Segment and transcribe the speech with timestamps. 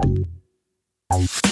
[0.00, 1.49] Bye.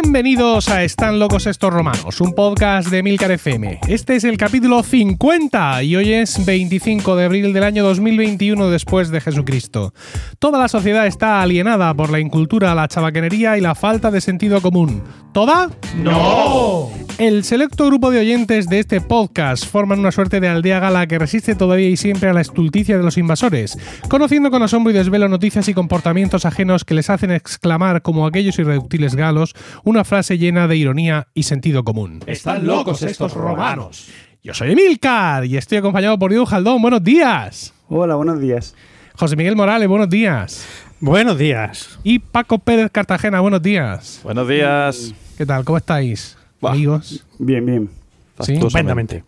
[0.00, 3.80] Bienvenidos a Están locos estos romanos, un podcast de Milcar FM.
[3.88, 9.10] Este es el capítulo 50 y hoy es 25 de abril del año 2021 después
[9.10, 9.92] de Jesucristo.
[10.38, 14.62] Toda la sociedad está alienada por la incultura, la chabacanería y la falta de sentido
[14.62, 15.02] común.
[15.32, 15.68] ¿Toda?
[15.96, 16.90] ¡No!
[17.18, 21.18] El selecto grupo de oyentes de este podcast forman una suerte de aldea gala que
[21.18, 23.76] resiste todavía y siempre a la estulticia de los invasores,
[24.08, 28.60] conociendo con asombro y desvelo noticias y comportamientos ajenos que les hacen exclamar como aquellos
[28.60, 29.56] irreductibles galos
[29.88, 32.20] una frase llena de ironía y sentido común.
[32.26, 34.08] Están locos estos romanos.
[34.42, 36.82] Yo soy Emilcar y estoy acompañado por Diego Jaldón.
[36.82, 37.72] Buenos días.
[37.88, 38.74] Hola, buenos días.
[39.14, 40.66] José Miguel Morales, buenos días.
[41.00, 41.98] Buenos días.
[42.04, 44.20] Y Paco Pérez Cartagena, buenos días.
[44.22, 45.14] Buenos días.
[45.38, 45.64] ¿Qué tal?
[45.64, 46.36] ¿Cómo estáis?
[46.60, 47.24] Amigos.
[47.38, 47.90] Bien, bien.
[48.40, 49.24] Sí, Estupendamente.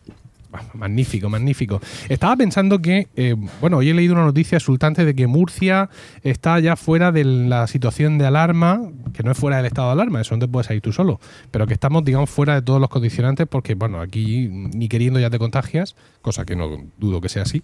[0.75, 1.81] Magnífico, magnífico.
[2.09, 5.89] Estaba pensando que, eh, bueno, hoy he leído una noticia exultante de que Murcia
[6.23, 8.81] está ya fuera de la situación de alarma,
[9.13, 11.21] que no es fuera del estado de alarma, eso no te puedes ir tú solo,
[11.53, 15.31] pero que estamos, digamos, fuera de todos los condicionantes porque, bueno, aquí ni queriendo ya
[15.31, 17.63] te contagias, cosa que no dudo que sea así,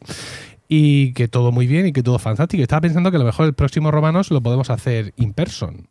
[0.68, 2.62] y que todo muy bien y que todo fantástico.
[2.62, 5.88] Estaba pensando que a lo mejor el próximo Romanos lo podemos hacer in person.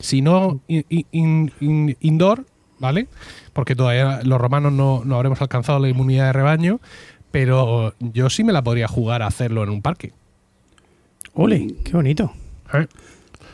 [0.00, 2.46] Si no in- in- in- indoor,
[2.78, 3.06] ¿vale?
[3.52, 6.80] Porque todavía los romanos no, no habremos alcanzado la inmunidad de rebaño,
[7.30, 10.12] pero yo sí me la podría jugar a hacerlo en un parque.
[11.34, 12.32] Ole, qué bonito.
[12.74, 12.86] ¿Eh?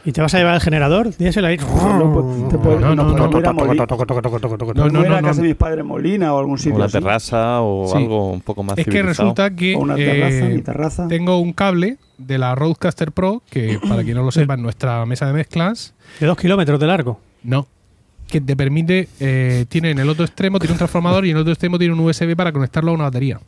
[0.06, 1.16] ¿Y te vas a llevar el generador?
[1.16, 1.56] Díselo ahí.
[1.56, 3.86] No, No, no, no, podemos ir a Molina.
[3.86, 5.42] No, Podemos no, ir a no, casa no.
[5.42, 7.96] de mis padres Molina o algún sitio Una terraza o Sí.
[7.98, 11.08] algo un poco más Es que resulta que una eh, terraza, mi terraza.
[11.08, 15.04] tengo un cable de la Roadcaster Pro, que para quien no lo sepa, en nuestra
[15.06, 17.18] mesa de mezclas, De dos kilómetros de largo.
[17.42, 17.66] no.
[18.34, 21.42] Que te permite, eh, tiene en el otro extremo, tiene un transformador y en el
[21.42, 23.38] otro extremo tiene un USB para conectarlo a una batería.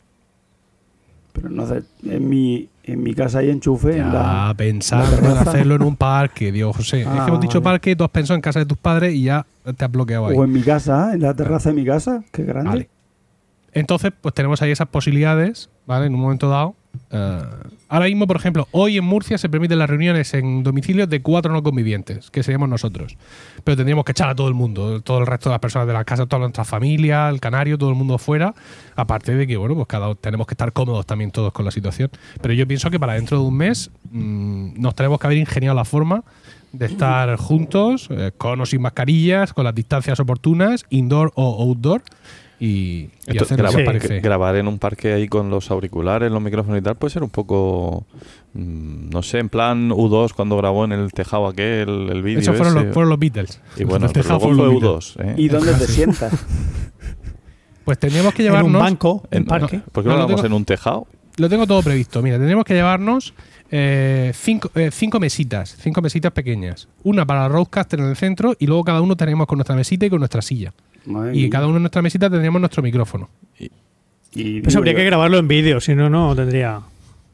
[1.33, 3.97] Pero no sé, en mi, en mi casa hay enchufe.
[3.97, 7.01] en la- pensar en hacerlo en un parque, Dios José.
[7.01, 7.75] es Ah, que hemos dicho vale.
[7.79, 10.37] parque, tú has pensado en casa de tus padres y ya te has bloqueado ahí.
[10.37, 12.69] o en mi casa, en la terraza de mi casa, que grande.
[12.69, 12.89] Vale.
[13.73, 16.05] Entonces, pues tenemos ahí esas posibilidades, ¿vale?
[16.05, 16.75] En un momento dado.
[17.11, 17.41] Eh,
[17.89, 21.51] ahora mismo, por ejemplo, hoy en Murcia se permiten las reuniones en domicilios de cuatro
[21.51, 23.17] no convivientes, que seríamos nosotros.
[23.63, 25.93] Pero tendríamos que echar a todo el mundo, todo el resto de las personas de
[25.93, 28.53] la casa, toda nuestra familia, el canario, todo el mundo fuera.
[28.95, 32.09] Aparte de que, bueno, pues cada tenemos que estar cómodos también todos con la situación.
[32.41, 35.75] Pero yo pienso que para dentro de un mes mm, nos tenemos que haber ingeniado
[35.75, 36.23] la forma
[36.71, 42.03] de estar juntos, eh, con o sin mascarillas, con las distancias oportunas, indoor o outdoor,
[42.59, 43.45] y, Esto.
[44.21, 47.29] Grabar en un parque ahí con los auriculares, los micrófonos y tal, puede ser un
[47.29, 48.05] poco,
[48.53, 52.39] mm, no sé, en plan U2 cuando grabó en el tejado aquel el vídeo.
[52.39, 52.85] Esos fueron ese.
[52.85, 53.61] los, fueron los Beatles.
[53.77, 55.15] y bueno, El tejado fue los Beatles.
[55.17, 55.23] U2.
[55.23, 55.35] ¿eh?
[55.37, 56.33] ¿Y dónde te sientas?
[57.85, 58.81] Pues tendríamos que En un llevarnos.
[58.81, 59.77] banco, en parque.
[59.77, 61.07] no, ¿Por qué No, no lo en un tejado?
[61.37, 62.21] Lo tengo todo previsto.
[62.23, 63.33] Mira, tendríamos que llevarnos
[63.69, 66.87] eh, cinco, eh, cinco mesitas, cinco mesitas pequeñas.
[67.03, 70.07] Una para la Roadcaster en el centro y luego cada uno tenemos con nuestra mesita
[70.07, 70.73] y con nuestra silla.
[71.07, 71.49] Madre Y mía.
[71.49, 73.29] cada uno en nuestra mesita tendríamos nuestro micrófono.
[73.59, 73.69] Y
[74.61, 76.81] Pues digo habría yo, que grabarlo en vídeo, si no, no tendría.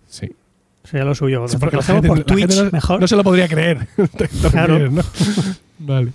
[0.07, 0.31] Sí.
[0.83, 1.47] Sería lo suyo.
[1.47, 2.99] Sí, Porque lo hacemos por Twitch no, mejor.
[3.01, 3.87] No se lo podría creer.
[4.51, 4.77] Claro.
[4.77, 5.03] refieres, ¿no?
[5.79, 6.11] vale.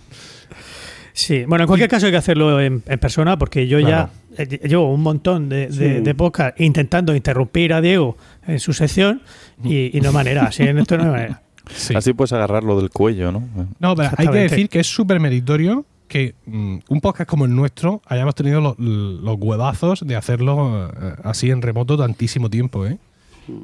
[1.12, 4.10] Sí, bueno, en cualquier caso hay que hacerlo en, en persona porque yo Claro.
[4.36, 6.00] ya eh, llevo un montón de, de, Sí.
[6.02, 9.22] de podcast intentando interrumpir a Diego en su sección
[9.64, 10.44] y, y no manera.
[10.44, 11.42] Así en esto no hay manera.
[11.74, 11.94] Sí.
[11.96, 13.42] Así puedes agarrarlo del cuello, ¿no?
[13.80, 17.54] No, pero hay que decir que es súper meritorio que mm, un podcast como el
[17.54, 22.98] nuestro hayamos tenido los, los huevazos de hacerlo eh, así en remoto tantísimo tiempo, ¿eh?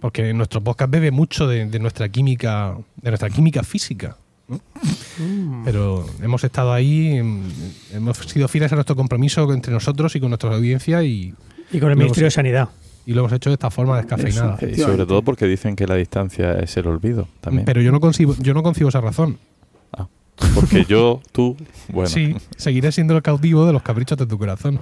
[0.00, 4.16] Porque nuestro podcast bebe mucho de, de nuestra química, de nuestra química física.
[4.49, 4.59] ¿no?
[5.65, 7.50] Pero hemos estado ahí, mm,
[7.94, 11.34] hemos sido fieles a nuestro compromiso entre nosotros y con nuestra audiencia y,
[11.72, 12.31] Y con el Ministerio de.
[12.31, 12.69] Sanidad.
[13.06, 14.56] y lo hemos hecho de esta forma descafeinada.
[14.61, 14.66] Eso.
[14.66, 17.65] Y sobre todo porque dicen que la distancia es el olvido también.
[17.66, 19.38] Pero yo no concibo, yo no concibo esa razón.
[20.55, 21.57] Ah, porque yo, tú,
[21.89, 22.09] bueno.
[22.09, 24.79] Sí, seguiré siendo el cautivo de los caprichos de tu corazón.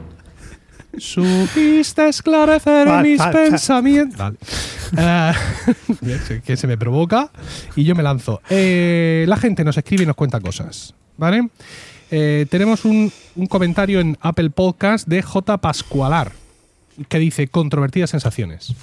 [0.99, 4.19] Supiste esclarecer Vale, mis vale, pensamientos.
[4.19, 4.37] Vale.
[4.94, 7.30] Eh, que se me provoca
[7.77, 8.42] y yo me lanzo.
[8.51, 10.95] Eh, la gente nos escribe y nos cuenta cosas.
[11.16, 11.48] ¿Vale?
[12.10, 15.57] Eh, tenemos un, un comentario en Apple Podcast de J.
[15.59, 16.33] Pascualar
[17.09, 18.75] que dice controvertidas sensaciones.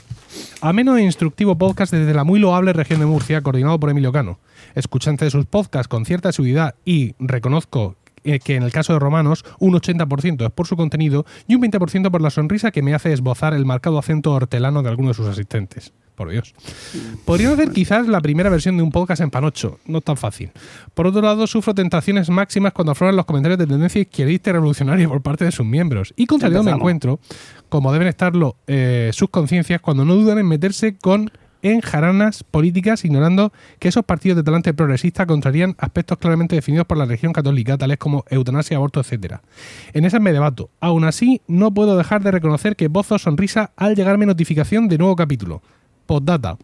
[0.62, 4.40] Ameno e instructivo podcast desde la muy loable región de Murcia, coordinado por Emilio Cano.
[4.76, 9.00] Escuchante de sus podcasts con cierta seguridad y reconozco eh, que en el caso de
[9.00, 12.94] Romanos un 80% es por su contenido y un 20% por la sonrisa que me
[12.94, 15.94] hace esbozar el marcado acento hortelano de alguno de sus asistentes.
[16.16, 16.54] Por Dios.
[17.24, 20.52] Podrían hacer quizás la primera versión de un podcast en Panocho, no tan fácil.
[20.94, 25.08] Por otro lado, sufro tentaciones máximas cuando afloran los comentarios de tendencia izquierdista y revolucionaria
[25.08, 26.14] por parte de sus miembros.
[26.18, 26.82] Y contrario me Empezamos.
[26.82, 27.20] encuentro,
[27.70, 33.06] como deben estarlo eh, sus conciencias, cuando no dudan en meterse con en jaranas políticas,
[33.06, 37.78] ignorando que esos partidos de talante progresista contrarían aspectos claramente definidos por la religión católica,
[37.78, 39.36] tales como eutanasia, aborto, etc.
[39.94, 40.70] En esas me debato.
[40.80, 45.16] Aún así, no puedo dejar de reconocer que bozo sonrisa al llegarme notificación de nuevo
[45.16, 45.62] capítulo.
[46.06, 46.58] Postdata.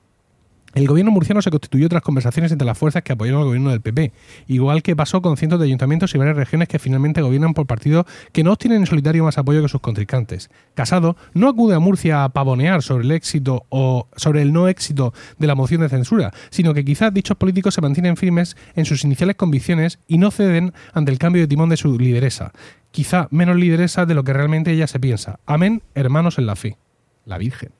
[0.75, 3.79] El gobierno murciano se constituyó tras conversaciones entre las fuerzas que apoyaron al gobierno del
[3.79, 4.11] PP,
[4.47, 8.05] igual que pasó con cientos de ayuntamientos y varias regiones que finalmente gobiernan por partidos
[8.33, 10.49] que no obtienen en solitario más apoyo que sus contrincantes.
[10.73, 15.13] Casado no acude a Murcia a pavonear sobre el éxito o sobre el no éxito
[15.39, 19.05] de la moción de censura, sino que quizás dichos políticos se mantienen firmes en sus
[19.05, 22.51] iniciales convicciones y no ceden ante el cambio de timón de su lideresa.
[22.91, 25.39] Quizá menos lideresa de lo que realmente ella se piensa.
[25.45, 26.77] Amén, hermanos en la fe.
[27.23, 27.71] La Virgen.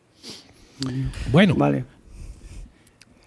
[1.33, 1.83] Bueno, Vale.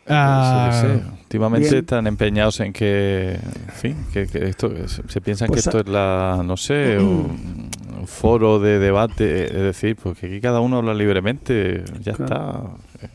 [0.08, 1.10] Ah, Sí, sí.
[1.28, 1.80] Últimamente bien.
[1.80, 5.80] están empeñados en que, en fin, que, que esto, se piensan Pues que esto a-
[5.82, 7.68] es la, no sé, un,
[8.00, 12.78] un foro de debate, es decir, porque aquí cada uno habla libremente, ya Claro.
[13.00, 13.08] está.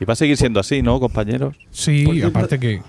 [0.00, 1.56] Y va a seguir siendo así, ¿no, compañeros?
[1.70, 2.82] sí, cierto- aparte que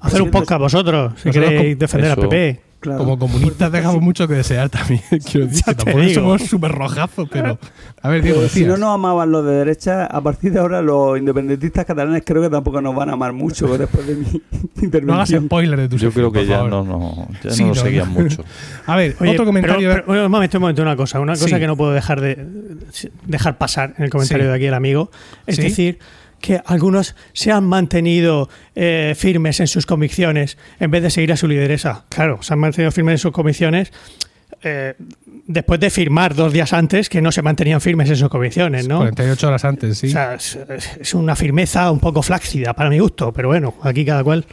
[0.00, 2.20] Hacer un podcast vosotros, si queréis defender eso.
[2.20, 2.60] a PP.
[2.80, 2.98] Claro.
[3.00, 5.02] como comunistas dejamos mucho que desear también.
[5.10, 6.14] Quiero decir, Ya que te tampoco digo.
[6.20, 7.58] somos súper rojazos, pero...
[8.00, 10.80] A ver, Diego, Pero si no nos amaban los de derecha, a partir de ahora
[10.80, 14.30] los independentistas catalanes creo que tampoco nos van a amar mucho después de mi No
[15.14, 15.44] hagas intervención.
[15.46, 16.70] spoiler de tu Yo creo que ya favor.
[16.70, 18.44] no, no, ya Sí, no nos no, seguían mucho.
[18.86, 19.90] A ver, Oye, otro comentario...
[19.90, 21.18] pero- pero, un momento, un momento, una cosa.
[21.18, 21.58] Una cosa Sí.
[21.58, 22.46] que no puedo dejar de
[23.26, 24.48] dejar pasar en el comentario Sí.
[24.50, 25.10] de aquí el amigo.
[25.46, 25.62] Es Sí.
[25.62, 25.98] decir,
[26.40, 31.36] que algunos se han mantenido eh, firmes en sus convicciones en vez de seguir a
[31.36, 32.04] su lideresa.
[32.08, 33.92] Claro, se han mantenido firmes en sus convicciones
[34.62, 34.94] eh,
[35.46, 38.98] después de firmar dos días antes que no se mantenían firmes en sus convicciones, ¿no?
[38.98, 40.08] 48 horas antes, sí.
[40.08, 40.58] O sea, es,
[41.00, 44.46] es una firmeza un poco flácida para mi gusto, pero bueno, aquí cada cual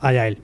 [0.00, 0.38] allá él.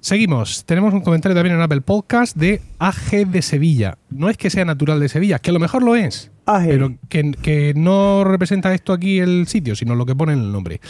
[0.00, 0.64] Seguimos.
[0.64, 3.98] Tenemos un comentario también en Apple Podcast de AG de Sevilla.
[4.08, 6.68] No es que sea natural de Sevilla, que a lo mejor lo es, Aje.
[6.68, 10.52] pero que, que no representa esto aquí el sitio, sino lo que pone en el
[10.52, 10.80] nombre.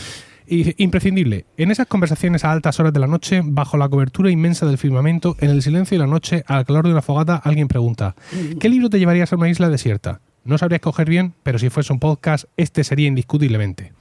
[0.47, 1.47] Y imprescindible.
[1.57, 5.37] En esas conversaciones a altas horas de la noche, bajo la cobertura inmensa del firmamento,
[5.41, 8.15] en el silencio de la noche, al calor de una fogata, alguien pregunta:
[8.61, 10.21] ¿Qué libro te llevarías a una isla desierta?
[10.45, 13.93] No sabría escoger bien, pero si fuese un podcast, este sería indiscutiblemente.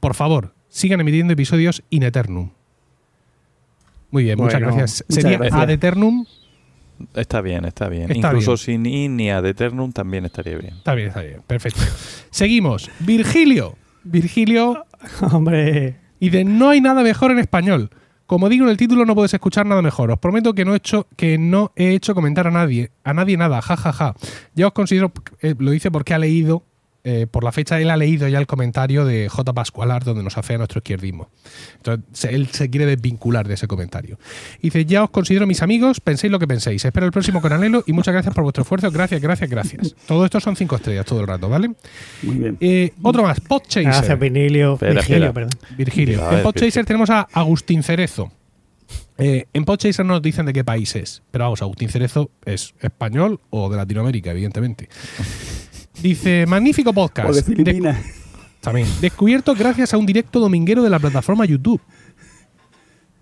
[0.00, 2.50] Por favor, sigan emitiendo episodios in eternum.
[4.10, 5.04] Muy bien, muchas Bueno, gracias.
[5.08, 5.60] muchas Sería gracias.
[5.60, 6.24] ad eternum.
[7.14, 8.10] Está bien, está bien.
[8.10, 8.58] Está Incluso bien.
[8.58, 10.74] sin Inia de Eternum también estaría bien.
[10.78, 11.42] Está bien, está bien.
[11.46, 11.80] Perfecto.
[12.30, 12.90] Seguimos.
[13.00, 13.76] Virgilio.
[14.02, 14.84] Virgilio
[15.32, 17.90] Hombre, Y de no hay nada mejor en español.
[18.26, 20.10] Como digo en el título, no puedes escuchar nada mejor.
[20.10, 23.36] Os prometo que no he hecho, que no he hecho comentar a nadie, a nadie
[23.36, 24.14] nada, ja, ja, ja.
[24.54, 26.64] Ya os considero, eh, lo dice porque ha leído,
[27.10, 29.54] eh, por la fecha, él ha leído ya el comentario de J.
[29.54, 31.30] Pascualar, donde nos afea nuestro izquierdismo.
[31.76, 34.18] Entonces, él se quiere desvincular de ese comentario.
[34.60, 36.84] Dice, ya os considero mis amigos, penséis lo que penséis.
[36.84, 38.90] Espero el próximo con anhelo y muchas gracias por vuestro esfuerzo.
[38.90, 39.96] Gracias, gracias, gracias.
[40.06, 41.70] Todo esto son cinco estrellas todo el rato, ¿vale?
[42.22, 42.58] Muy bien.
[42.60, 43.84] Eh, otro más, Podchaser.
[43.84, 45.32] gracias Espera, Virgilio, espera.
[45.32, 45.50] perdón.
[45.78, 46.22] Virgilio.
[46.22, 46.84] A ver, en Podchaser Virgilio.
[46.84, 48.30] tenemos a Agustín Cerezo.
[49.16, 52.74] Eh, en Podchaser no nos dicen de qué país es, pero vamos, Agustín Cerezo es
[52.80, 54.90] español o de Latinoamérica, evidentemente.
[56.02, 57.28] Dice, magnífico podcast.
[57.30, 57.98] O de De- Filipinas.
[58.60, 58.86] también.
[59.00, 61.80] Descubierto gracias a un directo dominguero de la plataforma YouTube.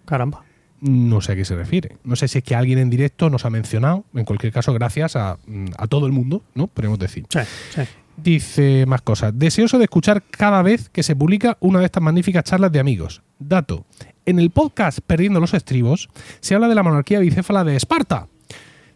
[0.04, 0.44] Caramba.
[0.80, 1.96] No sé a qué se refiere.
[2.04, 4.04] No sé si es que alguien en directo nos ha mencionado.
[4.14, 6.66] En cualquier caso, gracias a, mm, a todo el mundo, ¿no?
[6.66, 7.26] Podríamos decir.
[7.30, 7.40] Sí,
[7.74, 7.82] sí.
[8.18, 9.32] Dice más cosas.
[9.38, 13.22] Deseoso de escuchar cada vez que se publica una de estas magníficas charlas de amigos.
[13.38, 13.86] Dato.
[14.26, 16.08] En el podcast Perdiendo los Estribos
[16.40, 18.28] se habla de la monarquía bicéfala de Esparta.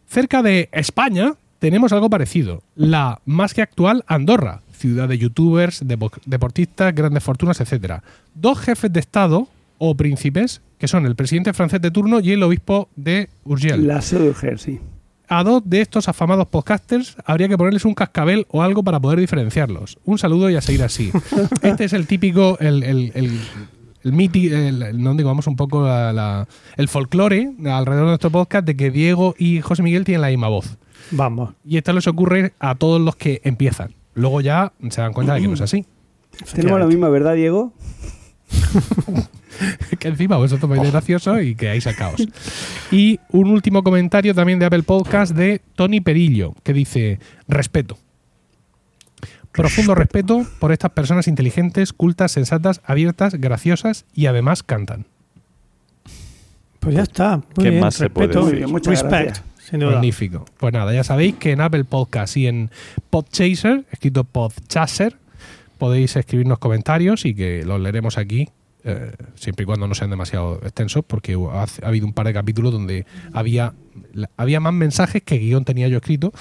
[0.06, 2.62] Cerca de España tenemos algo parecido.
[2.74, 8.00] La más que actual Andorra, ciudad de youtubers, depo- deportistas, grandes fortunas, etc.
[8.34, 9.46] Dos jefes de Estado
[9.78, 13.86] o príncipes, que son el presidente francés de turno y el obispo de Urgell.
[13.86, 14.80] La Urgel, sí.
[15.28, 19.20] A dos de estos afamados podcasters habría que ponerles un cascabel o algo para poder
[19.20, 19.96] diferenciarlos.
[20.04, 21.12] Un saludo y a seguir así.
[21.62, 23.38] Este es el típico, el, el, el,
[24.02, 28.10] el miti, el- el- no digo, vamos un poco la- la- el folclore alrededor de
[28.10, 30.78] nuestro podcast de que Diego y José Miguel tienen la misma voz.
[31.11, 31.54] Vamos.
[31.64, 33.95] Y esto les ocurre a todos los que empiezan.
[34.14, 35.87] Luego ya se dan cuenta de que no es así.
[36.54, 37.73] Tenemos la misma, ¿verdad, Diego?
[39.99, 42.26] que encima vosotros vais de gracioso y que ahí sacaos.
[42.90, 47.99] Y un último comentario también de Apple Podcast de Tony Perillo, que dice, respeto.
[49.52, 55.07] Profundo respeto por estas personas inteligentes, cultas, sensatas, abiertas, graciosas y además cantan.
[56.78, 57.37] Pues ya está.
[57.37, 57.80] Muy ¿Qué bien.
[57.80, 58.52] más se puede Respeto, decir?
[58.52, 59.45] Muy bien, muchas respect, gracias.
[59.70, 59.92] Sin duda.
[59.92, 60.44] Magnífico.
[60.58, 62.70] Pues nada, ya sabéis que en Apple Podcast y en
[63.10, 65.16] Podchaser, escrito Podchaser,
[65.78, 68.48] podéis escribirnos comentarios y que los leeremos aquí,
[68.84, 72.32] eh, siempre y cuando no sean demasiado extensos, porque ha, ha habido un par de
[72.32, 73.72] capítulos donde había,
[74.36, 76.32] había más mensajes que guion tenía yo escrito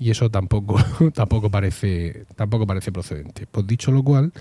[0.00, 0.76] y eso tampoco,
[1.14, 3.46] tampoco, parece, tampoco parece procedente.
[3.50, 4.32] Pues dicho lo cual,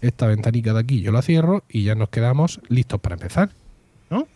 [0.00, 3.50] esta ventanica de aquí yo la cierro y ya nos quedamos listos para empezar.
[4.10, 4.28] ¿No?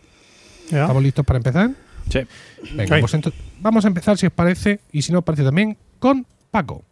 [0.70, 0.82] ¿Ya?
[0.82, 1.70] ¿Estamos listos para empezar?
[2.10, 2.20] Sí.
[2.74, 3.00] Venga, Sí.
[3.22, 6.84] pues vamos a empezar si os parece, y si no os parece también, con Paco.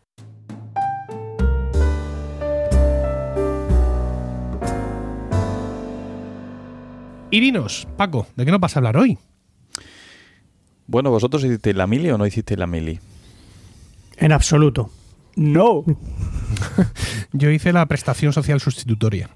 [7.30, 9.18] Y dinos, Paco, ¿de qué nos vas a hablar hoy?
[10.86, 12.98] Bueno, ¿vosotros hicisteis la mili o no hicisteis la mili?
[14.16, 14.90] En absoluto.
[15.36, 15.84] No.
[17.32, 19.30] Yo hice la prestación social sustitutoria.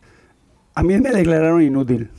[0.74, 2.10] A mí me declararon inútil.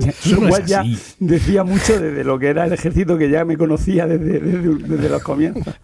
[0.30, 0.84] No lo cual ya
[1.18, 5.08] decía mucho desde lo que era el ejército que ya me conocía desde, desde, desde
[5.08, 5.74] los comienzos.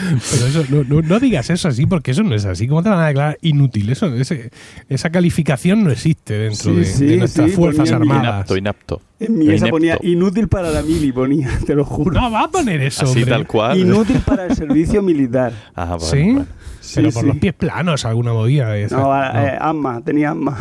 [0.00, 2.66] Pero eso, no, no- no digas eso así, porque eso no es así.
[2.66, 3.90] ¿Cómo te van a declarar inútil?
[3.90, 4.50] Eso, ese-
[4.88, 8.22] esa calificación no existe dentro Sí, de, sí, de nuestras sí, Fuerzas Armadas.
[8.24, 9.02] Inapto, inapto.
[9.18, 12.18] En mi esa ponía inútil para la mili, ponía, te lo juro.
[12.18, 13.78] No, va a poner eso, Así tal cual.
[13.78, 15.52] Inútil para el servicio militar.
[15.74, 16.22] Ah, bueno, ¿Sí?
[16.22, 16.46] bueno.
[16.94, 17.28] Pero por sí.
[17.28, 18.74] los pies planos, alguna movida.
[18.78, 18.96] esa.
[18.96, 19.40] No, No.
[19.46, 20.56] eh, asma, tenía asma.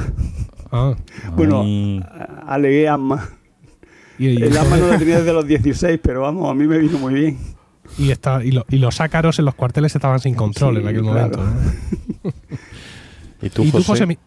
[0.72, 0.96] Ah.
[1.36, 2.04] Bueno, Ay.
[2.48, 3.30] alegué asma.
[4.18, 6.78] Y, y- El asma no lo tenía desde los 16, pero vamos, a mí me
[6.78, 7.38] vino muy bien.
[7.98, 10.88] y está- y lo- y los ácaros en los cuarteles estaban sin control Sí, en
[10.88, 11.38] aquel claro.
[11.38, 11.44] momento.
[12.24, 12.32] ¿no?
[13.42, 13.88] ¿Y tú, y tú, José?
[13.88, 14.18] José, mi-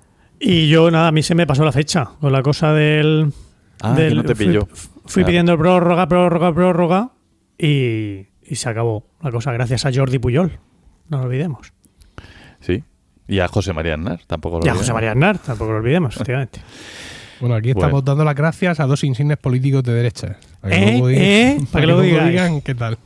[0.41, 3.33] Y yo, nada, a mí se me pasó la fecha con la cosa del.
[3.81, 4.67] Ah, del- que no te fui- pilló.
[4.67, 5.27] Fui Claro.
[5.27, 7.11] pidiendo prórroga, prórroga, prórroga
[7.59, 10.59] y, y se acabó la cosa gracias a Jordi Puyol.
[11.09, 11.73] No lo olvidemos.
[13.29, 14.81] Y a José María Aznar, tampoco lo Y a olvidemos.
[14.81, 16.61] José María Aznar, tampoco lo olvidemos, efectivamente.
[17.41, 17.89] Bueno, aquí Bueno.
[17.89, 20.37] estamos dando las gracias a dos insignes políticos de derecha.
[20.61, 22.31] Para Eh, luego eh, para que luego luego digáis.
[22.31, 22.99] digan qué tal.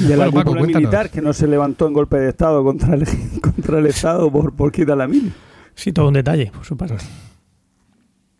[0.00, 0.80] Y de la Bueno, Paco, cúpula cuéntanos.
[0.80, 3.04] militar que no se levantó en golpe de Estado contra el,
[3.40, 5.32] contra el Estado por, por quitar la mili.
[5.76, 6.96] Sí, todo un detalle, por su parte.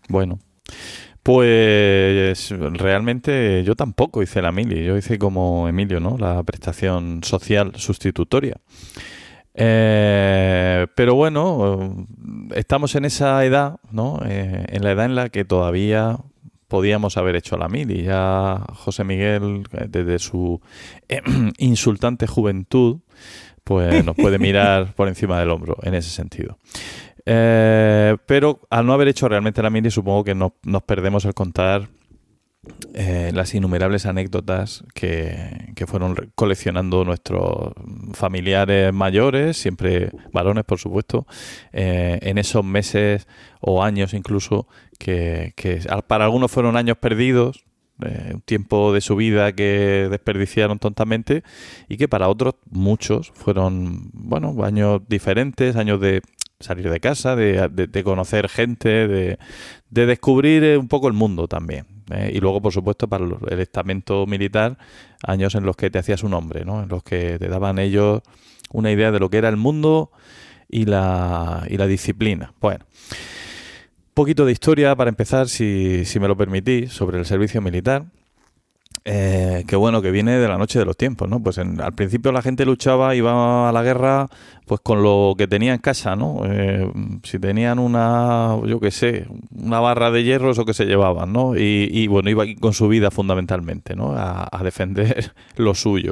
[0.08, 0.40] Bueno,
[1.22, 4.84] pues realmente yo tampoco hice la mili.
[4.84, 6.16] Yo hice como Emilio, ¿no?
[6.18, 8.56] La prestación social sustitutoria.
[9.54, 10.35] Eh,
[10.96, 11.78] pero bueno,
[12.50, 14.18] eh, estamos en esa edad, ¿no?
[14.26, 16.18] Eh, en la edad en la que todavía
[16.66, 18.02] podíamos haber hecho la mili.
[18.02, 20.60] Ya José Miguel, eh, desde su
[21.08, 21.20] eh,
[21.58, 22.98] insultante juventud,
[23.62, 26.58] pues nos puede mirar por encima del hombro en ese sentido.
[27.24, 31.34] Eh, pero al no haber hecho realmente la mili, supongo que no- nos perdemos el
[31.34, 31.88] contar
[32.94, 37.72] eh, las innumerables anécdotas que, que fueron coleccionando nuestros
[38.12, 41.26] familiares mayores, siempre varones, por supuesto,
[41.72, 43.26] eh, en esos meses
[43.60, 44.66] o años incluso
[44.98, 47.64] que, que para algunos fueron años perdidos,
[48.04, 51.42] eh, un tiempo de su vida que desperdiciaron tontamente
[51.88, 56.20] y que para otros muchos fueron bueno años diferentes años de
[56.60, 59.38] salir de casa de, de- de conocer gente de,
[59.88, 62.32] de descubrir eh, un poco el mundo también ¿eh?
[62.34, 64.78] y luego por supuesto para el estamento militar
[65.22, 66.82] años en los que te hacías un hombre ¿no?
[66.82, 68.22] en los que te daban ellos
[68.72, 70.10] una idea de lo que era el mundo
[70.68, 72.84] y la, y la disciplina bueno
[74.16, 78.06] poquito de historia para empezar, si, si me lo permitís, sobre el servicio militar.
[79.08, 81.40] Eh, que bueno, que viene de la noche de los tiempos, ¿no?
[81.40, 84.28] Pues en- al principio la gente luchaba, iba a la guerra,
[84.66, 86.40] pues con lo que tenía en casa, ¿no?
[86.44, 86.90] Eh,
[87.22, 91.54] si tenían una, yo qué sé, una barra de hierro, eso que se llevaban, ¿no?
[91.56, 94.10] Y, y, bueno, iba con su vida fundamentalmente, ¿no?
[94.16, 96.10] A, a defender lo suyo.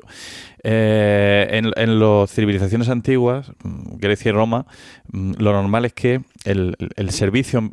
[0.67, 4.67] Eh, en, en las civilizaciones antiguas, mm, Grecia y Roma,
[5.13, 6.75] mm, lo normal es que el,
[7.11, 7.71] servicio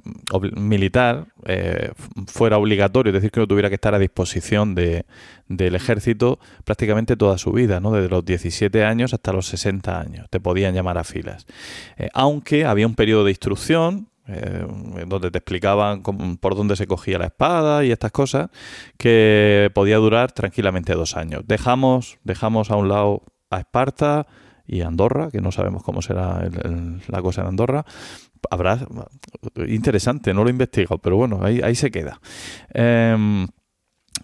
[0.58, 1.92] militar eh,
[2.28, 5.06] fuera obligatorio, es decir, que no tuviera que estar a disposición de,
[5.48, 7.92] del ejército prácticamente toda su vida, ¿no?
[7.94, 11.46] desde los 17 años hasta los 60 años, te podían llamar a filas.
[11.98, 14.66] Eh, aunque había un periodo de instrucción, eh,
[15.08, 18.50] donde te explicaban por dónde se cogía la espada y estas cosas,
[18.98, 21.44] que podía durar tranquilamente dos años.
[21.48, 24.28] Dejamos, dejamos a un lado a Esparta
[24.68, 26.50] y Andorra, que no sabemos cómo será
[27.08, 27.86] la cosa en Andorra.
[28.50, 28.80] Habrá
[29.68, 32.20] interesante, no lo he investigado, pero bueno, ahí, ahí se queda.
[32.74, 33.48] Em,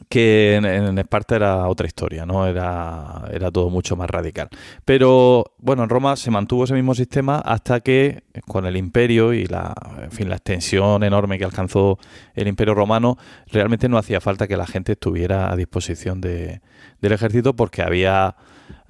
[0.10, 2.46] que en, Esparta era otra historia, ¿no?
[2.48, 4.50] Era, era todo mucho más radical.
[4.86, 9.46] Pero bueno, en Roma se mantuvo ese mismo sistema hasta que con el imperio y
[9.46, 11.98] la, en fin, la extensión enorme que alcanzó
[12.36, 13.18] el imperio romano,
[13.52, 16.62] realmente no hacía falta que la gente estuviera a disposición de-
[17.02, 18.36] del ejército porque había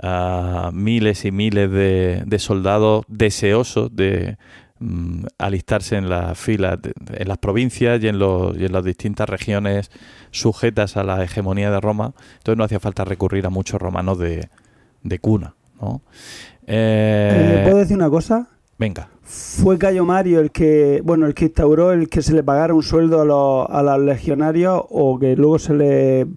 [0.02, 4.38] ah, miles y miles de, de soldados deseosos de
[4.80, 8.84] mm, alistarse en las filas, de- en las provincias y en, los, y en las
[8.84, 9.92] distintas regiones
[10.32, 12.14] sujetas a la hegemonía de Roma.
[12.38, 14.50] Entonces no hacía falta recurrir a muchos romanos de,
[15.04, 15.56] de cuna.
[15.82, 16.02] ¿no?
[16.66, 18.48] Eh, Eh, ¿Puedo decir una cosa?
[18.80, 19.10] venga.
[19.24, 22.84] Fue Cayo Mario el que, bueno, el que instauró el que se le pagara un
[22.84, 26.28] sueldo a los, a los legionarios o que luego se le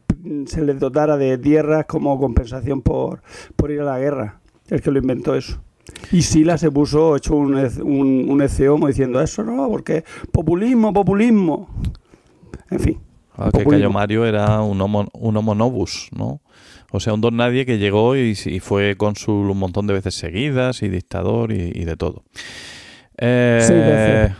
[0.46, 3.22] se les dotara de tierras como compensación por,
[3.56, 4.40] por ir a la guerra.
[4.68, 5.62] El que lo inventó eso.
[6.12, 11.68] Y Sila se puso hecho un, un, un diciendo eso, no, porque populismo, populismo.
[12.70, 12.98] En fin.
[13.36, 13.64] Ah, que.
[13.64, 16.40] Cayo Mario era un homo, un homo novus, ¿no?
[16.92, 20.14] O sea, un don nadie que llegó y, y fue cónsul un montón de veces
[20.14, 22.24] seguidas y dictador y, y de todo.
[23.16, 24.36] Eh, Seis veces.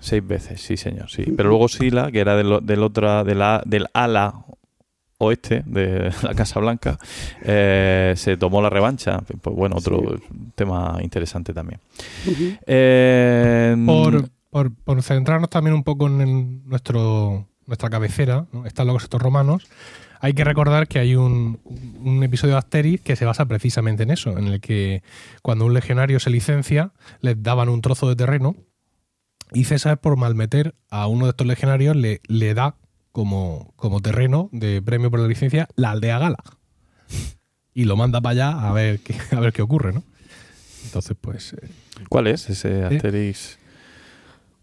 [0.00, 1.24] Seis veces, sí, señor, sí.
[1.36, 4.44] Pero luego Sila, que era del, del otra, del ala
[5.22, 6.98] oeste de la Casa Blanca,
[7.42, 9.20] eh, se tomó la revancha.
[9.40, 10.18] Pues bueno, otro
[10.54, 11.80] tema interesante también.
[12.66, 18.66] Eh, Por, por- por centrarnos también un poco en el- nuestro, nuestra cabecera, ¿no?
[18.66, 19.66] están locos estos romanos,
[20.20, 21.58] hay que recordar que hay un,
[22.00, 25.02] un episodio de Asterix que se basa precisamente en eso, en el que
[25.42, 28.54] cuando un legionario se licencia, les daban un trozo de terreno
[29.52, 32.76] y César, por malmeter a uno de estos legionarios, le, le da
[33.12, 36.38] como, como terreno de premio por la licencia la aldea gala.
[37.74, 40.02] Y lo manda para allá a ver qué, a ver qué ocurre, ¿no?
[40.84, 41.52] Entonces, pues...
[41.54, 41.68] eh,
[42.08, 43.58] ¿Cuál es ese Asterix?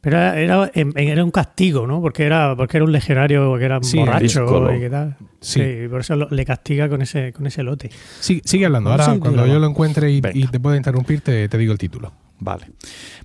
[0.01, 2.01] Pero era, era, era un castigo, ¿no?
[2.01, 5.17] Porque era, porque era un legionario que era Sí, borracho y qué tal.
[5.41, 5.59] Sí.
[5.61, 5.87] Sí.
[5.89, 7.89] por eso lo- le castiga con ese, con ese lote.
[8.21, 8.91] Sí, sigue hablando.
[8.91, 11.77] Ahora, Sí, cuando yo lo encuentre y, y te pueda interrumpir, te, te digo el
[11.79, 12.13] título.
[12.41, 12.67] Vale.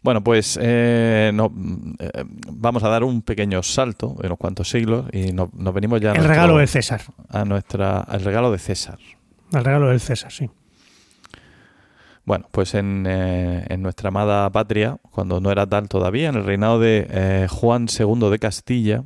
[0.02, 1.52] Bueno, pues eh, no,
[2.00, 6.00] eh, vamos a dar un pequeño salto de unos cuantos siglos y no- nos venimos
[6.00, 7.02] ya a El nuestro- regalo del César.
[7.28, 8.98] a nuestra al regalo de César.
[9.52, 10.50] El regalo del César, sí.
[12.26, 16.44] Bueno, pues en, eh, en nuestra amada patria, cuando no era tal todavía, en el
[16.44, 19.04] reinado de eh, Juan II de Castilla,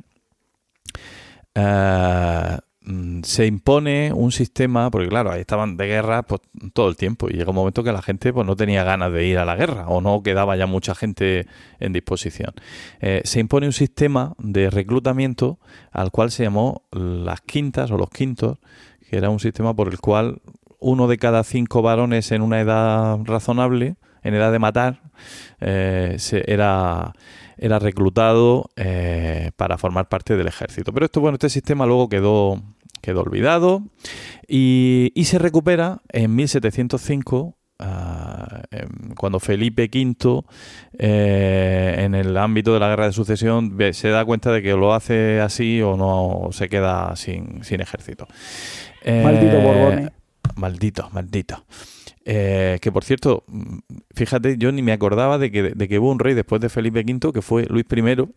[3.23, 6.41] se impone un sistema, porque claro, ahí estaban de guerra pues,
[6.73, 9.27] todo el tiempo y llega un momento que la gente pues, no tenía ganas de
[9.27, 11.45] ir a la guerra o no quedaba ya mucha gente
[11.79, 12.53] en disposición.
[12.99, 15.59] Eh, se impone un sistema de reclutamiento
[15.91, 18.57] al cual se llamó las quintas o los quintos,
[19.09, 20.41] que era un sistema por el cual
[20.79, 25.01] uno de cada cinco varones en una edad razonable, en edad de matar,
[25.61, 27.13] eh, se- era,
[27.57, 30.93] era reclutado eh, para formar parte del ejército.
[30.93, 32.61] Pero esto, bueno, este sistema luego quedó,
[33.01, 33.83] quedó olvidado
[34.47, 37.55] y, y se recupera en 1705.
[37.79, 38.61] ah,
[39.15, 40.43] cuando Felipe V
[40.97, 44.93] eh, en el ámbito de la guerra de sucesión se da cuenta de que lo
[44.93, 48.27] hace así o no se queda sin, sin ejército.
[49.03, 50.11] Eh, Maldito Borbones.
[50.55, 51.63] Maldito, maldito.
[52.25, 53.77] Eh, que por cierto, mm,
[54.13, 56.99] fíjate, yo ni me acordaba de que, de que hubo un rey después de Felipe
[57.01, 58.27] V, que fue Luis I,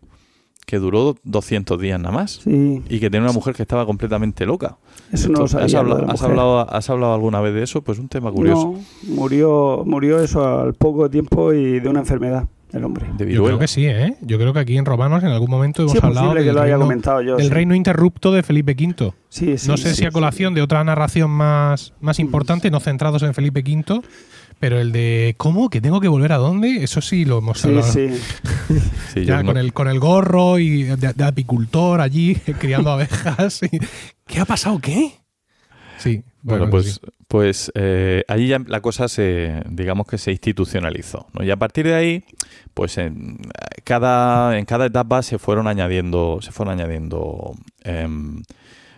[0.67, 2.41] que duró 200 días nada más.
[2.45, 4.79] Sí, Y que tenía una mujer que estaba completamente loca.
[5.13, 5.67] eso no lo sabía.
[5.67, 5.75] ¿has,
[6.23, 7.83] hablado, ¿Has hablado alguna vez de eso?
[7.83, 8.75] Pues un tema curioso.
[9.07, 13.07] No, murió, murió eso al poco tiempo y de una enfermedad, el hombre.
[13.17, 14.17] De Yo creo que sí, ¿eh?
[14.23, 16.47] Yo creo que aquí en Romanos en algún momento hemos Sí, es hablado posible que
[16.47, 17.37] del, lo haya reino, comentado yo.
[17.37, 17.53] del sí.
[17.53, 19.13] reino interrupto de Felipe V.
[19.29, 20.13] Sí, sí, no sé sí, si a sí.
[20.13, 24.01] colación de otra narración más, más importante, no centrados en Felipe V,
[24.61, 25.69] pero el de ¿cómo?
[25.71, 26.85] ¿Que tengo que volver a dónde?
[26.85, 27.93] Eso sí lo hemos Sí, hablado.
[27.93, 28.09] sí.
[29.15, 33.61] Sí, Ya con, no- el, con el gorro y de, de apicultor allí criando abejas.
[33.65, 33.79] y-
[34.27, 34.79] ¿Qué ha pasado?
[34.79, 35.13] ¿Qué?
[35.99, 36.23] Sí.
[36.43, 41.45] Bueno, bueno, pues, pues eh, allí ya la cosa se, digamos que se institucionalizó, ¿no?
[41.45, 42.25] Y a partir de ahí,
[42.75, 43.39] pues en
[43.85, 48.43] cada, en cada etapa se fueron añadiendo, se fueron añadiendo em,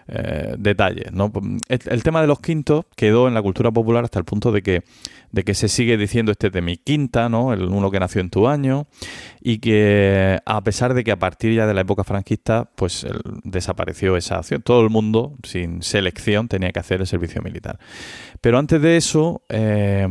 [0.08, 1.32] eh, detalles, ¿no?
[1.68, 4.82] El, tema de los quintos quedó en la cultura popular hasta el punto de que,
[5.32, 7.52] de que se sigue diciendo este de mi quinta, ¿no?
[7.52, 8.86] El uno que nació en tu año,
[9.40, 13.20] y que a pesar de que a partir ya de la época franquista, pues el-
[13.44, 14.62] desapareció esa opción.
[14.62, 17.78] Todo el mundo, sin selección, tenía que hacer el servicio militar.
[18.40, 20.06] Pero antes de eso, eh,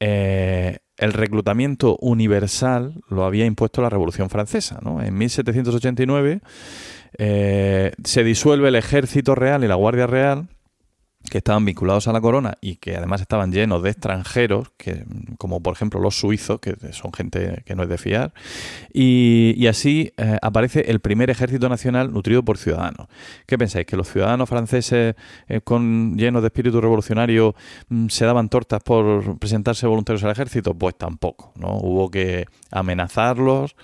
[0.00, 4.78] eh, el reclutamiento universal lo había impuesto la Revolución Francesa.
[5.02, 6.40] En 1789
[7.18, 10.48] eh, se disuelve el ejército real y la guardia real
[11.28, 15.04] que estaban vinculados a la corona y que además estaban llenos de extranjeros, que,
[15.36, 18.32] como por ejemplo los suizos, que son gente que no es de fiar,
[18.92, 23.08] y, así eh, aparece el primer ejército nacional nutrido por ciudadanos.
[23.46, 23.86] ¿Qué pensáis?
[23.86, 25.14] ¿Que los ciudadanos franceses
[25.48, 27.54] eh, con, llenos de espíritu revolucionario
[27.88, 30.74] mm, se daban tortas por presentarse voluntarios al ejército?
[30.74, 31.76] Pues tampoco, ¿no?
[31.76, 33.76] Hubo que amenazarlos.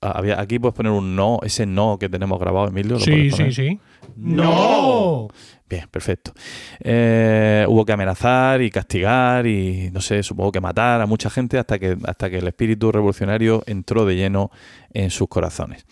[0.00, 2.94] Había, aquí puedes poner un no, ese no que tenemos grabado, Emilio.
[2.94, 3.80] ¿lo Sí, sí, sí.
[4.16, 5.28] ¡No!
[5.68, 6.32] Bien, perfecto.
[6.80, 11.58] Eh, hubo que amenazar y castigar y, no sé, supongo que matar a mucha gente
[11.58, 14.50] hasta que, hasta que el espíritu revolucionario entró de lleno
[14.92, 15.84] en sus corazones.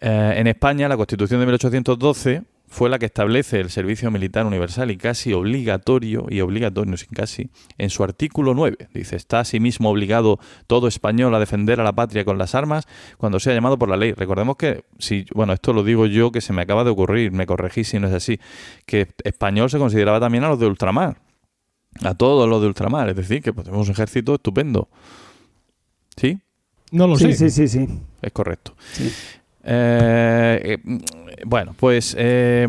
[0.00, 4.92] Eh, en España, la Constitución de 1812 fue la que establece el servicio militar universal
[4.92, 8.88] y casi obligatorio, y obligatorio sin casi, en su artículo 9.
[8.94, 12.86] Dice, está asimismo obligado todo español a defender a la patria con las armas
[13.18, 14.12] cuando sea llamado por la ley.
[14.12, 17.44] Recordemos que, si, bueno, esto lo digo yo que se me acaba de ocurrir, me
[17.44, 18.38] corregí si no es así,
[18.86, 21.18] que español se consideraba también a los de ultramar.
[22.04, 23.08] a todos los de ultramar.
[23.08, 24.88] Es decir, que pues, tenemos un ejército estupendo.
[26.16, 26.38] ¿Sí?
[26.92, 27.50] No lo sí, sé.
[27.50, 27.98] sí, sí, sí.
[28.22, 28.74] Es correcto.
[28.92, 29.12] Sí.
[29.64, 30.98] Eh, eh,
[31.44, 32.68] bueno, pues eh,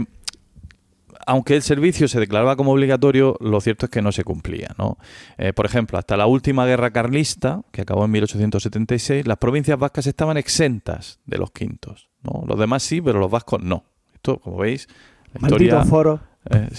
[1.26, 4.76] aunque el servicio se declaraba como obligatorio, lo cierto es que no se cumplía.
[4.78, 4.98] ¿no?
[5.38, 10.08] Eh, por ejemplo, hasta la última guerra carlista, que acabó en 1876, las provincias vascas
[10.08, 12.10] estaban exentas de los quintos.
[12.24, 12.44] ¿no?
[12.48, 13.86] Los demás sí, pero los vascos no.
[14.14, 14.88] Esto, como veis,
[15.34, 15.76] la historia...
[15.76, 16.20] Maldito foro.
[16.50, 16.70] Eh,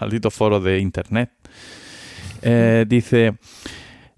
[0.00, 1.30] malditos foros de internet.
[2.40, 3.34] Eh, dice.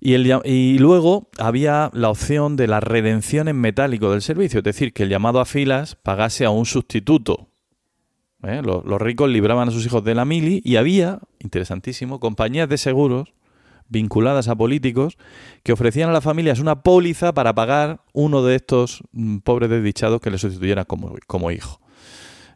[0.06, 5.04] Y, luego había la opción de la redención en metálico del servicio, es decir, que
[5.04, 7.48] el llamado a filas pagase a un sustituto.
[8.42, 8.60] ¿Eh?
[8.62, 12.76] Los, los ricos libraban a sus hijos de la mili y había, interesantísimo, compañías de
[12.76, 13.32] seguros
[13.88, 15.16] vinculadas a políticos
[15.62, 20.20] que ofrecían a las familias una póliza para pagar uno de estos mm, pobres desdichados
[20.20, 21.80] que le sustituyera como, como hijo.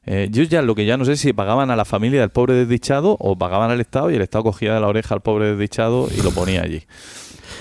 [0.05, 2.53] Eh, yo ya lo que ya no sé si pagaban a la familia del pobre
[2.53, 6.09] desdichado o pagaban al Estado y el Estado cogía de la oreja al pobre desdichado
[6.15, 6.83] y lo ponía allí.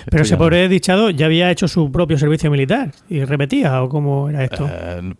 [0.09, 3.89] Pero ese no- pobre desdichado ya había hecho su propio servicio militar y repetía, ¿o
[3.89, 4.67] cómo era esto?
[4.71, 5.13] Eh,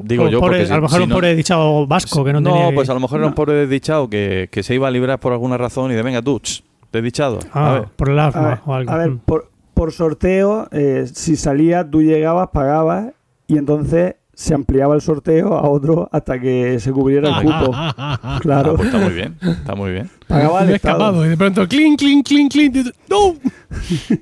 [0.00, 2.32] digo O yo pobre- porque a lo mejor si un no- pobre desdichado vasco que
[2.32, 3.34] no, tenía que- pues a lo mejor era un No.
[3.34, 6.38] pobre desdichado que, que se iba a librar por alguna razón y de venga tú,
[6.40, 7.38] ch, desdichado.
[7.52, 7.84] a Ah, ver.
[7.96, 8.90] por el A asma ver, o algo.
[8.92, 9.18] a ver, Mm.
[9.24, 13.12] por, por sorteo, eh, si salías, tú llegabas, pagabas
[13.46, 17.70] y entonces se ampliaba el sorteo a otro hasta que se cubriera el cupo.
[17.74, 20.10] Ah, Claro, pues está muy bien, está muy bien.
[20.26, 22.76] pagaba el escapado y de pronto, clink, clink, clink, clink.
[23.08, 23.36] ¡No!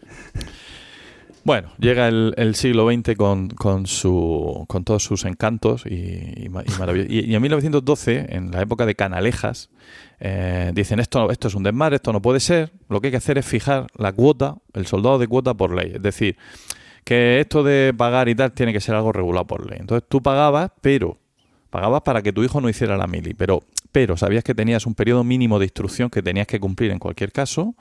[1.42, 6.50] Bueno, llega el, el siglo XX con, con, su, con todos sus encantos y, y.
[7.08, 9.70] Y, y en 1912, en la época de Canalejas,
[10.20, 12.72] eh, dicen esto, esto es un desmadre, esto no puede ser.
[12.90, 15.92] Lo que hay que hacer es fijar la cuota, el soldado de cuota por ley.
[15.94, 16.36] Es decir,
[17.10, 19.78] que esto de pagar y tal tiene que ser algo regulado por ley.
[19.80, 21.18] Entonces tú pagabas, pero
[21.68, 24.94] pagabas para que tu hijo no hiciera la mili, pero, pero sabías que tenías un
[24.94, 27.74] periodo mínimo de instrucción que tenías que cumplir en cualquier caso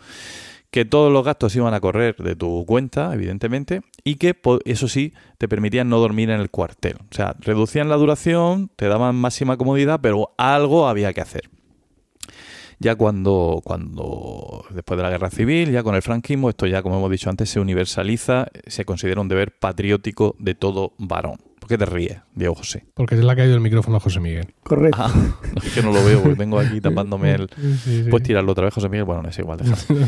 [0.72, 5.14] que todos los gastos iban a correr de tu cuenta, evidentemente, y que eso sí
[5.38, 6.96] te permitían no dormir en el cuartel.
[7.12, 11.52] O sea, reducían la duración, te daban máxima comodidad, pero algo había que hacer.
[12.82, 16.98] Ya cuando, cuando después de la guerra civil, ya con el franquismo, esto ya, como
[16.98, 21.40] hemos dicho antes, se universaliza, se considera un deber patriótico de todo varón.
[21.60, 22.86] ¿Por qué te ríes, Diego José?
[22.94, 24.54] Porque se le ha caído el micrófono a José Miguel.
[24.64, 24.98] Correcto.
[25.02, 27.50] Ah, no, es que no lo veo, porque tengo aquí tapándome el,
[27.84, 28.10] Sí, sí.
[28.10, 29.04] Puedes tirarlo otra vez, José Miguel.
[29.04, 29.78] Bueno, no es igual, déjalo.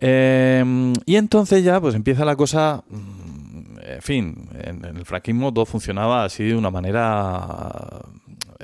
[0.00, 5.54] Eh, y entonces ya pues empieza la cosa, mm, en fin, en, en el franquismo
[5.54, 8.00] todo funcionaba así de una manera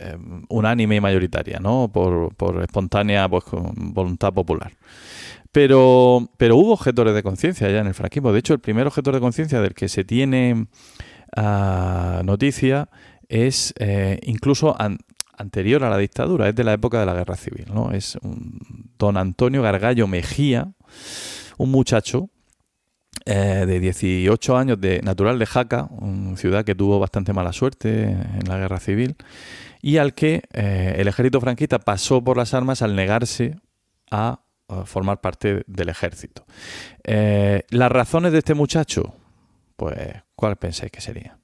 [0.01, 0.17] eh,
[0.49, 1.91] unánime y mayoritaria, ¿no?
[1.93, 4.73] Por, por espontánea pues, voluntad popular.
[5.53, 8.33] Pero, pero hubo objetores de conciencia ya en el franquismo.
[8.33, 10.67] De hecho, el primer objetor de conciencia del que se tiene
[11.37, 12.89] ah, noticia
[13.29, 14.99] es eh, incluso an-
[15.37, 17.67] anterior a la dictadura, es de la época de la guerra civil.
[17.73, 17.91] ¿no?
[17.93, 18.61] Es un
[18.99, 20.73] don Antonio Gargallo Mejía,
[21.59, 22.31] un muchacho
[23.27, 28.05] eh, de 18 años, de natural de Jaca, una ciudad que tuvo bastante mala suerte
[28.11, 29.17] en la guerra civil,
[29.83, 33.57] y al que eh, el ejército franquista pasó por las armas al negarse
[34.11, 36.45] a, a formar parte del ejército.
[37.05, 39.15] Eh, las razones de este muchacho,
[39.77, 39.97] pues,
[40.35, 41.39] ¿cuáles pensáis que serían?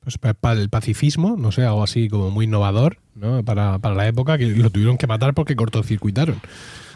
[0.00, 3.42] Pues pa- para el pacifismo, no sé, algo así como muy innovador, ¿no?
[3.42, 6.40] Para, para la época que lo tuvieron que matar porque cortocircuitaron.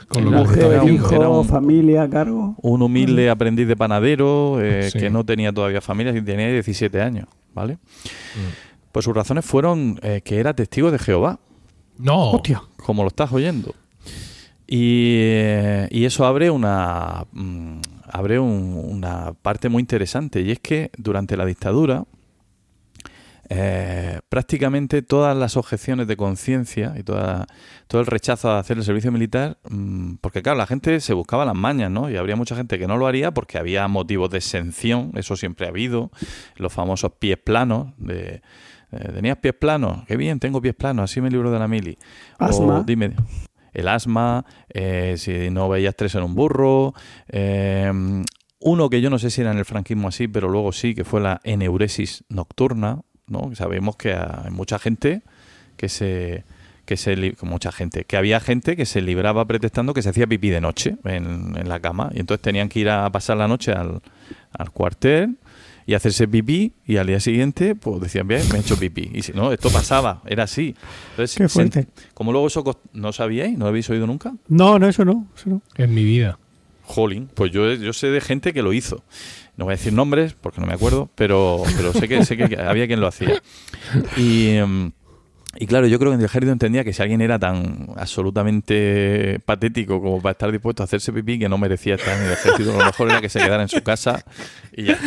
[0.09, 2.55] Con lo que Mujer, un- hijo, era un- familia, a cargo.
[2.63, 4.99] Un humilde aprendiz de panadero eh, Sí.
[4.99, 7.75] que no tenía todavía familia y tenía 17 años, ¿vale?
[7.75, 8.68] Mm.
[8.99, 11.39] Pues sus razones fueron eh, que era testigo de Jehová,
[11.99, 12.33] No.
[12.33, 12.63] Hostia.
[12.85, 13.73] como lo estás oyendo.
[14.67, 17.79] Y, eh, y eso abre una mm,
[18.11, 22.07] abre un- una parte muy interesante y es que durante la dictadura
[23.51, 27.47] eh, prácticamente todas las objeciones de conciencia y toda,
[27.87, 31.45] todo el rechazo a hacer el servicio militar, mm, porque claro, la gente se buscaba
[31.45, 32.11] las mañas, ¿no?
[32.11, 35.67] Y habría mucha gente que no lo haría porque había motivos de exención, eso siempre
[35.67, 36.11] ha habido,
[36.57, 38.43] los famosos pies planos, de,
[38.93, 40.05] eh, ¿tenías pies planos?
[40.07, 41.99] Qué bien, tengo pies planos, así me libro de la mili.
[42.39, 42.81] Asma.
[42.81, 43.13] O dime,
[43.73, 46.95] el asma, eh, si no veías tres en un burro,
[47.29, 47.93] eh,
[48.61, 51.05] uno que yo no sé si era en el franquismo así, pero luego sí, que
[51.05, 53.55] fue la eneuresis nocturna, ¿no?
[53.55, 55.23] Sabemos que hay mucha gente
[55.77, 56.45] que se
[56.85, 60.49] que se mucha gente, que había gente que se libraba pretextando que se hacía pipí
[60.49, 63.73] de noche en, en la cama y entonces tenían que ir a pasar la noche
[63.73, 64.01] al,
[64.53, 65.37] al cuartel
[65.89, 69.23] y hacerse pipí y al día siguiente pues decían bien me he hecho pipí y
[69.23, 70.75] si no esto pasaba era así
[71.13, 74.87] entonces Qué se- como luego eso no sabíais no lo habéis oído nunca No, no,
[74.87, 75.27] eso no.
[75.35, 75.63] Eso no.
[75.77, 76.39] En mi vida.
[76.83, 79.03] Jolín, pues yo, yo sé de gente que lo hizo.
[79.57, 82.57] No voy a decir nombres porque no me acuerdo, pero, pero sé, que, sé que
[82.61, 83.43] había quien lo hacía.
[84.17, 84.93] Y, em,
[85.61, 89.41] Y claro, yo creo que en el ejército entendía que si alguien era tan absolutamente
[89.45, 92.73] patético como para estar dispuesto a hacerse pipí, que no merecía estar en el ejército,
[92.79, 94.25] lo mejor era que se quedara en su casa
[94.73, 94.99] y ya.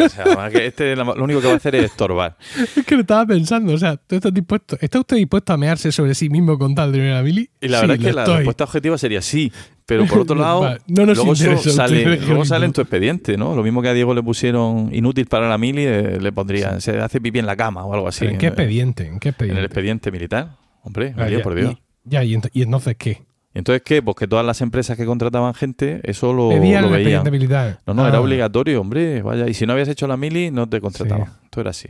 [0.00, 2.36] O sea, que este lo único que va a hacer es estorbar.
[2.76, 5.92] Es que lo estaba pensando, o sea, ¿tú estás dispuesto, ¿está usted dispuesto a mearse
[5.92, 7.48] sobre sí mismo con tal de a Billy?
[7.60, 9.52] Y la verdad es que la respuesta objetiva sería sí,
[9.90, 13.56] pero por otro lado, no luego, sale, luego sale en tu expediente, ¿no?
[13.56, 16.96] Lo mismo que a Diego le pusieron inútil para la mili, eh, le pondrían, se
[17.00, 18.24] hace pipí en la cama o algo así.
[18.24, 19.08] ¿En qué expediente?
[19.08, 19.58] ¿En qué expediente?
[19.58, 20.50] En el expediente militar.
[20.84, 21.74] Hombre, ah, por Dios.
[21.74, 23.22] Y, ya, y, entonces qué?
[23.52, 24.00] ¿Y entonces qué?
[24.00, 27.28] Pues que todas las empresas que contrataban gente, eso lo, Pedían lo veían.
[27.28, 27.80] militar.
[27.84, 28.20] No, no, era ah.
[28.20, 29.22] obligatorio, hombre.
[29.22, 31.26] Vaya, y si no habías hecho la mili, no te contrataban.
[31.26, 31.32] Sí.
[31.46, 31.88] Esto era así.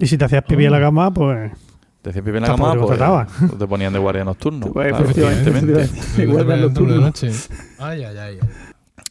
[0.00, 1.52] Y si te hacías pipí en la cama, pues
[2.06, 4.70] te hacías pipí en la cama, pues, pues, te ponían de guardia nocturno.
[4.72, 6.24] Pues, claro, efectivamente.
[6.24, 7.32] Guardia nocturno de noche.
[7.80, 8.38] Ay, ay, ay.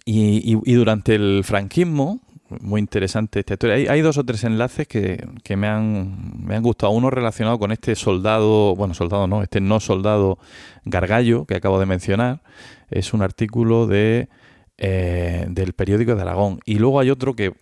[0.05, 2.21] Y, y, y, durante el franquismo,
[2.62, 3.75] muy interesante esta historia.
[3.75, 6.93] Hay, hay dos o tres enlaces que, que, me, han, me han gustado.
[6.93, 10.38] Uno relacionado con este soldado, bueno, soldado no, este no soldado
[10.86, 12.43] Gargallo que acabo de mencionar.
[12.89, 14.29] Es un artículo de
[14.77, 16.59] eh, del periódico de Aragón.
[16.65, 17.53] Y luego hay otro que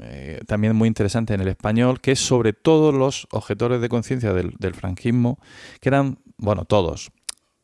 [0.00, 4.32] eh, también muy interesante en el español, que es sobre todos los objetores de conciencia
[4.32, 5.38] del, franquismo,
[5.80, 7.10] que eran, bueno, todos.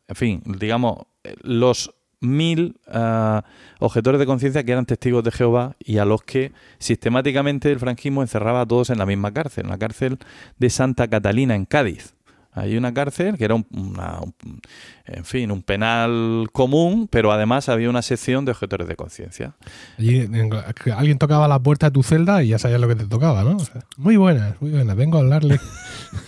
[0.07, 0.99] En fin, digamos,
[1.43, 3.41] los mil uh,
[3.79, 8.21] objetores de conciencia que eran testigos de Jehová y a los que sistemáticamente el franquismo
[8.21, 10.19] encerraba a todos en la misma cárcel, en la cárcel
[10.59, 12.15] de Santa Catalina en Cádiz.
[12.53, 13.67] Hay una cárcel que era un,
[15.07, 19.55] en fin, un penal común, pero además había una sección de objetores de conciencia.
[19.99, 20.29] Allí
[20.97, 23.57] alguien tocaba la puerta de tu celda y ya sabías lo que te tocaba, ¿no?
[23.97, 25.61] muy buenas, muy buenas, vengo a hablarle.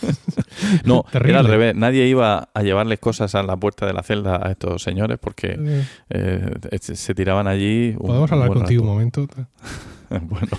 [0.84, 1.74] no, era al revés.
[1.74, 5.84] Nadie iba a llevarles cosas a la puerta de la celda a estos señores porque
[6.08, 7.96] eh, se tiraban allí.
[7.98, 9.26] ¿Podemos hablar contigo un momento?
[10.10, 10.58] bueno.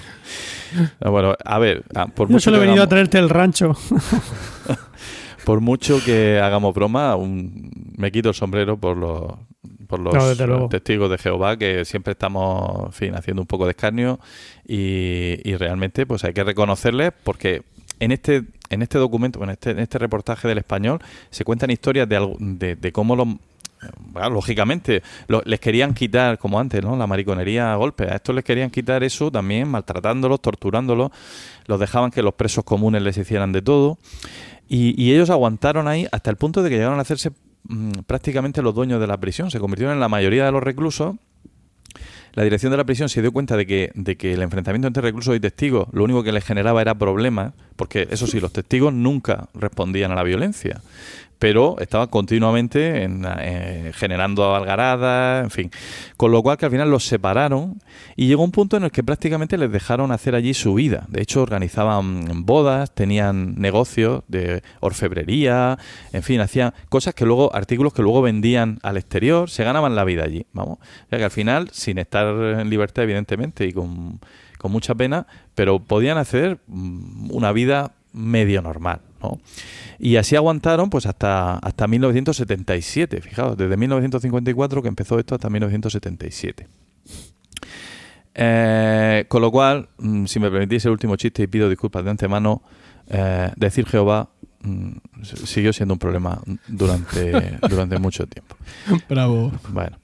[1.00, 3.76] Ah, bueno, a ver, ah, por Yo solo he venido a traerte el rancho.
[5.44, 9.34] por mucho que hagamos broma, me quito el sombrero por los,
[9.88, 14.20] por los testigos de Jehová, que siempre estamos, fin, haciendo un poco de escarnio
[14.68, 17.64] y, realmente pues hay que reconocerles porque
[18.00, 22.08] en este, en este documento, en este, en este reportaje del español, se cuentan historias
[22.10, 23.28] de, de, cómo los
[24.32, 25.04] lógicamente,
[25.46, 26.96] les querían quitar, como antes, ¿no?
[26.96, 28.06] La mariconería a golpe.
[28.06, 31.12] A estos les querían quitar eso también, maltratándolos, torturándolos.
[31.66, 33.98] Los dejaban que los presos comunes les hicieran de todo.
[34.76, 37.32] Y, ellos aguantaron ahí hasta el punto de que llegaron a hacerse
[37.66, 39.52] mm, prácticamente los dueños de la prisión.
[39.52, 41.16] Se convirtieron en la mayoría de los reclusos.
[42.34, 45.04] La dirección de la prisión se dio cuenta de que, de que el enfrentamiento entre
[45.04, 48.92] reclusos y testigos lo único que les generaba era problemas, porque eso sí, los testigos
[48.92, 50.82] nunca respondían a la violencia
[51.44, 55.72] pero estaba continuamente en, eh, generando algaradas, en fin.
[56.16, 57.82] Con lo cual que al final los separaron
[58.16, 61.06] y llegó un punto en el que prácticamente les dejaron hacer allí su vida.
[61.10, 65.78] De hecho, organizaban bodas, tenían negocios de orfebrería,
[66.14, 70.06] en fin, hacían cosas que luego, artículos que luego vendían al exterior, se ganaban la
[70.06, 70.78] vida allí, vamos.
[70.80, 72.26] O sea que al final, sin estar
[72.62, 74.22] en libertad, evidentemente, y con,
[74.60, 79.40] con mucha pena, pero podían hacer mm, una vida medio normal, ¿no?
[80.00, 86.68] Y así aguantaron pues hasta, hasta 1977, fijaos, desde 1954 que empezó esto hasta 1977.
[88.36, 92.12] Eh, con lo cual, mm, si me permitís el último chiste y pido disculpas de
[92.12, 92.64] antemano,
[93.08, 94.30] eh, decir Jehová
[94.62, 94.92] mm,
[95.24, 98.56] siguió siendo un problema durante, durante mucho tiempo.
[99.08, 99.52] Bravo.
[99.70, 99.98] Bueno.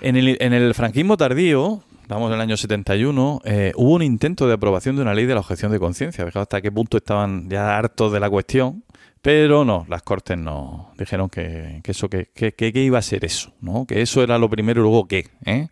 [0.00, 4.46] En el, en el franquismo tardío, estamos en el año 71, eh, hubo un intento
[4.46, 6.26] de aprobación de una ley de la objeción de conciencia.
[6.34, 8.84] Hasta qué punto estaban ya hartos de la cuestión.
[9.22, 13.86] Pero no, las cortes no dijeron que, eso, que, que, iba a ser eso, ¿no?
[13.86, 15.68] Que eso era lo primero y luego qué, ¿eh?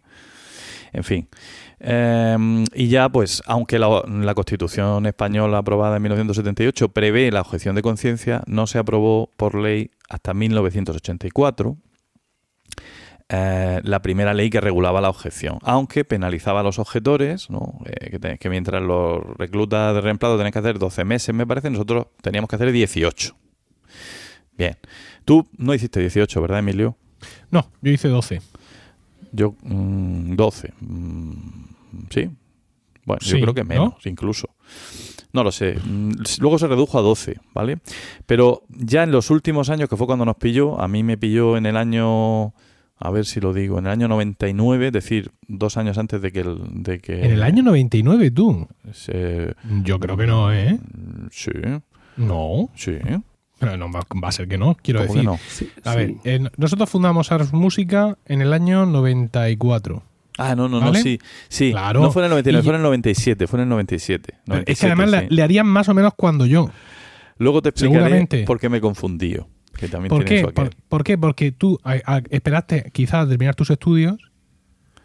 [0.95, 1.29] En fin.
[1.79, 7.83] Em, y ya, pues, aunque la, Constitución española aprobada en 1978 prevé la objeción de
[7.83, 11.77] conciencia, no se aprobó por ley hasta 1984
[13.35, 17.81] eh, la primera ley que regulaba la objeción, aunque penalizaba a los objetores, ¿no?
[17.87, 22.09] Eh, que, mientras los reclutas de reemplazo tenían que hacer 12 meses, me parece, nosotros
[22.21, 23.35] teníamos que hacer 18.
[24.59, 24.77] Bien.
[25.25, 26.99] Tú no hiciste 18, ¿verdad, Emilio?
[27.51, 28.42] No, yo hice 12.
[29.33, 30.75] Yo, 12.
[30.81, 32.31] Mm, mm, sí.
[33.07, 34.51] Bueno, yo creo que menos, incluso.
[35.33, 35.79] No lo sé.
[35.83, 37.79] Mm, luego se redujo a 12, ¿vale?
[38.27, 41.57] Pero ya en los últimos años, que fue cuando nos pilló, a mí me pilló
[41.57, 42.53] en el año
[43.05, 46.31] a ver si lo digo, en el año 99, es decir, dos años antes de
[46.31, 46.41] que...
[46.41, 48.69] El, de que ¿En el año 99 tú?
[49.83, 50.79] Yo creo que no, ¿eh?
[51.33, 51.51] Sí.
[52.17, 52.71] No.
[52.77, 52.99] Sí.
[53.59, 55.25] Pero no va, a ser que no, quiero decir.
[55.25, 55.38] No?
[55.85, 56.15] a ver,
[56.57, 60.03] nosotros fundamos Ars Música en el año 94.
[60.38, 61.19] Ah, no, no, no, sí.
[61.49, 62.03] Sí, claro.
[62.03, 64.35] no fue en el 99, fue en el 97, fue en el 97.
[64.67, 66.71] es que además le, le harían más o menos cuando yo.
[67.38, 69.37] Luego te explicaré por qué me confundí.
[69.83, 70.53] Que también ¿Por tiene qué?
[70.53, 71.18] ¿Por, por qué?
[71.18, 74.16] Porque tú a- a- esperaste quizás a terminar tus estudios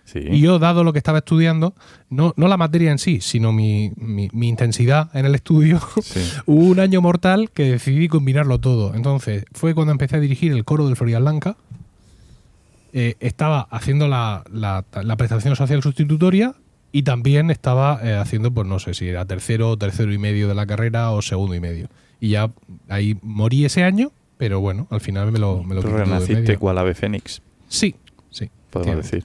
[0.05, 0.19] Sí.
[0.31, 1.73] y yo, dado lo que estaba estudiando,
[2.09, 6.21] no, no la materia en sí, sino mi, mi- mi intensidad en el estudio, Sí.
[6.45, 8.93] hubo un año mortal que decidí combinarlo todo.
[8.95, 11.57] Entonces, fue cuando empecé a dirigir el coro del Florida Blanca.
[12.93, 16.53] Eh, estaba haciendo la, la- la prestación social sustitutoria
[16.93, 20.55] y también estaba eh, haciendo, pues no sé si era tercero, tercero y medio de
[20.55, 21.89] la carrera o segundo y medio.
[22.21, 22.49] Y ya
[22.87, 26.59] ahí morí ese año, pero bueno, al final me lo, me lo Tú renaciste medio.
[26.59, 27.95] cual ave fénix, Sí,
[28.29, 28.49] sí.
[28.69, 29.23] podemos decir.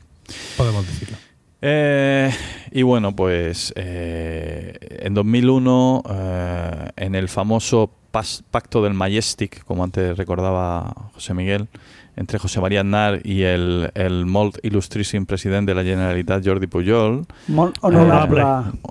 [0.56, 1.16] Podemos decirlo.
[1.60, 2.30] Eh,
[2.72, 9.84] y bueno, pues eh, en 2001, eh, en el famoso pas- pacto del Majestic, como
[9.84, 11.68] antes recordaba José Miguel,
[12.16, 17.24] entre José María Aznar y el, el molt il·lustríssim president de la Generalitat, Jordi Pujol,
[17.48, 18.42] Molt honorable.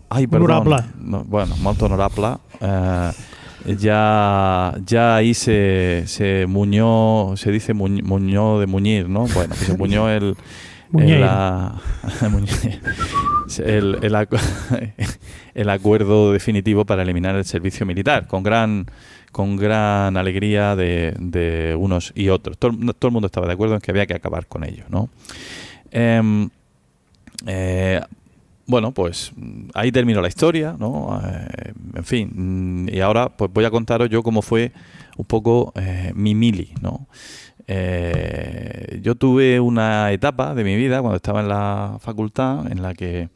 [0.09, 0.45] Ai, perdó.
[0.45, 0.77] Honorable.
[0.97, 2.37] No, bueno, molt honorable.
[3.65, 9.25] Ya, ya ahí se, se muñó, se dice muñ- muñó de muñir, ¿no?
[9.27, 10.35] Bueno, que se muñó el,
[10.89, 11.15] Muñeiro.
[11.15, 11.81] el, la-
[13.59, 14.39] el, el acu-
[15.53, 18.85] el acuerdo definitivo para eliminar el servicio militar, con gran
[19.31, 22.57] con gran alegría de, de unos y otros.
[22.57, 25.07] Todo, todo el mundo estaba de acuerdo en que había que acabar con ello, ¿no?
[25.91, 26.49] Em,
[27.47, 28.01] eh,
[28.67, 31.19] bueno, pues mm, ahí terminó la historia, ¿no?
[31.23, 32.31] Eh, en fin,
[32.85, 34.71] mm, y ahora pues voy a contaros yo cómo fue
[35.17, 37.07] un poco eh, mi mili, ¿no?
[37.67, 42.93] Eh, yo tuve una etapa de mi vida cuando estaba en la facultad en la
[42.93, 43.29] que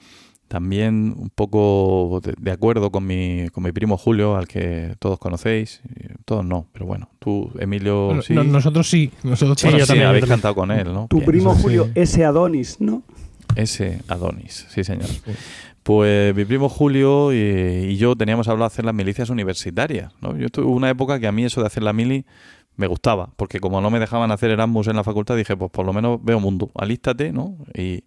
[0.47, 5.17] también un poco de, de acuerdo con mi, con mi primo Julio, al que todos
[5.19, 9.11] conocéis, y todos no, pero bueno, tú, Emilio, Bueno, sí, no- nosotros sí.
[9.23, 10.35] Nosotros Sí, Bueno, yo sí, también, habéis también.
[10.37, 11.07] cantado con él, ¿no?
[11.07, 11.25] Tu Bien.
[11.31, 11.61] primo sí.
[11.63, 13.01] Julio, ese Adonis, ¿no?
[13.55, 15.09] Ese Adonis, sí señor.
[15.83, 20.11] Pues mi primo Julio y, y yo teníamos hablado de hacer las milicias universitarias.
[20.21, 20.35] ¿no?
[20.35, 22.25] Yo tuve una época que a mí eso de hacer la mili
[22.77, 25.85] me gustaba, porque como no me dejaban hacer Erasmus en la facultad, dije, pues por
[25.85, 27.55] lo menos veo mundo, alístate, ¿no?
[27.73, 28.03] Y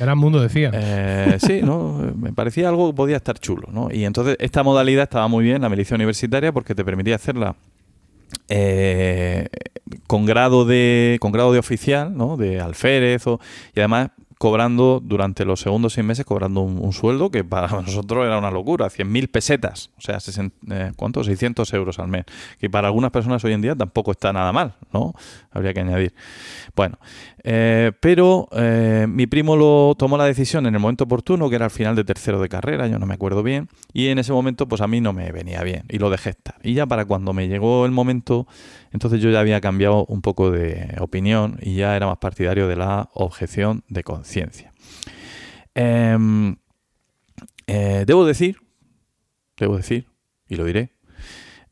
[0.00, 0.70] Gran mundo decía.
[0.74, 2.12] eh, sí, ¿no?
[2.16, 3.88] Me parecía algo que podía estar chulo, ¿no?
[3.92, 7.54] Y entonces esta modalidad estaba muy bien, la milicia universitaria, porque te permitía hacerla
[8.48, 9.48] eh,
[10.06, 12.36] con grado de con grado de oficial, ¿no?
[12.36, 13.38] De alférez o,
[13.76, 18.38] y además cobrando durante los segundos seis meses cobrando un, sueldo que para nosotros era
[18.38, 21.22] una locura, 100.000 pesetas, o sea, 60, eh, ¿cuánto?
[21.22, 22.24] 600 euros al mes,
[22.58, 25.12] que para algunas personas hoy en día tampoco está nada mal, ¿no?
[25.50, 26.14] Habría que añadir.
[26.74, 26.98] Bueno,
[27.42, 31.66] eh, pero eh, mi primo lo tomó la decisión en el momento oportuno, que era
[31.66, 34.68] al final de tercero de carrera, yo no me acuerdo bien, y en ese momento
[34.68, 36.56] pues a mí no me venía bien y lo dejé estar.
[36.62, 38.46] Y ya para cuando me llegó el momento,
[38.92, 42.76] entonces yo ya había cambiado un poco de opinión y ya era más partidario de
[42.76, 44.72] la objeción de conciencia.
[45.74, 46.56] Em,
[47.66, 48.58] eh, debo decir,
[49.56, 50.06] debo decir,
[50.48, 50.92] y lo diré,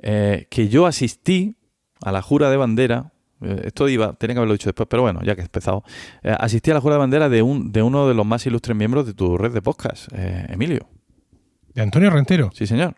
[0.01, 1.57] que yo asistí
[2.01, 3.13] a la jura de bandera.
[3.43, 5.85] Eh, Esto iba, tenía que haberlo dicho después, pero bueno, ya que he empezado.
[6.23, 8.77] eh, asistí a la jura de bandera de, un, de uno de los más ilustres
[8.77, 10.89] miembros de tu red de podcast, eh, Emilio.
[11.75, 12.51] De Antonio Rentero.
[12.55, 12.95] Sí, señor.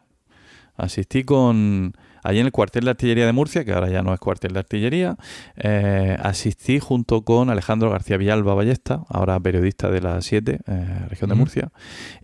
[0.77, 1.93] Asistí con.
[2.23, 4.59] Allí en el cuartel de artillería de Murcia, que ahora ya no es cuartel de
[4.59, 5.17] artillería,
[5.57, 11.31] eh, asistí junto con Alejandro García Villalba Ballesta, ahora periodista de la 7, eh, región
[11.31, 11.37] de.
[11.37, 11.73] Murcia.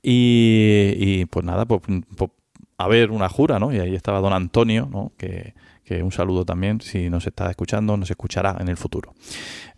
[0.03, 1.81] Y, y, pues nada, pues,
[2.15, 2.31] pues,
[2.77, 3.73] a ver una jura, ¿no?
[3.73, 5.13] Y ahí estaba don Antonio, ¿no?
[5.17, 5.55] Que,
[5.87, 9.15] que un saludo también, si nos está escuchando, nos escuchará en el futuro.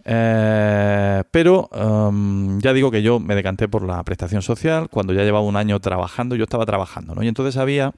[0.04, 5.22] Eh, pero um, ya digo que yo me decanté por la prestación social cuando ya
[5.22, 7.22] llevaba un año trabajando, yo estaba trabajando, ¿no?
[7.22, 7.92] Y entonces había,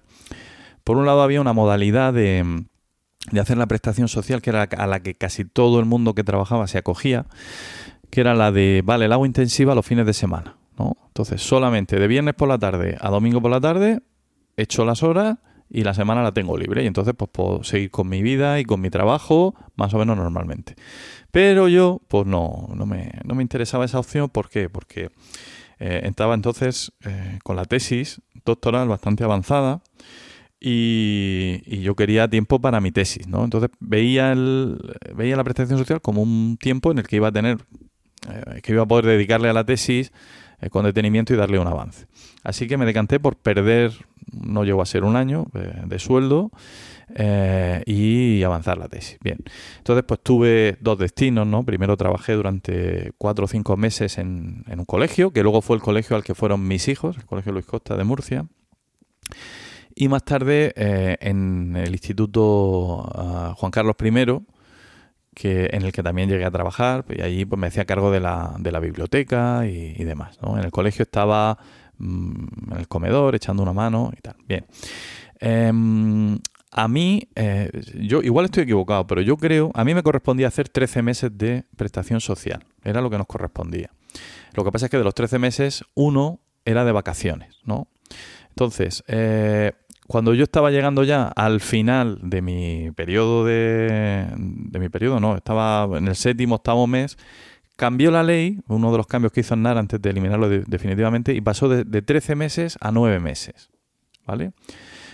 [0.83, 2.64] por un lado había una modalidad de,
[3.31, 6.25] de hacer la prestación social que era a la que casi todo el mundo que
[6.25, 7.27] trabajaba se acogía,
[8.11, 10.96] que era la de, vale, el agua intensiva los fines de semana, ¿no?
[11.07, 14.01] Entonces solamente de viernes por la tarde a domingo por la tarde
[14.57, 15.38] echo las horas
[15.70, 18.64] y la semana la tengo libre y entonces pues puedo seguir con mi vida y
[18.64, 20.74] con mi trabajo más o menos normalmente.
[21.30, 24.28] Pero yo pues no, no, me, no me interesaba esa opción.
[24.28, 24.68] ¿Por qué?
[24.68, 25.11] Porque
[25.78, 29.83] eh, estaba entonces eh, con la tesis doctoral bastante avanzada
[30.61, 33.44] y, y yo quería tiempo para mi tesis, ¿no?
[33.44, 34.78] Entonces veía, el,
[35.14, 37.59] veía la prestación social como un tiempo en el que iba a tener,
[38.28, 40.12] eh, que iba a poder dedicarle a la tesis
[40.61, 42.07] eh, con detenimiento y darle un avance.
[42.45, 43.92] Así que me decanté por perder,
[44.33, 46.51] no llegó a ser un año eh, de sueldo
[47.14, 49.18] eh, y avanzar la tesis.
[49.22, 49.39] Bien,
[49.78, 51.64] entonces pues tuve dos destinos, ¿no?
[51.64, 55.83] Primero trabajé durante cuatro o cinco meses en, en un colegio, que luego fue el
[55.83, 58.47] colegio al que fueron mis hijos, el Colegio Luis Costa de Murcia.
[59.95, 64.47] Y más tarde eh, en el Instituto uh, Juan Carlos I,
[65.35, 68.20] que, en el que también llegué a trabajar, y allí pues me hacía cargo de
[68.20, 70.39] la, de la biblioteca y, y demás.
[70.43, 70.57] ¿no?
[70.59, 71.59] En el colegio estaba
[72.01, 74.36] en el comedor echando una mano y tal.
[74.46, 74.66] Bien.
[75.40, 75.72] Eh,
[76.72, 80.68] a mí, eh, yo igual estoy equivocado, pero yo creo, a mí me correspondía hacer
[80.68, 82.64] 13 meses de prestación social.
[82.84, 83.90] Era lo que nos correspondía.
[84.55, 87.88] Lo que pasa es que de los 13 meses, uno era de vacaciones, ¿no?
[88.51, 89.72] Entonces, eh,
[90.07, 95.36] cuando yo estaba llegando ya al final de mi periodo de, de mi periodo, no,
[95.36, 97.16] estaba en el séptimo, octavo mes,
[97.81, 101.41] cambió la ley, uno de los cambios que hizo Aznar antes de eliminarlo definitivamente, y
[101.41, 103.70] pasó de, de 13 meses a 9 meses,
[104.26, 104.53] ¿vale?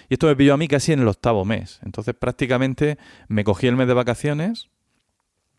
[0.09, 1.79] Y esto me pilló a mí casi en el octavo mes.
[1.85, 2.99] Entonces prácticamente
[3.29, 4.69] me cogí el mes de vacaciones,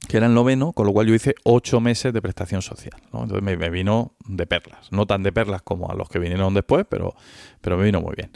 [0.09, 2.99] que era el noveno, con lo cual yo hice ocho meses de prestación social.
[3.05, 4.91] Entonces me, vino de perlas.
[4.91, 7.15] No tan de perlas como a los que vinieron después, pero,
[7.61, 8.31] pero me vino muy bien.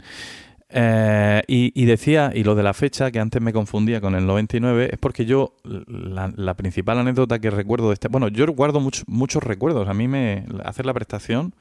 [0.74, 4.90] Eh, y, decía, y lo de la fecha, que antes me confundía con el 99,
[4.92, 8.08] es porque yo, la, principal anécdota que recuerdo de este.
[8.08, 9.88] Bueno, yo guardo muchos recuerdos.
[9.88, 10.44] A mí me.
[10.64, 11.54] hacer la prestación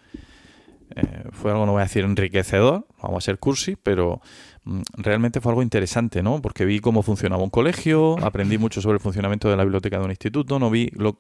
[0.95, 4.21] eh, fue algo, no voy a decir enriquecedor, vamos a ser cursi, pero
[4.65, 6.41] mm, realmente fue algo interesante, ¿no?
[6.41, 10.05] Porque vi cómo funcionaba un colegio, aprendí mucho sobre el funcionamiento de la biblioteca de
[10.05, 11.15] un instituto, no vi lo,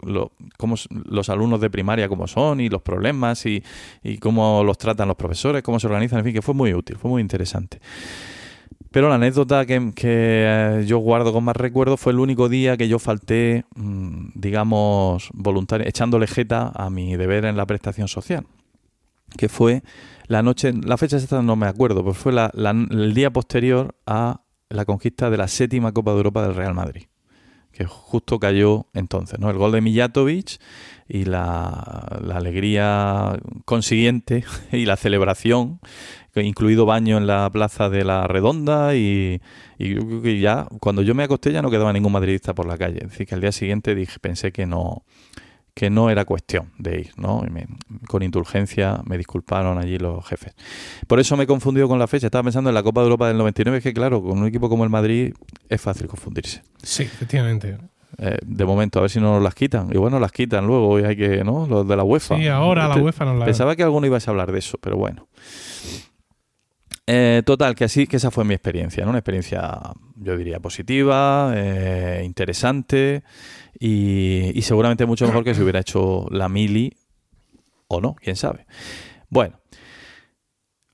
[0.57, 3.63] cómo los alumnos de primaria cómo son y los problemas y,
[4.19, 7.09] cómo los tratan los profesores, cómo se organizan, en fin, que fue muy útil, fue
[7.09, 7.79] muy interesante.
[8.91, 12.89] Pero la anécdota que, eh, yo guardo con más recuerdo fue el único día que
[12.89, 18.45] yo falté, mm, digamos, voluntario, echándole jeta a mi deber en la prestación social
[19.37, 19.83] que fue
[20.27, 24.85] la noche, la fecha exacta no me acuerdo, pero fue el día posterior a la
[24.85, 27.03] conquista de la séptima Copa de Europa del Real Madrid,
[27.71, 29.49] que justo cayó entonces, ¿no?
[29.49, 30.59] El gol de Mijatovic
[31.09, 31.67] y la,
[32.33, 35.81] alegría consiguiente y la celebración,
[36.35, 39.41] incluido baño en la plaza de la Redonda y,
[39.77, 43.09] y ya cuando yo me acosté ya no quedaba ningún madridista por la calle, es
[43.09, 45.03] decir, que al día siguiente dije, pensé que no
[45.73, 47.43] que no era cuestión de ir, ¿no?
[48.07, 50.53] con indulgencia me disculparon allí los jefes.
[51.07, 52.27] Por eso me he confundido con la fecha.
[52.27, 54.69] Estaba pensando en la Copa de Europa del 99, es que claro, con un equipo
[54.69, 55.33] como el Madrid
[55.69, 56.61] es fácil confundirse.
[56.83, 57.77] Sí, efectivamente.
[58.17, 59.89] Eh, de momento, a ver si no nos las quitan.
[59.91, 61.65] Y bueno, las quitan luego y hay que, ¿no?
[61.67, 62.37] Los de la UEFA.
[62.37, 64.97] Sí, ahora la UEFA nos la Pensaba que alguno ibas a hablar de eso, pero
[64.97, 65.27] bueno.
[67.07, 69.09] Eh, total, que así, que esa fue mi experiencia, ¿no?
[69.09, 69.79] Una experiencia,
[70.15, 73.23] yo diría, positiva, eh, interesante
[73.83, 76.95] y, seguramente mucho mejor que si hubiera hecho la mili
[77.87, 78.67] o no, quién sabe.
[79.27, 79.59] Bueno,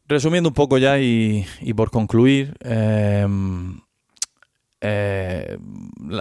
[0.08, 3.82] resumiendo un poco ya y, por concluir, em,
[4.80, 5.58] eh,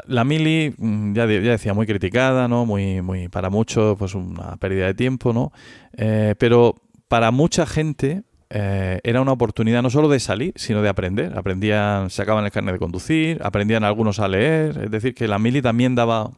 [0.07, 2.67] la, mili mm, ya, decía muy criticada, ¿no?
[2.67, 5.53] Muy, muy para muchos pues una pérdida de tiempo, ¿no?
[5.97, 6.75] Eh, pero
[7.07, 11.39] para mucha gente eh, era una oportunidad no solo de salir, sino de aprender.
[11.39, 15.62] Aprendían, sacaban el carnet de conducir, aprendían algunos a leer, es decir, que la mili
[15.62, 16.33] también daba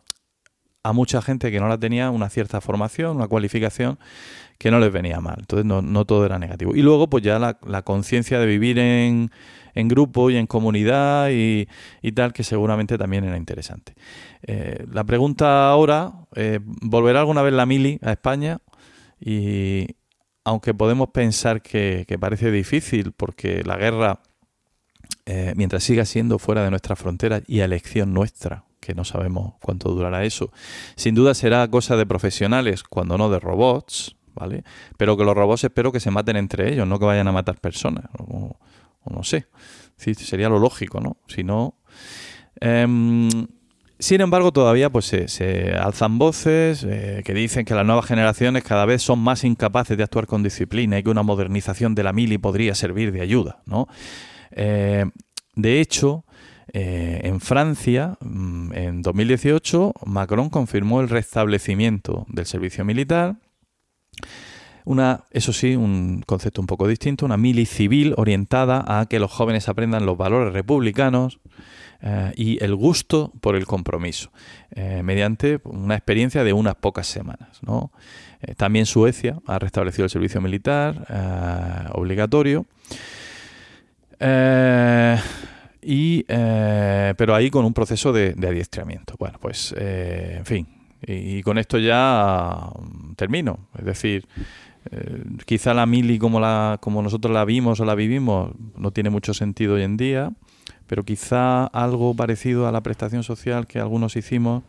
[0.88, 3.98] a mucha gente que no la tenía una cierta formación, una cualificación
[4.56, 5.36] que no les venía mal.
[5.40, 6.74] Entonces no, todo era negativo.
[6.74, 9.30] Y luego pues ya la, conciencia de vivir en,
[9.74, 11.66] en, grupo y en comunidad y,
[12.12, 13.94] tal, que seguramente también era interesante.
[14.42, 18.58] Eh, la pregunta ahora, eh, ¿volverá alguna vez la mili a España?
[19.20, 19.88] Y
[20.44, 24.22] aunque podemos pensar que, parece difícil porque la guerra,
[25.26, 29.54] eh, mientras siga siendo fuera de nuestras fronteras y a elección nuestra, que no sabemos
[29.60, 30.52] cuánto durará eso.
[30.96, 34.64] Sin duda será cosa de profesionales, cuando no de robots, ¿vale?
[34.96, 37.60] Pero que los robots espero que se maten entre ellos, no que vayan a matar
[37.60, 38.56] personas, o,
[39.10, 39.46] no sé.
[39.96, 41.16] sería lo lógico, ¿no?
[41.26, 41.76] Si no...
[42.60, 43.28] Em,
[44.00, 48.84] sin embargo, todavía pues se, alzan voces eh, que dicen que las nuevas generaciones cada
[48.86, 52.38] vez son más incapaces de actuar con disciplina y que una modernización de la mili
[52.38, 53.88] podría servir de ayuda, ¿no?
[54.52, 55.04] Eh,
[55.56, 56.24] de hecho,
[56.72, 63.36] eh, en Francia, mm, en 2018, Macron confirmó el restablecimiento del servicio militar.
[64.84, 69.30] Una, eso sí, un concepto un poco distinto, una mili civil orientada a que los
[69.30, 71.40] jóvenes aprendan los valores republicanos
[72.00, 74.30] eh, y el gusto por el compromiso,
[74.70, 77.60] eh, mediante una experiencia de unas pocas semanas.
[78.56, 82.66] también Suecia ha restablecido el servicio militar obligatorio.
[85.90, 89.14] Y, eh, pero ahí con un proceso de, adiestramiento.
[89.18, 90.66] Bueno, pues, eh, en fin,
[91.00, 93.60] y, con esto ya mm, termino.
[93.78, 94.26] Es decir,
[94.90, 99.08] eh, quizá la mili como, la, como nosotros la vimos o la vivimos no tiene
[99.08, 100.32] mucho sentido hoy en día,
[100.86, 104.64] pero quizá algo parecido a la prestación social que algunos hicimos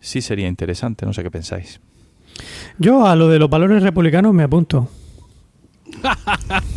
[0.00, 1.06] sí sería interesante.
[1.06, 1.80] No sé qué pensáis.
[2.78, 4.88] Yo a lo de los valores republicanos me apunto.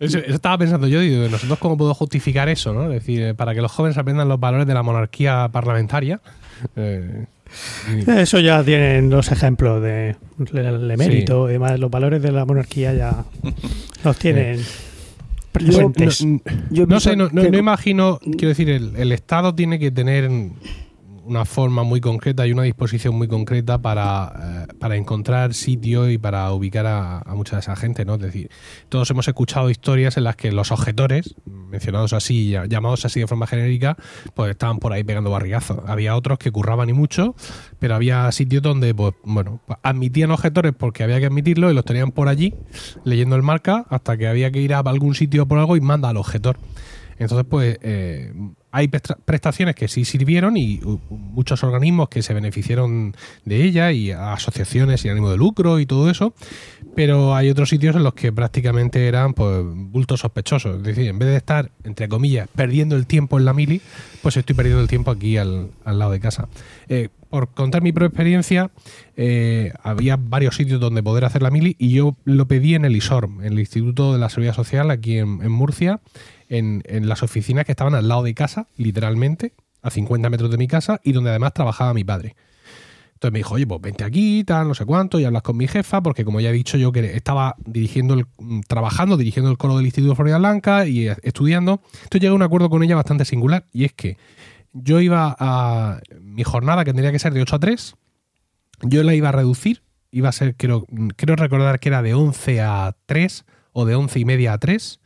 [0.00, 2.84] eso, estaba pensando yo, digo, nosotros cómo puedo justificar eso, ¿no?
[2.84, 6.20] Es decir, eh, para que los jóvenes aprendan los valores de la monarquía parlamentaria.
[6.76, 7.26] Eh,
[8.06, 10.16] eso ya tienen los ejemplos de,
[10.54, 11.78] el emérito y demás.
[11.78, 13.24] Los valores de la monarquía ya
[14.04, 14.60] los tienen.
[15.52, 16.24] presentes.
[16.24, 16.40] No,
[16.70, 19.90] Yo no sé, no, no- que- no imagino, quiero decir, el, el Estado tiene que
[19.90, 20.30] tener
[21.24, 26.18] una forma muy concreta y una disposición muy concreta para, eh, para encontrar sitios y
[26.18, 28.14] para ubicar a, a mucha de esa gente, ¿no?
[28.14, 28.50] Es decir,
[28.88, 33.46] todos hemos escuchado historias en las que los objetores, mencionados así, llamados así de forma
[33.46, 33.96] genérica,
[34.34, 35.78] pues estaban por ahí pegando barrigazos.
[35.86, 37.34] Había otros que curraban y mucho,
[37.78, 41.84] pero había sitios donde, pues, bueno, pues, admitían objetores porque había que admitirlo y los
[41.84, 42.54] tenían por allí,
[43.04, 46.08] leyendo el marca, hasta que había que ir a algún sitio por algo y manda
[46.08, 46.58] al objetor.
[47.18, 48.32] Entonces, pues eh,
[48.72, 53.14] hay prestaciones que sí sirvieron y muchos organismos que se beneficiaron
[53.44, 56.34] de ella y asociaciones sin ánimo de lucro y todo eso,
[56.96, 60.78] pero hay otros sitios en los que prácticamente eran pues bultos sospechosos.
[60.78, 63.82] Es decir, en vez de estar, entre comillas, perdiendo el tiempo en la mili,
[64.22, 66.48] pues estoy perdiendo el tiempo aquí al, al lado de casa.
[66.88, 68.70] Eh, por contar mi propia experiencia,
[69.16, 72.96] eh, había varios sitios donde poder hacer la mili y yo lo pedí en el
[72.96, 76.00] ISORM, en el Instituto de la Seguridad Social aquí en Murcia,
[76.52, 80.68] en, las oficinas que estaban al lado de casa, literalmente, a 50 metros de mi
[80.68, 82.36] casa y donde además trabajaba mi padre.
[83.14, 85.68] Entonces me dijo, oye, pues vente aquí, tal, no sé cuánto, y hablas con mi
[85.68, 89.56] jefa, porque como ya he dicho, yo que estaba dirigiendo el, mm, trabajando, dirigiendo el
[89.56, 91.80] coro del Instituto Florida Blanca y estudiando.
[91.94, 94.18] Entonces llegué a un acuerdo con ella bastante singular, y es que
[94.72, 96.00] yo iba a.
[96.20, 97.94] Mi jornada, que tendría que ser de 8 a 3,
[98.82, 100.86] yo la iba a reducir, iba a ser, creo,
[101.16, 105.00] creo recordar que era de 11 a 3 o de 11 y media a 3,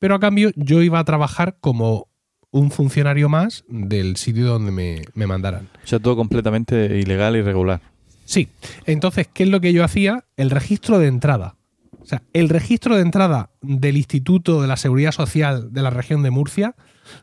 [0.00, 2.08] pero a cambio yo iba a trabajar como
[2.50, 5.68] un funcionario más del sitio donde me, me mandaran.
[5.84, 7.80] O sea, todo completamente ilegal y irregular.
[8.24, 8.48] Sí.
[8.86, 10.24] Entonces, ¿qué es lo que yo hacía?
[10.36, 11.56] El registro de entrada.
[12.00, 16.22] O sea, el registro de entrada del Instituto de la Seguridad Social de la región
[16.22, 16.74] de Murcia,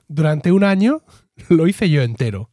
[0.08, 1.02] durante un año
[1.50, 2.50] lo hice yo entero.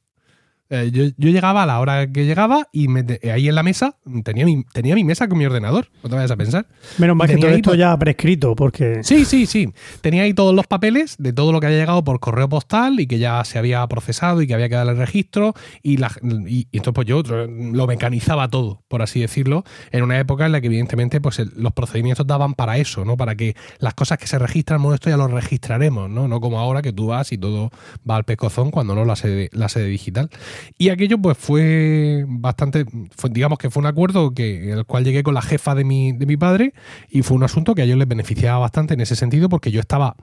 [0.70, 3.62] Eh, yo, yo llegaba a la hora que llegaba y me te- ahí en la
[3.62, 5.88] mesa tenía mi, tenía mi mesa con mi ordenador.
[6.02, 6.66] No te vayas a pensar.
[6.98, 9.72] Menos mal que todo esto ya prescrito, porque Sí, sí, sí.
[10.00, 13.06] Tenía ahí todos los papeles de todo lo que había llegado por correo postal y
[13.06, 15.54] que ya se había procesado y que había que darle el registro.
[15.82, 16.10] Y, la,
[16.46, 20.46] y, y entonces pues yo eh, lo mecanizaba todo, por así decirlo, en una época
[20.46, 23.16] en la que evidentemente pues el- los procedimientos daban para eso, ¿no?
[23.18, 26.26] Para que las cosas que se registran, bueno, esto ya lo registraremos, ¿no?
[26.26, 27.70] No como ahora que tú vas y todo
[28.08, 30.30] va al pescozón cuando no la sede, la sede digital.
[30.78, 32.84] Y aquello pues fue bastante,
[33.30, 36.26] digamos que fue un acuerdo que, el cual llegué con la jefa de mi, de
[36.26, 36.74] mi padre
[37.10, 39.80] y fue un asunto que a ellos les beneficiaba bastante en ese sentido porque yo
[39.80, 40.16] estaba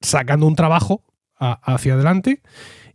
[0.00, 1.04] sacando un trabajo
[1.38, 2.40] hacia adelante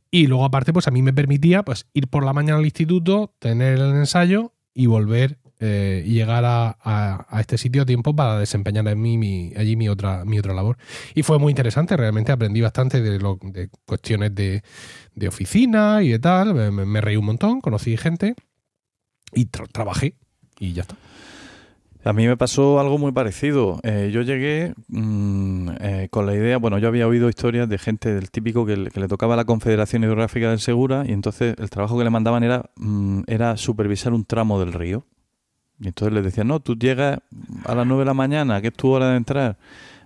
[0.10, 3.34] y luego aparte pues a mí me permitía pues ir por la mañana al instituto,
[3.39, 9.01] tener el ensayo y volver eh, llegar a, este sitio a tiempo para desempeñar en
[9.01, 10.78] mí allí mi otra, labor.
[11.16, 14.62] Y fue muy interesante, realmente aprendí bastante de, cuestiones de,
[15.28, 18.36] oficina y de tal, me, reí un montón, conocí gente
[19.34, 20.16] y tra- trabajé
[20.60, 20.95] y ya está.
[22.03, 23.82] A mí me pasó algo muy parecido.
[23.84, 28.14] Eh, yo llegué mm, eh, con la idea, bueno, yo había oído historias de gente
[28.14, 32.05] del típico que, le- tocaba la Confederación Hidrográfica del Segura y entonces el trabajo que
[32.05, 35.05] le mandaban era, mm, era supervisar un tramo del río.
[35.80, 37.20] Y entonces les decían, no, tú llegas
[37.66, 39.58] a las 9 de la mañana, que es tu hora de entrar,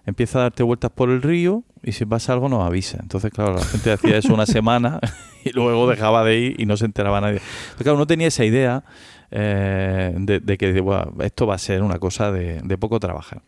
[0.05, 2.99] empieza a darte vueltas por el río y si pasa algo nos avisa.
[3.01, 4.99] Entonces, claro, la gente hacía eso una semana
[5.45, 7.41] y luego dejaba de ir y no se enteraba nadie.
[7.77, 8.83] Claro, uno tenía esa idea
[9.31, 13.41] eh, de, de que "Buah, esto va a ser una cosa de, de poco trabajar.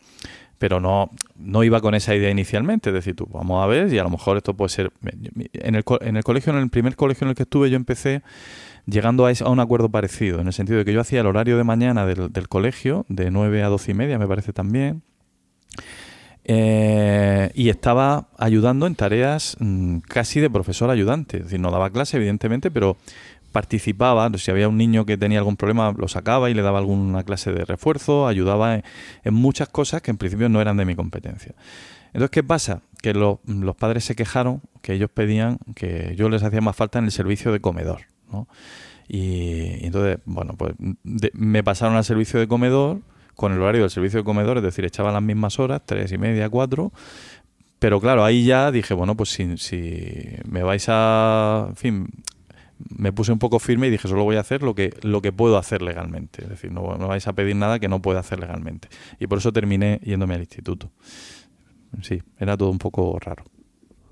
[0.56, 3.98] Pero no, no iba con esa idea inicialmente, es decir, tú, vamos a ver y
[3.98, 4.92] a lo mejor esto puede ser...
[5.52, 8.22] En el, en el colegio, en el primer colegio en el que estuve, yo empecé
[8.86, 11.64] llegando a, un acuerdo parecido, en el sentido de que yo hacía el horario de
[11.64, 15.02] mañana del, colegio, de 9 a 12 y media, me parece también,
[16.44, 21.38] eh, y estaba ayudando en tareas mm, casi de profesor ayudante.
[21.38, 22.98] Es decir, no daba clase, evidentemente, pero
[23.52, 24.30] participaba.
[24.36, 27.52] Si había un niño que tenía algún problema, lo sacaba y le daba alguna clase
[27.52, 28.82] de refuerzo, ayudaba
[29.22, 31.54] en, muchas cosas que en principio no eran de mi competencia.
[32.08, 32.82] Entonces, ¿qué pasa?
[33.00, 36.98] Que lo- los padres se quejaron que ellos pedían que yo les hacía más falta
[36.98, 38.13] en el servicio de comedor.
[38.30, 38.48] ¿No?
[39.08, 43.00] Y, entonces, bueno, pues me pasaron al servicio de comedor
[43.34, 46.18] con el horario del servicio de comedor, es decir, echaba las mismas horas, tres y
[46.18, 46.92] media, cuatro.
[47.78, 51.66] Pero claro, ahí ya dije, bueno, pues si, si me vais a.
[51.68, 52.08] En fin,
[52.96, 55.32] me puse un poco firme y dije, solo voy a hacer lo que, lo que
[55.32, 56.42] puedo hacer legalmente.
[56.42, 58.88] Es decir, no, no vais a pedir nada que no pueda hacer legalmente.
[59.18, 60.90] Y por eso terminé yéndome al instituto.
[62.02, 63.44] Sí, era todo un poco raro.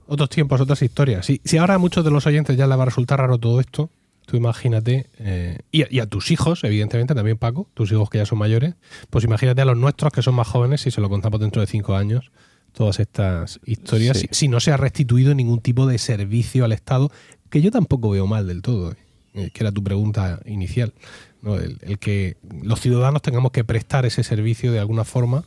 [0.06, 1.24] Otros tiempos, otras historias.
[1.24, 3.60] Si, si ahora a muchos de los oyentes ya les va a resultar raro todo
[3.60, 3.90] esto,
[4.32, 8.16] tú imagínate, eh, y, a, y a tus hijos, evidentemente, también Paco, tus hijos que
[8.16, 8.76] ya son mayores,
[9.10, 11.66] pues imagínate a los nuestros que son más jóvenes, si se lo contamos dentro de
[11.66, 12.32] cinco años,
[12.72, 14.28] todas estas historias, Sí.
[14.30, 17.10] si, si no se ha restituido ningún tipo de servicio al Estado,
[17.50, 18.94] que yo tampoco veo mal del todo,
[19.34, 20.94] eh, que era tu pregunta inicial,
[21.42, 21.56] ¿no?
[21.56, 25.44] el, el que los ciudadanos tengamos que prestar ese servicio de alguna forma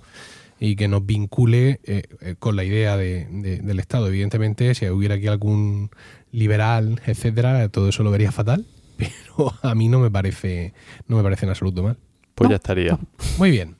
[0.59, 4.07] y que nos vincule eh, eh, con la idea de- de- del Estado.
[4.07, 5.89] Evidentemente, si hubiera aquí algún
[6.31, 8.65] liberal, etcétera, todo eso lo vería fatal,
[8.97, 10.73] pero a mí no me parece,
[11.07, 11.97] no me parece en absoluto mal.
[12.35, 12.97] Pues ya estaría.
[13.37, 13.75] Muy bien.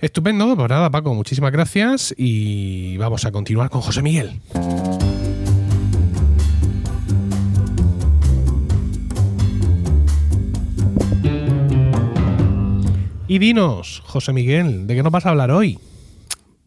[0.00, 4.40] Estupendo, pues nada, Paco, muchísimas gracias y vamos a continuar con José Miguel.
[13.26, 15.78] Y dinos, José Miguel, ¿de qué nos vas a hablar hoy?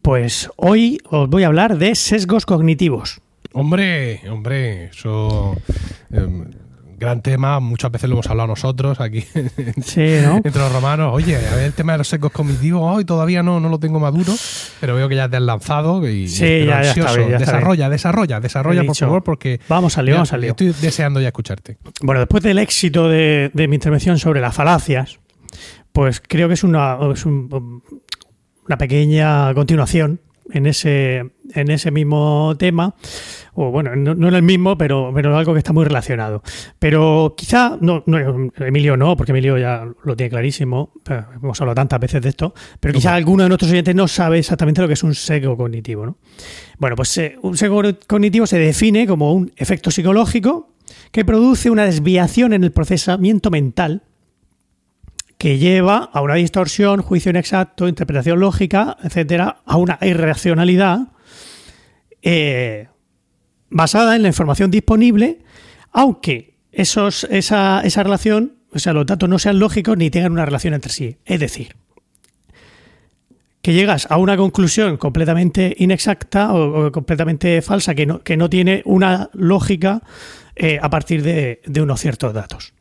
[0.00, 3.20] Pues hoy os voy a hablar de sesgos cognitivos.
[3.52, 5.56] Hombre, hombre, eso.
[6.12, 6.50] em,
[7.02, 9.20] gran tema, muchas veces lo hemos hablado nosotros aquí
[9.84, 10.36] Sí, ¿no?
[10.42, 11.10] entre los romanos.
[11.12, 14.00] Oye, a ver, el tema de los secos cognitivos, hoy todavía no, no lo tengo
[14.00, 14.32] maduro,
[14.80, 17.16] pero veo que ya te has lanzado y Sí, ya- está ansioso.
[17.16, 20.50] bien, ya está desarrolla, desarrolla, desarrolla, por favor, porque Vamos al lío, vamos al lío.
[20.52, 21.76] estoy deseando ya escucharte.
[22.00, 25.18] Bueno, después del éxito de, de mi intervención sobre las falacias,
[25.92, 27.82] pues creo que es una, es un-
[28.66, 30.20] una pequeña continuación
[30.52, 31.24] en ese,
[31.54, 32.94] en ese mismo tema,
[33.54, 36.42] o bueno, no, no en el mismo, pero, pero algo que está muy relacionado.
[36.78, 42.00] Pero quizá, no, no, Emilio no, porque Emilio ya lo tiene clarísimo, hemos hablado tantas
[42.00, 45.02] veces de esto, pero quizá alguno de nuestros oyentes no sabe exactamente lo que es
[45.02, 46.06] un sesgo cognitivo.
[46.06, 46.16] ¿no?
[46.78, 50.70] Bueno, pues eh, un sesgo cognitivo se define como un efecto psicológico
[51.10, 54.02] que produce una desviación en el procesamiento mental
[55.36, 61.08] que lleva a una distorsión, juicio inexacto, interpretación lógica, etcétera, a una irracionalidad
[62.22, 62.86] eh,
[63.72, 65.40] basada en la información disponible,
[65.90, 70.44] aunque esos, esa, esa relación, o sea, los datos no sean lógicos ni tengan una
[70.44, 71.16] relación entre sí.
[71.24, 71.74] Es decir,
[73.62, 78.82] que llegas a una conclusión completamente inexacta o, completamente falsa, que no, que no tiene
[78.84, 80.02] una lógica
[80.56, 82.74] eh, a partir de, de unos ciertos datos.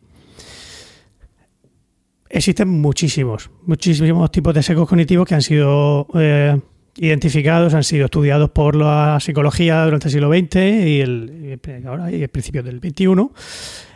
[2.30, 6.60] Existen muchísimos, muchísimos tipos de sesgos cognitivos que han sido eh,
[6.96, 12.22] identificados, han sido estudiados por la psicología durante el siglo XX y el, ahora y
[12.22, 13.06] el principio del XXI.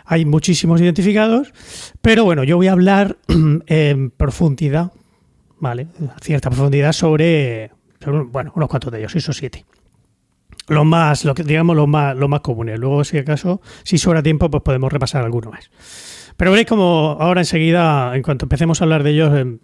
[0.06, 1.54] Hay muchísimos identificados,
[2.02, 3.18] pero bueno, yo voy a hablar
[3.68, 4.92] en profundidad,
[5.60, 5.88] ¿vale?
[6.22, 7.72] Cierta profundidad sobre,
[8.32, 9.66] bueno, unos cuantos de ellos, seis o siete.
[10.68, 12.80] Los más, lo que, digamos, los más, los más comunes.
[12.80, 15.70] Luego, si acaso, si sobra tiempo, pues podemos repasar alguno más.
[16.38, 19.58] Pero veréis como ahora enseguida, en cuanto empecemos a hablar de ellos, eh,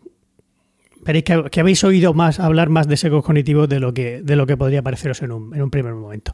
[1.04, 4.36] veréis que, que, habéis oído más hablar más de sesgos cognitivos de lo que, de
[4.36, 6.34] lo que podría pareceros en un, en un primer momento.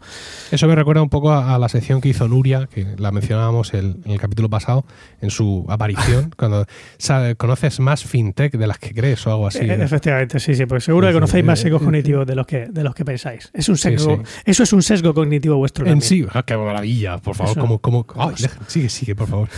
[0.51, 3.74] Eso me recuerda un poco a, a, la sección que hizo Nuria, que la mencionábamos
[3.74, 4.86] el, en el capítulo pasado,
[5.22, 6.65] en su aparición, cuando
[6.97, 9.59] sabe, conoces más fintech de las que crees o algo así.
[9.59, 12.84] Eh, efectivamente, sí, sí, pues seguro que conocéis más sesgos cognitivos de los que, de
[12.84, 13.49] los que pensáis.
[13.53, 14.41] Es un sesgo, sí, sí.
[14.45, 15.86] Eso es un sesgo cognitivo vuestro.
[15.86, 16.07] En también.
[16.07, 18.32] sí, oh, qué maravilla, por favor, como, como, oh,
[18.68, 19.49] sigue, sigue, por favor.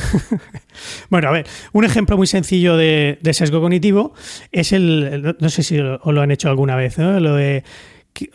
[1.09, 4.13] bueno, a ver, un ejemplo muy sencillo de, de sesgo cognitivo
[4.51, 4.98] es el,
[5.39, 7.19] no sé si os lo han hecho alguna vez, ¿no?
[7.19, 7.37] lo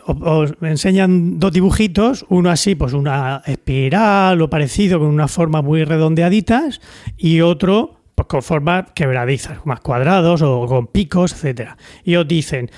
[0.07, 5.85] os enseñan dos dibujitos, uno así, pues una espiral o parecido con unas formas muy
[5.85, 6.81] redondeaditas
[7.17, 11.77] y otro pues con formas quebradizas, más cuadrados o con picos, etcétera.
[12.05, 12.71] Y os dicen,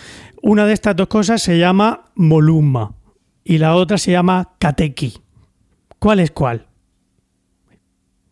[0.43, 2.95] una de estas dos cosas se llama moluma
[3.45, 5.19] y la otra se llama kateki.
[5.99, 6.67] ¿Cuál es cuál?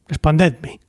[0.09, 0.81] Respondedme.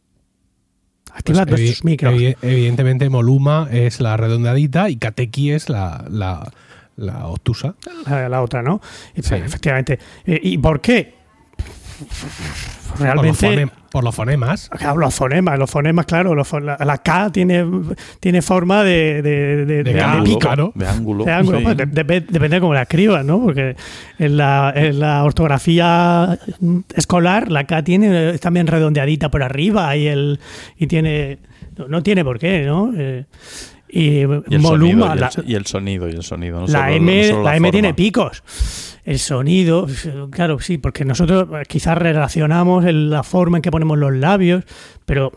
[1.16, 2.14] Activad pues micros.
[2.42, 6.52] Evidentemente, Moluma es la redondeadita y Kateki es la, la,
[6.98, 7.76] la obtusa.
[8.06, 8.82] La, la, otra, ¿no?
[9.20, 9.36] Sí.
[9.36, 9.98] Efectivamente.
[10.26, 11.15] ¿Y por qué?
[13.00, 13.16] Realmente.
[13.16, 14.70] Por los, fonem por los fonemas.
[14.70, 16.36] Claro, los fonemas, los fonemas, claro.
[16.36, 17.66] Los, la, la, K tiene,
[18.20, 20.40] tiene forma de, de, de, de, de ángulo, pico.
[20.40, 20.72] Claro.
[20.76, 21.26] De ángulo.
[21.26, 21.60] De ángulo.
[21.60, 21.64] Sí.
[21.64, 23.42] Pues, depende de cómo la escribas, ¿no?
[23.42, 23.76] Porque
[24.20, 26.38] en la, en la, ortografía
[26.96, 30.40] escolar la K tiene es también redondeadita por arriba y el
[30.78, 31.40] y tiene
[31.78, 32.92] no, no tiene por qué, ¿no?
[32.98, 33.26] Eh,
[33.88, 36.60] y, y, el Moluma, sonido, y, la, el, y, el, sonido, y el sonido.
[36.62, 38.44] No la solo, M, no solo la, la M tiene picos.
[39.06, 39.88] El sonido,
[40.32, 44.64] claro, sí, porque nosotros quizás relacionamos en la forma en que ponemos los labios,
[45.06, 45.32] pero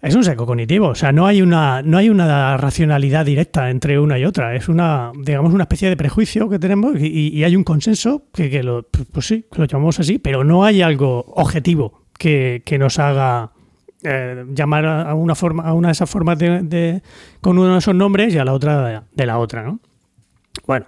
[0.00, 0.88] es un seco cognitivo.
[0.88, 4.54] O sea, no hay una, no hay una racionalidad directa entre una y otra.
[4.54, 8.62] Es una, digamos, una especie de prejuicio que tenemos y, y hay un consenso que,
[8.62, 13.50] lo, pues sí, lo llamamos así, pero no hay algo objetivo que, que nos haga
[14.04, 17.02] eh, llamar a una forma, a una de esas formas de,
[17.40, 19.78] con uno de esos nombres y a la otra de la otra, ¿no?
[20.66, 20.86] Bueno,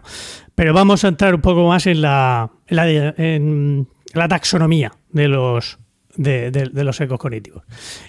[0.54, 3.88] pero vamos a entrar un poco más en la, en la, en
[4.28, 5.78] taxonomía de los,
[6.16, 7.64] de, los ecos cognitivos.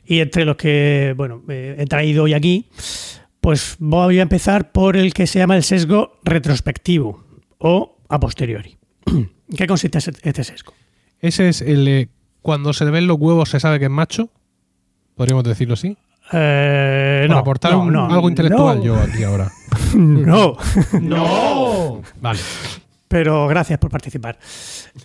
[0.06, 2.70] Y entre los que, bueno, eh, he traído hoy aquí,
[3.42, 7.24] pues voy a empezar por el que se llama el sesgo retrospectivo
[7.58, 8.78] o a posteriori.
[9.58, 10.74] ¿Qué consiste este sesgo?
[11.20, 12.10] Ese es el
[12.42, 14.30] cuando se le ven los huevos se sabe que es macho,
[15.16, 15.98] podríamos decirlo así.
[16.32, 18.84] Eh, no, aportar no, un, no, algo intelectual no.
[18.84, 19.52] yo aquí ahora.
[19.96, 20.58] no.
[21.02, 22.02] ¡No!
[22.22, 22.40] Vale.
[23.08, 24.38] Pero gracias por participar.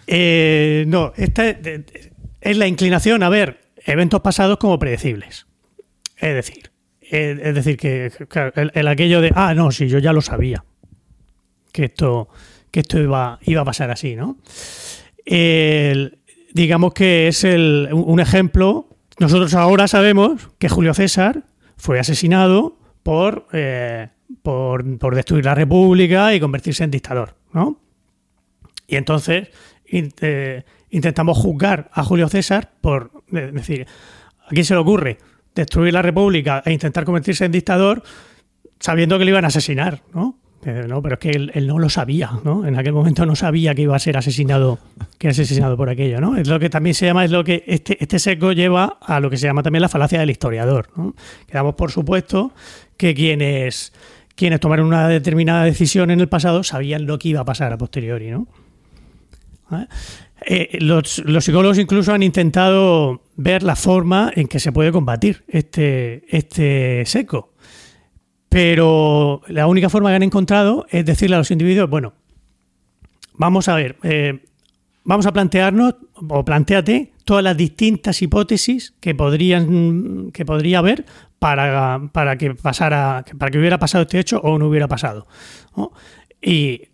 [0.06, 5.46] Eh, no, esta es, la inclinación a ver eventos pasados como predecibles.
[6.16, 6.70] Es decir,
[7.02, 10.64] es, decir, que claro, el, el aquello de, ah, no, sí, yo ya lo sabía.
[11.72, 12.28] Que esto,
[12.70, 14.38] que esto iba, iba a pasar así, ¿no?
[15.24, 16.18] El-
[16.52, 18.88] digamos que es el, un ejemplo.
[19.20, 21.44] Nosotros ahora sabemos que Julio César
[21.76, 24.08] fue asesinado por, eh,
[24.42, 27.78] por, por destruir la República y convertirse en dictador, ¿no?
[28.86, 29.50] Y entonces
[29.84, 33.86] eh, intentamos juzgar a Julio César por decir,
[34.42, 35.18] ¿a quién se le ocurre
[35.54, 38.02] destruir la República e intentar convertirse en dictador
[38.78, 40.39] sabiendo que le iban a asesinar, ¿no?
[40.64, 42.66] Eh, pero es que él, no lo sabía, ¿no?
[42.66, 44.78] En aquel momento no sabía que iba a ser asesinado,
[45.16, 46.36] que era asesinado por aquello, ¿no?
[46.36, 49.30] Es lo que también se llama, es lo que este, este seco lleva a lo
[49.30, 51.14] que se llama también la falacia del historiador, ¿no?
[51.46, 52.52] Que damos por supuesto
[52.98, 53.94] que quienes,
[54.34, 57.78] quienes tomaron una determinada decisión en el pasado sabían lo que iba a pasar a
[57.78, 58.46] posteriori, ¿no?
[60.44, 65.44] Eh, los, los psicólogos incluso han intentado ver la forma en que se puede combatir
[65.48, 67.49] este, este seco.
[68.50, 72.14] Pero la única forma que han encontrado es decirle a los individuos, bueno,
[73.34, 74.42] vamos a ver, eh,
[75.04, 75.94] vamos a plantearnos,
[76.28, 81.06] o planteate todas las distintas hipótesis que podrían que podría haber
[81.38, 85.28] para, para que pasara, para que hubiera pasado este hecho o no hubiera pasado.
[86.42, 86.88] Y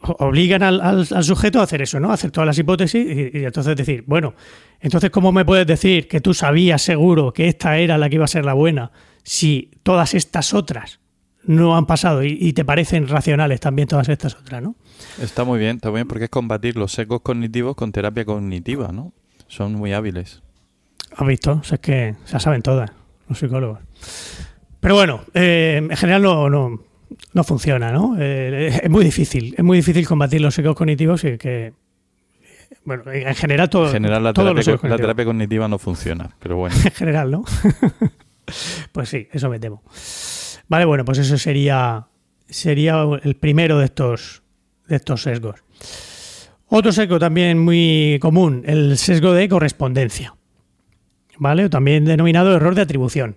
[0.00, 2.10] obligan al sujeto a hacer eso, ¿no?
[2.10, 4.34] A hacer todas las hipótesis y, y entonces decir, bueno,
[4.80, 8.24] entonces ¿cómo me puedes decir que tú sabías seguro que esta era la que iba
[8.24, 8.90] a ser la buena
[9.24, 11.00] si todas estas otras
[11.42, 14.76] no han pasado y, y te parecen racionales también todas estas otras, ¿no?
[15.20, 18.92] Está muy bien, está muy bien porque es combatir los secos cognitivos con terapia cognitiva,
[18.92, 19.12] ¿no?
[19.48, 20.42] Son muy hábiles.
[21.16, 21.52] ¿Has visto?
[21.52, 22.90] O sea, es que se saben todas
[23.28, 23.80] los psicólogos.
[24.80, 26.80] Pero bueno, eh, en general no, no,
[27.32, 28.16] no funciona, ¿no?
[28.18, 31.72] Eh, es muy difícil, es muy difícil combatir los secos cognitivos y que,
[32.84, 36.74] bueno, en general todo, En general la terapia, la terapia cognitiva no funciona, pero bueno.
[36.84, 37.44] en general, ¿no?
[38.92, 39.82] pues sí, eso me temo.
[40.68, 42.06] Vale, bueno, pues eso sería,
[42.48, 44.42] sería el primero de estos,
[44.88, 45.60] de estos sesgos.
[46.66, 50.34] Otro sesgo también muy común, el sesgo de correspondencia.
[51.36, 51.68] ¿Vale?
[51.68, 53.36] También denominado error de atribución.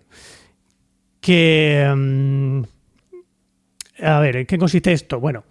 [1.19, 1.91] Que.
[1.95, 2.61] mm,
[4.03, 5.19] a ver, ¿en qué consiste esto?
[5.19, 5.43] Bueno,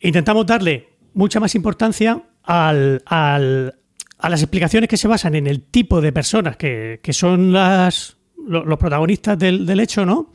[0.00, 3.74] intentamos darle mucha más importancia al, al-
[4.18, 8.16] a las explicaciones que se basan en el tipo de personas que, que son las,
[8.46, 10.30] lo- los protagonistas del, del hecho, ¿no?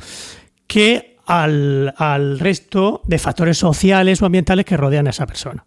[0.68, 5.66] Que al, al resto de factores sociales o ambientales que rodean a esa persona.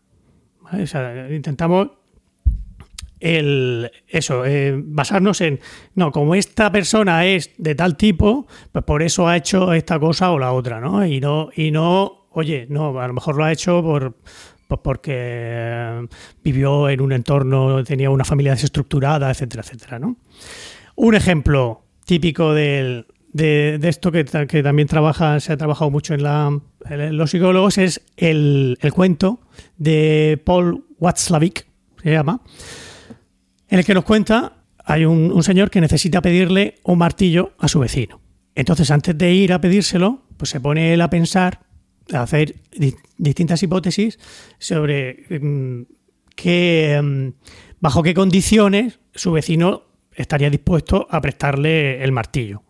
[0.72, 1.88] O sea, intentamos
[3.20, 5.60] el, eso, eh, basarnos en,
[5.94, 10.32] no, como esta persona es de tal tipo, pues por eso ha hecho esta cosa
[10.32, 11.06] o la otra, ¿no?
[11.06, 14.16] Y no, y no oye, no, a lo mejor lo ha hecho por,
[14.66, 16.06] pues porque eh,
[16.42, 20.16] vivió en un entorno, tenía una familia desestructurada, etcétera, etcétera, ¿no?
[20.96, 21.81] Un ejemplo
[22.12, 23.06] típico de,
[23.88, 26.60] esto que, ta- que también trabaja, se ha trabajado mucho en, la,
[26.90, 29.40] en los psicólogos es el, cuento
[29.78, 31.66] de Paul Watzlawick,
[32.02, 32.42] se llama,
[33.70, 37.80] en el que nos cuenta, hay un, señor que necesita pedirle un martillo a su
[37.80, 38.20] vecino.
[38.54, 41.60] Entonces, antes de ir a pedírselo, pues se pone él a pensar,
[42.12, 44.18] a hacer di- distintas hipótesis
[44.58, 45.82] sobre mm,
[46.36, 47.28] qué, mm,
[47.80, 49.84] bajo qué condiciones su vecino
[50.14, 52.62] estaría dispuesto a prestarle el martillo.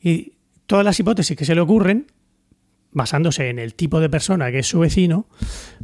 [0.00, 0.34] Y
[0.66, 2.06] todas las hipótesis que se le ocurren,
[2.92, 5.26] basándose en el tipo de persona que es su vecino,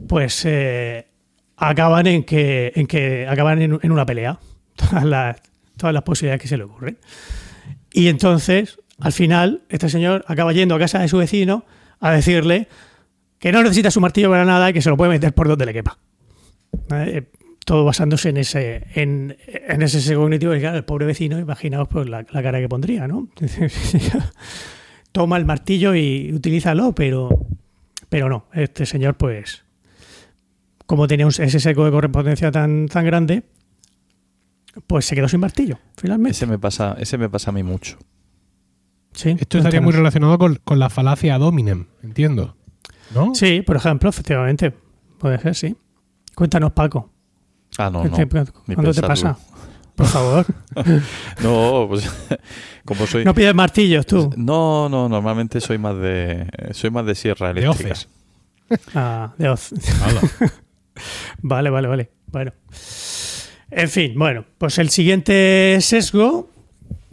[0.08, 1.06] pues eh,
[1.56, 4.38] acaban en que, en que acaban en, una pelea.
[4.76, 5.36] Todas las,
[5.76, 6.98] todas las posibilidades que se le ocurren.
[7.92, 11.66] Y entonces, al final, este señor acaba yendo a casa de su vecino
[12.00, 12.68] a decirle
[13.38, 15.66] que no necesita su martillo para nada y que se lo puede meter por donde
[15.66, 15.98] le quepa.
[17.64, 20.54] Todo basándose en ese, en, en ese sesgo cognitivo.
[20.54, 23.28] Y claro, el pobre vecino, imaginaos pues, la, la cara que pondría, ¿no?
[25.12, 27.46] Toma el martillo y utilízalo, pero,
[28.08, 28.46] pero no.
[28.52, 29.64] Este señor, pues,
[30.86, 33.42] como tenía un- ese seco de correspondencia tan, tan grande,
[34.86, 36.32] pues se quedó sin martillo, finalmente.
[36.36, 37.98] Ese me pasa, ese me pasa a mí mucho.
[39.12, 42.56] Sí, Esto estaría muy relacionado con, con la falacia ad hominem, entiendo.
[43.14, 43.34] ¿No?
[43.34, 44.72] Sí, por ejemplo, efectivamente.
[45.18, 45.76] Puede ser, sí.
[46.34, 47.11] Cuéntanos, Paco.
[47.78, 48.16] Ah, no, no.
[48.16, 48.28] ¿Qué-
[48.66, 49.36] ni ¿Cuándo te pasa?
[49.94, 50.46] Por favor.
[51.42, 52.08] No, pues
[52.84, 53.24] como soy.
[53.24, 54.30] No pides martillos tú.
[54.36, 57.92] No, no, normalmente soy más de soy más de sierra De eléctrica.
[57.92, 58.08] hoces.
[58.94, 59.70] Ah, de hoz.
[60.02, 60.20] Hala.
[61.42, 62.10] Vale, vale, vale.
[62.26, 62.52] Bueno.
[63.70, 66.50] En fin, bueno, pues el siguiente sesgo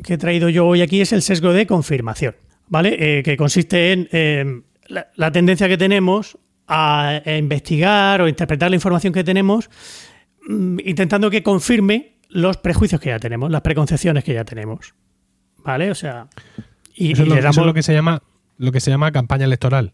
[0.04, 2.36] que he traído yo hoy aquí es el sesgo de confirmación,
[2.68, 3.20] ¿vale?
[3.20, 6.38] Eh, que consiste en eh, la, la tendencia que tenemos
[6.68, 9.70] a, a investigar o interpretar la información que tenemos
[10.50, 14.94] intentando que confirme los prejuicios que ya tenemos, las preconcepciones que ya tenemos.
[15.64, 15.92] ¿Vale?
[15.92, 16.28] O sea,
[16.96, 18.22] y, Eso, y es lo, le eso es damos- lo que se llama
[18.58, 19.94] lo que se llama campaña electoral.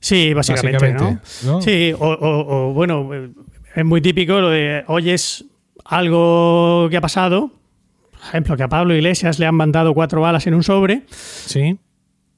[0.00, 1.62] Sí, básicamente, básicamente, ¿no?
[1.62, 3.30] Sí, o, o- o, bueno, eh,
[3.76, 5.44] es muy típico lo de oyes
[5.84, 7.52] algo que ha pasado,
[8.10, 11.78] por ejemplo, que a Pablo Iglesias le han mandado cuatro balas en un sobre Sí.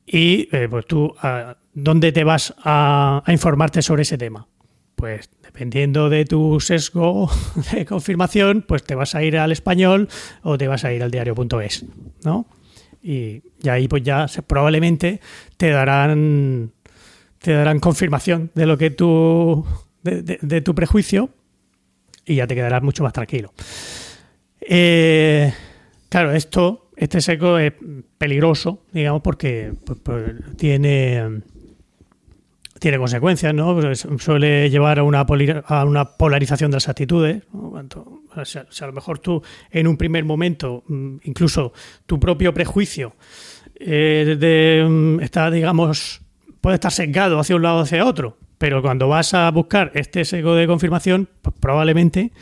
[0.07, 4.47] y eh, pues tú, ¿a ¿dónde te vas a, a informarte sobre ese tema?
[4.97, 7.31] Pues dependiendo de tu sesgo
[7.73, 10.07] de confirmación, pues te vas a ir al español
[10.43, 11.87] o te vas a ir al diario.es,
[12.25, 12.47] ¿no?
[13.03, 15.21] Y, ahí pues ya probablemente
[15.57, 16.73] te darán
[17.39, 19.65] te darán confirmación de lo que tú
[20.03, 21.31] de tu prejuicio
[22.27, 23.55] y ya te quedarás mucho más tranquilo.
[24.61, 25.53] Eh,
[26.11, 27.73] claro, esto, este seco es
[28.19, 31.43] peligroso, digamos, porque pues, pues, tiene
[32.79, 33.75] tiene consecuencias, ¿no?
[33.75, 35.27] Pues suele llevar a una,
[35.67, 37.43] a una polarización de las actitudes.
[37.53, 38.23] ¿no?
[38.37, 41.73] O sea, a lo mejor tú en un primer momento, mm, incluso
[42.05, 43.15] tu propio prejuicio
[43.79, 46.21] eh, de, mm, está, digamos,
[46.61, 50.25] puede estar sesgado hacia un lado o hacia otro, pero cuando vas a buscar este
[50.25, 52.33] sesgo de confirmación, pues probablemente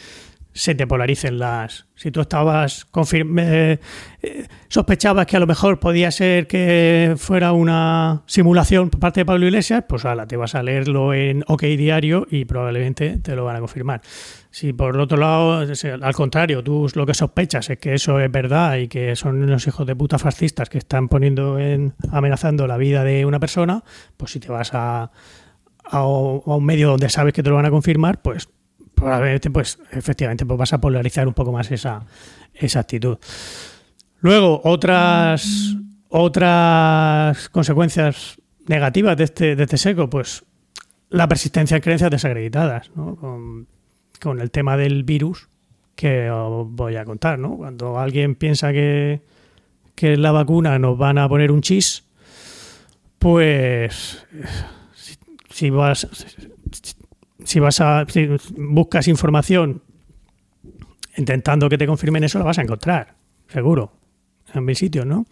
[0.55, 1.87] se te polaricen las.
[1.97, 3.79] Si tú estabas eh,
[4.23, 9.27] eh, sospechabas que a lo mejor podía ser que fuera una simulación por parte de
[9.27, 13.45] Pablo Iglesias, pues ala, te vas a leerlo en OK Diario y probablemente te lo
[13.45, 14.01] van a confirmar.
[14.51, 15.67] Si por el otro lado,
[16.03, 19.67] al contrario, tú lo que sospechas es que eso es verdad y que son unos
[19.67, 23.83] hijos de puta fascistas que están poniendo en amenazando la vida de una persona,
[24.17, 25.11] pues si te vas a,
[25.85, 28.49] a, a un medio donde sabes que te lo van a confirmar, pues
[28.95, 32.05] probablemente, pues efectivamente, pues vas a polarizar un poco más esa,
[32.55, 33.19] esa actitud.
[34.21, 35.77] Luego, otras,
[36.09, 40.45] otras consecuencias negativas de este, de este seco, pues
[41.11, 43.17] la persistencia en creencias desacreditadas, ¿no?
[43.17, 43.67] con,
[44.21, 45.49] con el tema del virus
[45.95, 47.39] que os voy a contar.
[47.39, 47.57] ¿no?
[47.57, 49.21] Cuando alguien piensa que,
[49.95, 52.05] que la vacuna nos van a poner un chis,
[53.19, 54.27] pues
[55.51, 56.07] si vas
[57.45, 59.83] si vas a si buscas información
[61.17, 63.15] intentando que te confirmen eso, la vas a encontrar,
[63.49, 63.93] seguro,
[64.53, 65.27] en mil sitios, ¿no?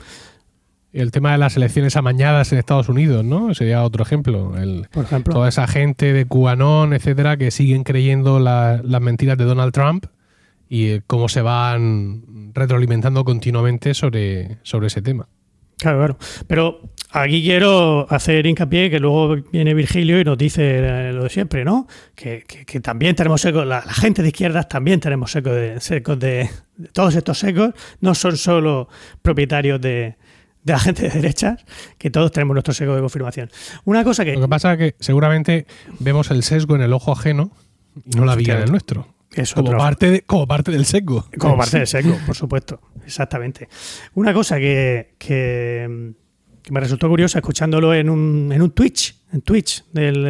[0.93, 3.55] El tema de las elecciones amañadas en Estados Unidos, ¿no?
[3.55, 4.57] Sería otro ejemplo.
[4.59, 5.33] El, Por ejemplo.
[5.33, 10.05] toda esa gente de QAnon, etcétera, que siguen creyendo la- las mentiras de Donald Trump
[10.69, 15.29] y eh, cómo se van retroalimentando continuamente sobre, sobre ese tema.
[15.83, 16.19] Claro, claro.
[16.47, 16.81] Pero
[17.11, 20.63] aquí quiero hacer hincapié que luego viene Virgilio y nos dice
[21.09, 21.89] eh, lo de siempre, ¿no?
[22.15, 25.81] Que, que- que también tenemos secos, la, la gente de izquierdas también tenemos secos de,
[25.81, 27.71] secos de, de todos estos secos,
[28.01, 28.89] no son solo
[29.23, 30.15] propietarios de,
[30.63, 31.65] de la gente de derechas,
[31.99, 33.51] que todos tenemos nuestro seco de confirmación.
[33.85, 35.67] Una cosa que Lo que pasa es que seguramente
[35.99, 37.51] vemos el sesgo en el ojo ajeno
[38.07, 39.09] y no la viga en el nuestro.
[39.35, 41.27] Es Como otro- parte, de, como parte del sesgo.
[41.39, 42.81] Como parte del seco, por supuesto.
[43.05, 43.69] Exactamente.
[44.15, 46.13] Una cosa que, que,
[46.63, 50.23] que me resultó curiosa escuchándolo en un, en un Twitch, en Twitch del,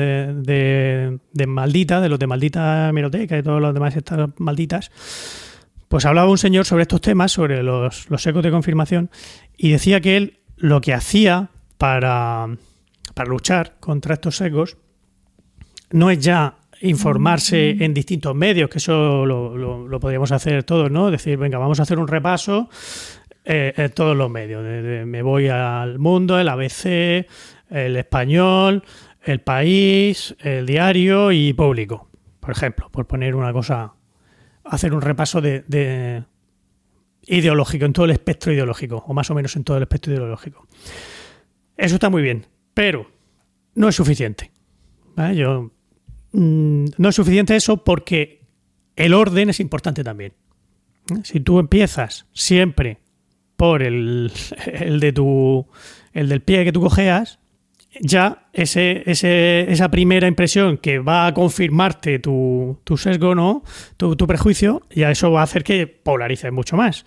[0.44, 4.90] de, de Maldita, de los de Maldita Hemeroteca y todos los demás estas malditas,
[5.88, 9.10] pues hablaba un señor sobre estos temas, sobre los, los secos de confirmación,
[9.56, 12.46] y decía que él lo que hacía para,
[13.14, 14.78] para luchar contra estos secos
[15.90, 20.90] no es ya informarse en distintos medios, que eso lo, lo- lo podríamos hacer todos,
[20.90, 21.10] ¿no?
[21.10, 22.68] Decir, venga, vamos a hacer un repaso
[23.44, 24.62] eh, en todos los medios.
[24.62, 27.26] De- de- me voy al mundo, el ABC,
[27.70, 28.82] el español,
[29.24, 32.08] el país, el diario y público,
[32.40, 33.94] por ejemplo, por poner una cosa,
[34.64, 36.24] hacer un repaso de, de
[37.26, 40.66] ideológico, en todo el espectro ideológico, o más o menos en todo el espectro ideológico.
[41.76, 43.10] Eso está muy bien, pero
[43.74, 44.50] no es suficiente.
[45.14, 45.36] ¿vale?
[45.36, 45.70] Yo
[46.32, 48.40] mm, no es suficiente eso porque
[48.96, 50.32] el orden es importante también.
[51.24, 52.98] Si tú empiezas siempre
[53.56, 54.30] por el,
[54.66, 55.66] el de tu
[56.12, 57.38] el del pie que tú cojeas,
[58.00, 63.62] ya ese, ese- esa primera impresión que va a confirmarte tu, tu sesgo, ¿no?
[63.96, 67.04] Tu, tu prejuicio, ya eso va a hacer que polarices mucho más.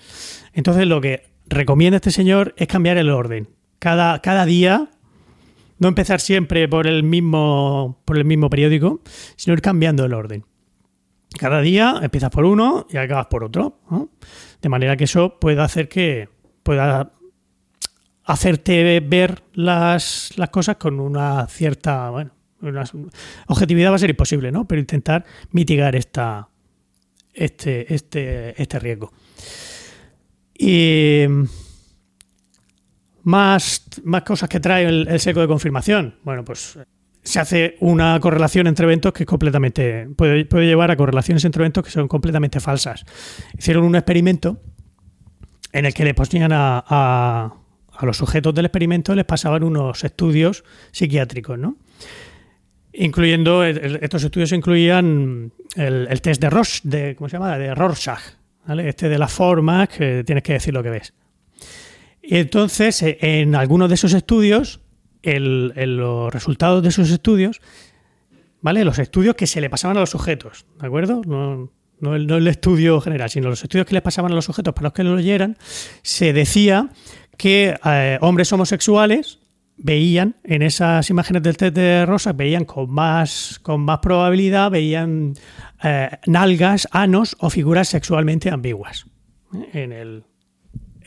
[0.54, 3.48] Entonces, lo que recomienda este señor es cambiar el orden.
[3.80, 4.90] Cada, cada día
[5.80, 9.02] no empezar siempre por el mismo por el mismo periódico,
[9.36, 10.46] sino ir cambiando el orden.
[11.38, 13.80] Cada día empiezas por uno y acabas por otro,
[14.62, 16.30] de manera que eso pueda hacer que
[16.64, 17.12] pueda
[18.24, 22.84] hacerte ver las, las cosas con una cierta bueno, una
[23.48, 24.68] objetividad va a ser imposible, ¿no?
[24.68, 26.50] Pero intentar mitigar esta
[27.34, 29.12] este este este riesgo.
[30.58, 31.26] Y
[33.26, 36.16] más, más cosas que trae el, el seco de confirmación?
[36.24, 36.80] Bueno, pues
[37.24, 41.62] se hace una correlación entre eventos que es completamente puede, puede llevar a correlaciones entre
[41.64, 43.04] eventos que son completamente falsas.
[43.58, 44.62] Hicieron un experimento
[45.74, 47.54] en el que le ponían a, a-
[48.04, 51.78] los sujetos del experimento les pasaban unos estudios psiquiátricos, ¿no?
[52.94, 57.58] Incluyendo estos estudios incluían el, el test de Roche, de ¿cómo se llama?
[57.58, 58.22] De Rorschach,
[58.68, 58.88] ¿vale?
[58.88, 61.14] Este de las formas que tienes que decir lo que ves.
[62.30, 64.82] Entonces, eh, en algunos de esos estudios,
[65.22, 67.62] el- los resultados de esos estudios,
[68.62, 68.84] ¿vale?
[68.84, 71.22] Los estudios que se le pasaban a los sujetos, ¿de acuerdo?
[71.26, 74.94] No, el, estudio general, sino los estudios que les pasaban a los sujetos para los
[74.94, 75.58] que lo leyeran,
[76.02, 76.90] se decía
[77.38, 79.40] que eh, hombres homosexuales
[79.78, 85.34] veían en esas imágenes del test de Rosa, veían con más, con más probabilidad, veían
[85.84, 89.06] eh, nalgas, anos o figuras sexualmente ambiguas.
[89.54, 89.84] ¿eh?
[89.84, 90.24] En el,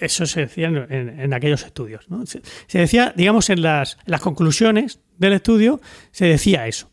[0.00, 2.08] eso se decía en, aquellos estudios.
[2.10, 2.24] ¿no?
[2.26, 2.40] Se,
[2.72, 5.80] decía, digamos, en las, las conclusiones del estudio,
[6.10, 6.90] se decía eso.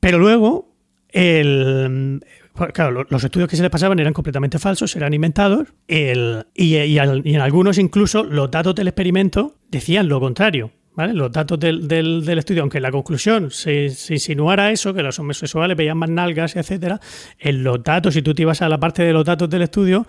[0.00, 0.74] Pero luego,
[1.08, 2.20] el,
[2.54, 6.74] pues, claro, lo- los estudios que se le pasaban eran completamente falsos, eran inventados, y
[6.76, 10.72] en algunos incluso los datos del experimento decían lo contrario.
[10.96, 11.12] ¿vale?
[11.12, 15.02] Los datos del, del- del estudio, aunque en la conclusión se, se insinuara eso, que
[15.02, 17.00] los homosexuales veían más nalgas, etcétera,
[17.38, 20.06] en los datos, si tú te ibas a la parte de los datos del estudio,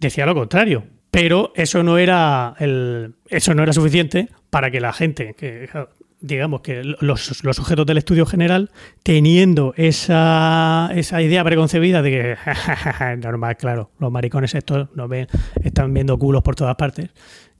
[0.00, 0.84] decía lo contrario.
[1.14, 5.68] Pero eso no era el, eso no era suficiente para que la gente, que
[6.20, 8.72] digamos que los, los sujetos del estudio general,
[9.04, 15.28] teniendo esa, esa idea preconcebida de que normal, claro, los maricones estos no ven,
[15.62, 17.10] están viendo culos por todas partes,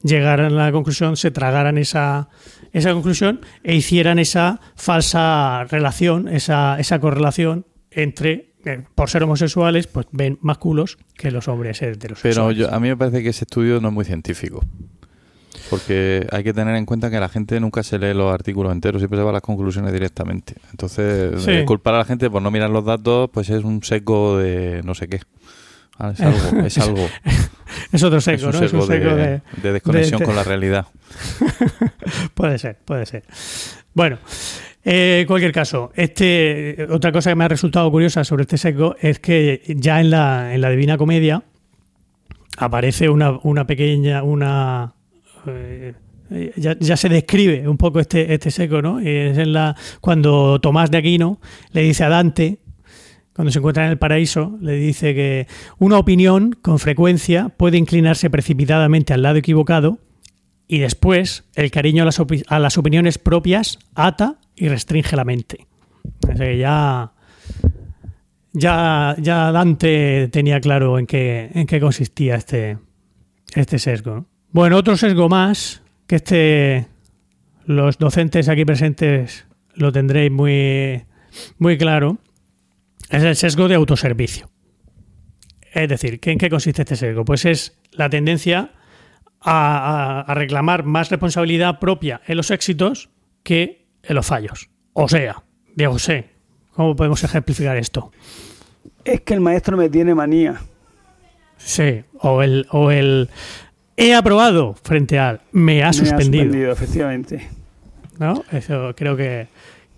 [0.03, 2.31] llegaran a la conclusión, se tragaran esa,
[2.73, 8.54] esa conclusión e hicieran esa falsa relación, esa, esa correlación entre
[8.95, 12.57] por ser homosexuales, pues ven más culos que los hombres Pero heterosexuales.
[12.59, 14.63] yo, a mí me parece que ese estudio no es muy científico.
[15.71, 19.01] Porque hay que tener en cuenta que la gente nunca se lee los artículos enteros,
[19.01, 20.55] siempre se va a las conclusiones directamente.
[20.71, 21.51] Entonces, Sí.
[21.51, 24.83] eh, culpar a la gente por no mirar los datos, pues es un seco de
[24.85, 25.21] no sé qué.
[25.99, 27.09] Ah, Es algo, es algo.
[27.93, 28.63] es otro es seco, un ¿no?
[28.65, 30.87] Es un seco de, seco de, de desconexión de- con la realidad.
[32.35, 33.23] Puede ser, puede ser.
[33.95, 34.19] Bueno,
[34.85, 39.19] eh, cualquier caso, este, otra cosa que me ha resultado curiosa sobre este seco es
[39.19, 41.43] que ya en la, en la Divina Comedia
[42.59, 44.95] aparece una, una pequeña, una
[45.47, 45.95] eh,
[46.57, 49.01] ya, ya se describe un poco este, este seco, ¿no?
[49.01, 51.41] Es en la, cuando Tomás de Aquino
[51.73, 52.59] le dice a Dante,
[53.35, 55.47] cuando se encuentra en el paraíso, le dice que
[55.79, 59.99] una opinión con frecuencia puede inclinarse precipitadamente al lado equivocado
[60.69, 65.67] y después el cariño a las, opiniones propias ata y restringe la mente.
[66.37, 67.13] Ya,
[68.53, 72.79] ya, ya Dante tenía claro en qué, en qué consistía este,
[73.55, 74.15] este sesgo.
[74.15, 74.27] ¿no?
[74.53, 76.87] Bueno, otro sesgo más, que este
[77.67, 81.03] los docentes aquí presentes lo tendréis muy,
[81.59, 82.19] muy claro,
[83.11, 84.51] es el sesgo de autoservicio.
[85.73, 87.25] Es decir, ¿qué- ¿en qué consiste este sesgo?
[87.25, 88.73] Pues es la tendencia
[89.45, 93.11] a, a- a reclamar más responsabilidad propia en los éxitos
[93.43, 94.69] que en los fallos.
[94.95, 95.43] O sea,
[95.77, 96.31] Diego sé,
[96.73, 98.11] ¿cómo podemos ejemplificar esto?
[99.05, 100.61] Es que el maestro me tiene manía.
[101.59, 103.29] Sí, o el, o el
[103.97, 106.73] he aprobado frente al me ha Me suspendido.
[106.73, 107.49] efectivamente.
[108.19, 108.45] ¿no?
[108.53, 109.49] Eso creo que,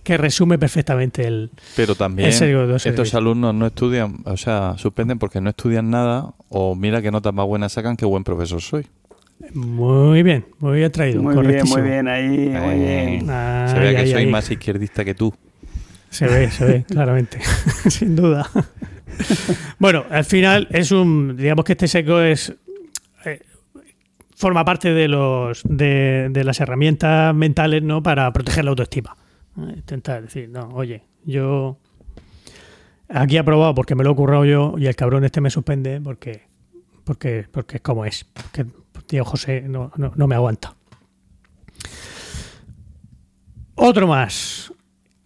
[0.03, 5.41] que resume perfectamente el, Pero también el estos alumnos no estudian, o sea, suspenden porque
[5.41, 8.87] no estudian nada o mira qué notas más buenas sacan, qué buen profesor soy.
[9.55, 11.22] Muy bien, muy bien traído.
[11.22, 13.30] Muy bien, muy bien ahí, muy bien.
[13.30, 14.26] Ay, Se ve que ay, soy ay.
[14.30, 15.34] más izquierdista que tú.
[16.11, 17.39] Se ve, se ve, claramente.
[17.91, 18.49] Sin duda.
[19.78, 21.37] bueno, al final es un.
[21.37, 22.55] Digamos que este seco es.
[23.24, 23.41] eh,
[24.34, 28.03] forma parte de los de, de las herramientas mentales ¿no?
[28.03, 29.16] para proteger la autoestima.
[29.57, 31.78] Intentar decir, no, oye, yo
[33.09, 36.01] aquí he aprobado porque me lo he currado yo y el cabrón este me suspende
[36.03, 36.43] porque
[37.05, 38.26] porque porque es como es.
[38.53, 38.66] Que
[39.07, 40.75] tío José no, no, me aguanta.
[43.75, 44.73] Otro más.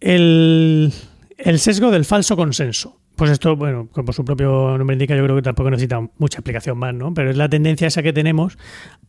[0.00, 0.92] El,
[1.38, 2.98] el sesgo del falso consenso.
[3.16, 6.78] Pues esto, bueno, como su propio nombre indica, yo creo que tampoco necesita mucha explicación
[6.78, 7.12] más, ¿no?
[7.12, 8.56] Pero es la tendencia esa que tenemos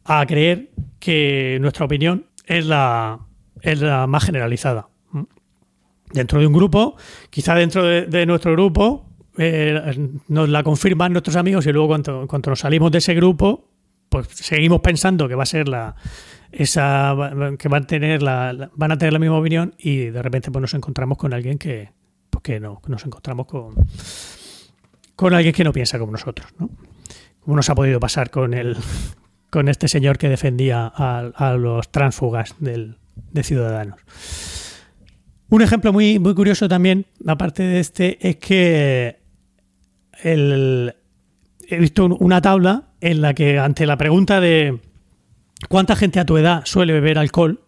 [0.03, 3.19] a creer que nuestra opinión es la,
[3.61, 4.89] es la más generalizada.
[6.13, 6.97] Dentro de un grupo,
[7.29, 12.27] quizá dentro de, de nuestro grupo, eh, nos la confirman nuestros amigos y luego cuando,
[12.27, 13.70] cuando nos salimos de ese grupo,
[14.11, 15.95] pues seguimos pensando que va a ser la
[16.51, 17.15] esa
[17.57, 20.61] que van a tener la, van a tener la misma opinión y de repente pues
[20.61, 21.91] nos encontramos con alguien que
[22.29, 23.73] pues que no nos encontramos con
[25.15, 26.69] con alguien que no piensa como nosotros ¿no?
[27.39, 28.75] como nos ha podido pasar con el
[29.49, 32.97] con este señor que defendía a, a los tránsfugas del,
[33.31, 33.99] de Ciudadanos.
[35.49, 39.17] Un ejemplo muy, muy curioso también, aparte de este, es que
[40.23, 40.95] el,
[41.67, 44.79] he visto un- una tabla en la que ante la pregunta de
[45.69, 47.61] cuánta gente a tu edad suele beber alcohol,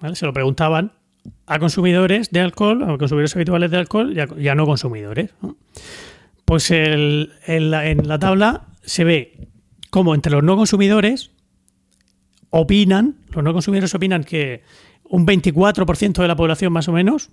[0.00, 0.14] ¿vale?
[0.16, 0.92] se lo preguntaban
[1.46, 5.30] a consumidores de alcohol, a consumidores habituales de alcohol y a, no consumidores.
[6.44, 9.48] Pues el- en, la, en la tabla se ve
[9.90, 11.30] como entre los no consumidores
[12.50, 14.62] opinan, los no consumidores opinan que
[15.04, 17.30] un 24% de la población más o menos,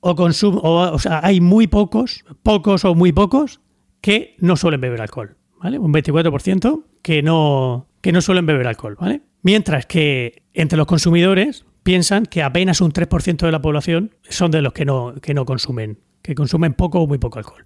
[0.00, 3.60] o, consum- o, o sea, hay muy pocos, pocos o muy pocos,
[4.00, 5.78] que no suelen beber alcohol, ¿vale?
[5.78, 9.22] Un 24% que no, que no suelen beber alcohol, ¿vale?
[9.40, 14.60] Mientras que entre los consumidores piensan que apenas un 3% de la población son de
[14.60, 17.64] los que no, que no consumen, que consumen poco o muy poco alcohol.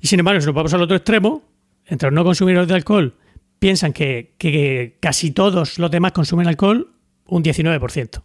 [0.00, 1.42] Y sin embargo, si nos vamos al otro extremo,
[1.84, 3.16] entre los no consumidores de alcohol
[3.58, 6.92] piensan que, que casi todos los demás consumen alcohol,
[7.26, 8.22] un 19%.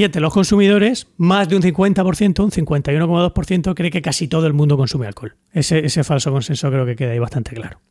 [0.00, 4.54] Y entre los consumidores, más de un 50%, un 51,2% cree que casi todo el
[4.54, 5.36] mundo consume alcohol.
[5.52, 7.82] Ese, falso consenso creo que queda ahí bastante claro.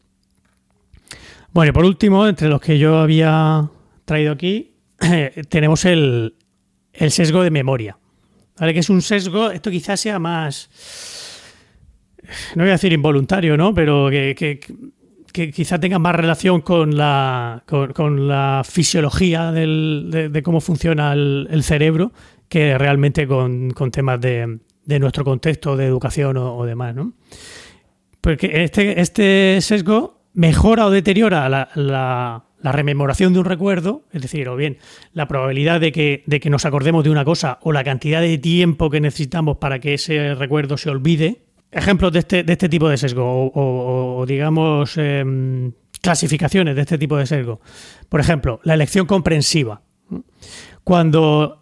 [1.54, 3.70] Bueno, y por último, entre los que yo había
[4.06, 4.74] traído aquí,
[5.50, 6.34] tenemos el,
[6.94, 8.00] sesgo de memoria.
[8.60, 8.74] ¿Vale?
[8.74, 10.72] Que es un sesgo, esto quizás sea más,
[12.56, 13.72] no voy a decir involuntario, ¿no?
[13.76, 14.60] Pero que,
[15.32, 21.62] que quizá tenga más relación con la, con, la fisiología del- de, cómo funciona el,
[21.64, 22.12] cerebro
[22.48, 27.14] que realmente con, con temas de, de nuestro contexto de educación o, o demás, ¿no?
[28.22, 34.22] Porque este, este sesgo mejora o deteriora la, la- la rememoración de un recuerdo, es
[34.22, 34.80] decir, o bien
[35.14, 38.38] la probabilidad de que, de que nos acordemos de una cosa o la cantidad de
[38.38, 41.38] tiempo que necesitamos para que ese recuerdo se olvide.
[41.72, 47.16] Ejemplos de este, de este tipo de sesgo o, digamos em, clasificaciones de este tipo
[47.18, 47.62] de sesgo.
[48.08, 49.82] Por ejemplo, la elección comprensiva.
[50.84, 51.60] Cuando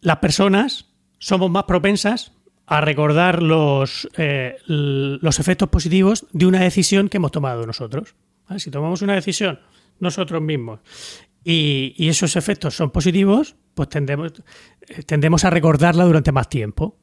[0.00, 0.86] las personas
[1.18, 2.32] somos más propensas
[2.66, 8.16] a recordar los, eh, los efectos positivos de una decisión que hemos tomado nosotros.
[8.58, 9.60] Si tomamos una decisión
[10.00, 10.80] nosotros mismos
[11.44, 14.32] y, y esos efectos son positivos, pues tendemos,
[14.88, 16.96] eh, tendemos a recordarla durante más tiempo.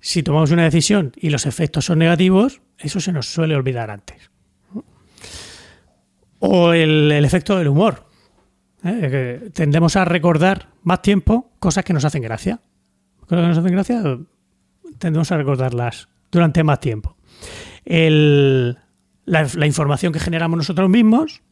[0.00, 4.30] Si tomamos una decisión y los efectos son negativos, eso se nos suele olvidar antes.
[6.38, 8.06] O el, efecto del humor.
[8.82, 9.08] ¿eh?
[9.42, 12.60] Que Tendemos a recordar más tiempo cosas que nos hacen gracia.
[13.20, 14.02] Cosas que nos hacen gracia,
[14.98, 17.16] tendemos a recordarlas durante más tiempo.
[17.84, 18.78] El-
[19.26, 21.42] la, la información que generamos nosotros mismos,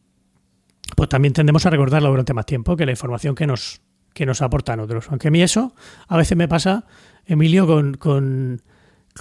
[0.97, 3.81] pues también tendemos a recordarla durante más tiempo que la información que nos,
[4.13, 5.07] que nos aportan otros.
[5.09, 5.73] Aunque a mí eso
[6.07, 6.85] a veces me pasa,
[7.29, 8.61] Emilio, con, con,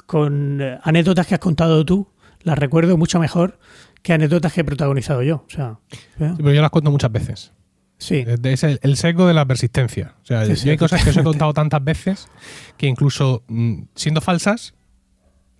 [0.06, 2.08] con, eh, anécdotas que has contado tú,
[2.42, 3.58] las recuerdo mucho mejor
[4.02, 5.44] que anécdotas que he protagonizado yo.
[5.46, 5.78] O sea,
[6.20, 6.30] ¿eh?
[6.36, 7.52] Sí, pero yo las cuento muchas veces.
[7.98, 8.24] sí.
[8.44, 10.14] Es el, el sesgo de la persistencia.
[10.22, 12.28] O sea, Sí, yo sí, hay cosas que os he contado tantas veces
[12.76, 14.74] que incluso mm, siendo falsas,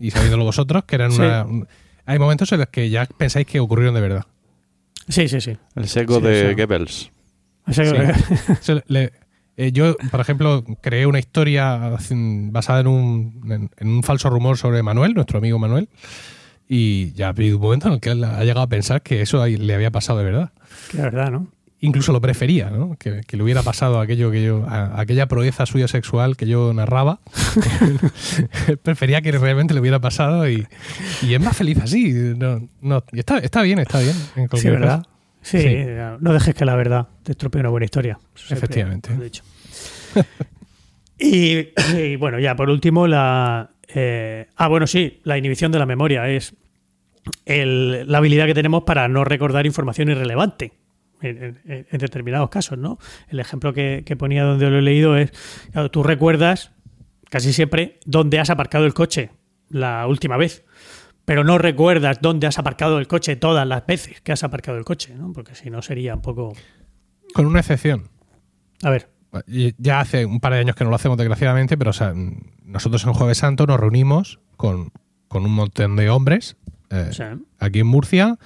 [0.01, 1.20] y sabiéndolo vosotros, que eran Sí.
[1.20, 1.44] una.
[1.44, 1.68] un-
[2.07, 4.24] hay momentos en los que ya pensáis que ocurrieron de verdad.
[5.09, 5.57] Sí, sí, sí.
[5.74, 6.55] El seco Sí, de.
[6.55, 7.11] Goebbels.
[7.66, 9.12] O sea, que- Se le-
[9.59, 11.93] eh, yo, por ejemplo, creé una historia
[12.51, 15.91] basada en un, en, en un falso rumor sobre Manuel, nuestro amigo Manuel,
[16.69, 19.21] y ya ha habido un momento en el que él ha llegado a pensar que
[19.21, 20.53] eso le había pasado de verdad.
[20.91, 21.49] que la verdad, ¿no?
[21.81, 22.97] Incluso lo prefería, ¿no?
[22.99, 26.73] Que, que le hubiera pasado aquello que yo, a- aquella proeza suya sexual que yo
[26.75, 27.21] narraba.
[28.83, 30.67] prefería que realmente le hubiera pasado y,
[31.23, 32.13] y es más feliz así.
[32.37, 34.17] No, no, y está, está bien, está bien.
[34.37, 34.99] en Sí, ¿verdad?
[35.05, 35.11] caso.
[35.43, 35.77] Sí, Sí.
[36.21, 38.19] no dejes que la verdad te estropee una buena historia.
[38.35, 39.17] Siempre Efectivamente.
[39.17, 39.43] dicho.
[41.19, 43.71] y, y, bueno, ya por último, la.
[43.95, 46.55] eh, ah, bueno, sí, la inhibición de la memoria es
[47.47, 50.73] el- la habilidad que tenemos para no recordar información irrelevante.
[51.21, 52.97] En, en- en determinados casos, ¿no?
[53.29, 55.33] El ejemplo que, que ponía donde lo he leído es,
[55.73, 56.71] claro, tú recuerdas
[57.29, 59.31] casi siempre dónde has aparcado el coche
[59.69, 60.65] la última vez,
[61.29, 64.84] pero no recuerdas dónde has aparcado el coche todas las veces que has aparcado el
[64.87, 65.30] coche, ¿no?
[65.34, 66.55] Porque si no sería un poco...
[67.34, 68.09] Con una excepción.
[68.83, 69.11] A ver,
[69.76, 72.14] Ya hace un par de años que no lo hacemos, desgraciadamente, pero o sea,
[72.64, 74.91] nosotros en Jueves Santo nos reunimos con,
[75.29, 76.57] con un montón de hombres
[76.88, 77.11] eh,
[77.59, 78.38] aquí en Murcia.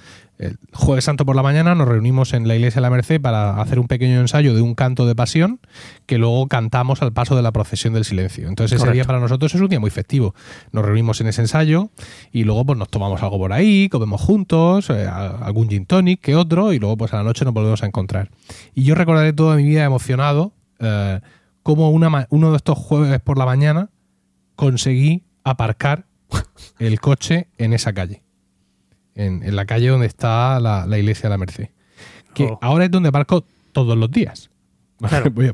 [0.43, 3.61] El Jueves Santo por la mañana nos reunimos en la Iglesia de la Merced para
[3.61, 5.59] hacer un pequeño ensayo de un canto de pasión
[6.05, 8.47] que luego cantamos al paso de la procesión del silencio.
[8.47, 10.35] Entonces ese día para nosotros es un día muy festivo.
[10.71, 11.91] Nos reunimos en ese ensayo
[12.31, 16.35] y luego pues nos tomamos algo por ahí, comemos juntos, eh, algún gin tonic que
[16.35, 18.29] otro y luego pues a la noche nos volvemos a encontrar.
[18.73, 21.21] Y yo recordaré toda mi vida emocionado eh,
[21.61, 23.89] cómo una uno de estos jueves por la mañana
[24.55, 26.05] conseguí aparcar
[26.79, 28.22] el coche en esa calle.
[29.15, 31.69] En, en la calle donde está la, la iglesia de la Merced.
[32.33, 32.59] que Oh.
[32.61, 34.49] ahora es donde aparco todos los días.
[34.99, 35.27] Claro.
[35.27, 35.53] A-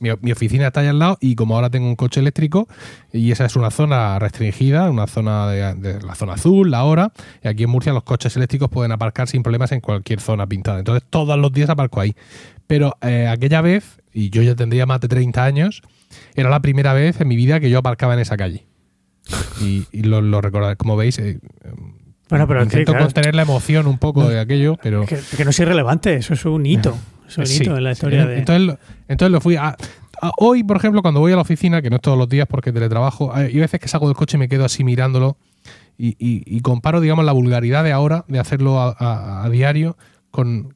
[0.00, 2.68] mi, mi oficina está allá al lado y como ahora tengo un coche eléctrico
[3.12, 7.12] y esa es una zona restringida, una zona de, de la zona azul, la hora,
[7.42, 10.78] y aquí en Murcia los coches eléctricos pueden aparcar sin problemas en cualquier zona pintada.
[10.80, 12.14] Entonces todos los días aparco ahí.
[12.66, 15.80] Pero eh, aquella vez, y yo ya tendría más de 30 años,
[16.34, 18.66] era la primera vez en mi vida que yo aparcaba en esa calle.
[19.62, 21.38] Y, y lo, lo recordar, como veis, eh,
[22.30, 25.04] Bueno, pero intento claro, contener la emoción un poco de aquello, pero...
[25.06, 26.96] que, que no es irrelevante, eso es un hito.
[27.28, 27.98] Es un Sí, hito en la sí.
[27.98, 28.38] historia de.
[28.38, 28.78] Entonces, lo-
[29.08, 29.68] entonces lo fui a,
[30.20, 32.46] a- Hoy, por ejemplo, cuando voy a la oficina, que no es todos los días
[32.46, 35.38] porque teletrabajo, hay veces que salgo del coche y me quedo así mirándolo
[35.96, 39.96] y, y- y comparo, digamos, la vulgaridad de ahora de hacerlo a, a- a diario
[40.30, 40.74] con,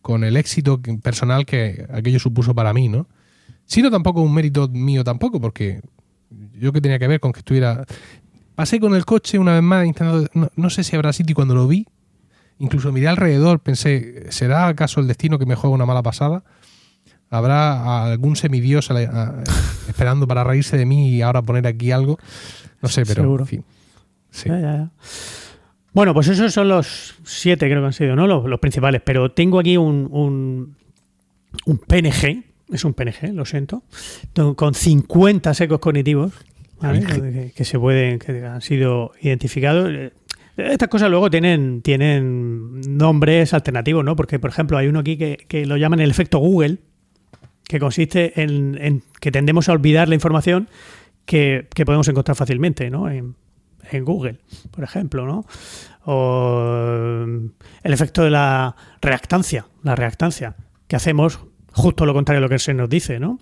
[0.00, 3.08] con el éxito personal que aquello supuso para mí, ¿no?
[3.66, 5.80] Sino tampoco un mérito mío tampoco, porque
[6.60, 7.84] yo que tenía que ver con que estuviera...
[8.58, 10.26] Pasé con el coche una vez más intentando...
[10.34, 11.86] No, no sé si habrá sitio y cuando lo vi,
[12.58, 16.42] incluso miré alrededor, pensé, ¿será acaso el destino que me juega una mala pasada?
[17.30, 19.44] ¿Habrá algún semidios a la- a-
[19.88, 22.18] esperando para reírse de mí y ahora poner aquí algo?
[22.82, 23.44] No sé, pero Seguro.
[23.44, 23.64] en fin.
[24.32, 24.48] Sí.
[24.48, 24.90] Ya, ya, ya.
[25.92, 28.26] Bueno, pues esos son los siete, creo que han sido, ¿no?
[28.26, 29.02] Los, los principales.
[29.04, 30.74] Pero tengo aquí un, un,
[31.64, 33.84] un PNG, es un PNG, lo siento,
[34.32, 36.32] to- con 50 secos cognitivos
[36.80, 37.00] ¿vale?
[37.04, 39.90] que, que se pueden, que han sido identificados.
[39.90, 40.12] Eh,
[40.56, 44.16] Estas cosas luego tienen, tienen nombres alternativos, ¿no?
[44.16, 46.78] Porque, por ejemplo, hay uno aquí que, que lo llaman el efecto Google,
[47.68, 50.68] que consiste en, en que tendemos a olvidar la información
[51.26, 53.10] que, que podemos encontrar fácilmente, ¿no?
[53.10, 53.34] En,
[53.90, 54.38] en Google,
[54.70, 55.44] por ejemplo, ¿no?
[56.04, 57.46] O mm,
[57.82, 60.56] el efecto de la reactancia, la reactancia,
[60.86, 61.38] que hacemos
[61.72, 63.38] justo lo contrario a lo que se nos dice, ¿no?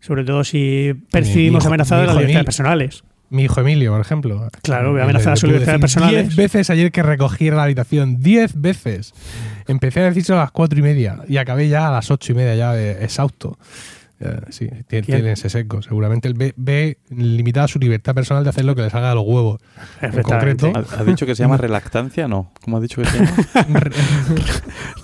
[0.00, 3.04] Sobre todo si percibimos hijo- amenazadas las libertades personales.
[3.28, 4.48] Mi hijo Emilio, por ejemplo.
[4.62, 6.24] Claro, voy a amenazar a libertades decir personales.
[6.24, 8.20] Diez veces ayer que recogí la habitación.
[8.20, 9.14] Diez veces.
[9.68, 12.34] Empecé a decirlo a las cuatro y media y acabé ya a las ocho y
[12.34, 13.56] media ya de exhausto.
[14.50, 15.80] Sí, tiene, tiene ese seco.
[15.80, 19.14] Seguramente él ve, ve limitada su libertad personal de hacer lo que le salga de
[19.14, 19.60] los huevos.
[20.02, 22.28] En concreto, ¿Has dicho que se llama relactancia?
[22.28, 22.52] No.
[22.62, 23.80] ¿Cómo has dicho que se llama?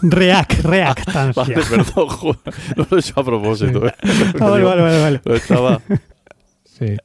[0.03, 1.43] Reac, reactancia.
[1.43, 2.09] Vale, perdón,
[2.77, 3.87] no lo he hecho a propósito.
[3.87, 3.95] ¿eh?
[4.41, 5.21] Ah, vale, vale, vale, vale.
[5.25, 5.81] Lo estaba.
[6.65, 6.97] sí.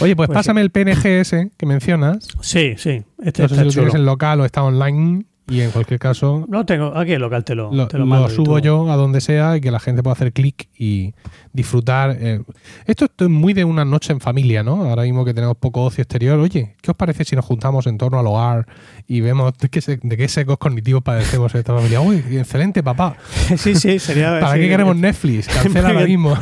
[0.00, 2.28] Oye, pues, Pues pásame el PNGS que mencionas.
[2.40, 3.02] Sí, sí.
[3.22, 5.24] Este No sé si lo en local o está online.
[5.48, 8.06] Y en cualquier caso, No tengo, aquí el local te lo, lo, te lo lo
[8.06, 8.26] mando.
[8.28, 11.14] y subo tú- yo a donde sea y que la gente pueda hacer clic y
[11.56, 12.16] disfrutar.
[12.20, 12.40] eh.
[12.86, 14.84] Esto, esto es muy de una noche en familia, ¿no?
[14.88, 16.38] Ahora mismo que tenemos poco ocio exterior.
[16.38, 18.66] Oye, ¿qué os parece si nos juntamos en torno al hogar
[19.08, 22.00] y vemos de qué, se- de qué secos cognitivos padecemos en esta familia?
[22.00, 23.16] Uy, excelente, papá.
[23.56, 24.38] Sí, sí, sería.
[24.40, 25.48] ¿Para sí, qué queremos Netflix?
[25.62, 26.36] Cancela ahora mismo.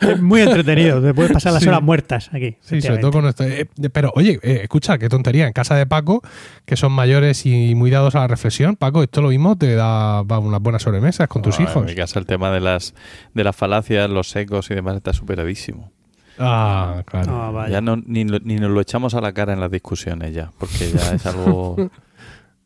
[0.00, 1.02] Es muy entretenido.
[1.02, 1.68] Te puedes pasar las Sí.
[1.68, 2.56] horas muertas aquí.
[2.60, 3.44] Sí, sobre todo con esto.
[3.44, 5.46] eh, pero, oye, eh, escucha, qué tontería.
[5.46, 6.22] En casa de Paco,
[6.64, 10.20] que son mayores y muy dados a la reflexión, Paco, esto lo mismo te da
[10.22, 11.76] unas buenas sobremesas con tus No, hijos.
[11.82, 12.94] En mi casa el tema de las,
[13.34, 15.92] de las falacias, los secos y demás está superadísimo.
[16.38, 17.42] Ah, claro.
[17.42, 17.72] Ah, vaya.
[17.74, 20.50] Ya no, ni, lo- ni nos lo echamos a la cara en las discusiones ya,
[20.58, 21.76] porque ya es algo...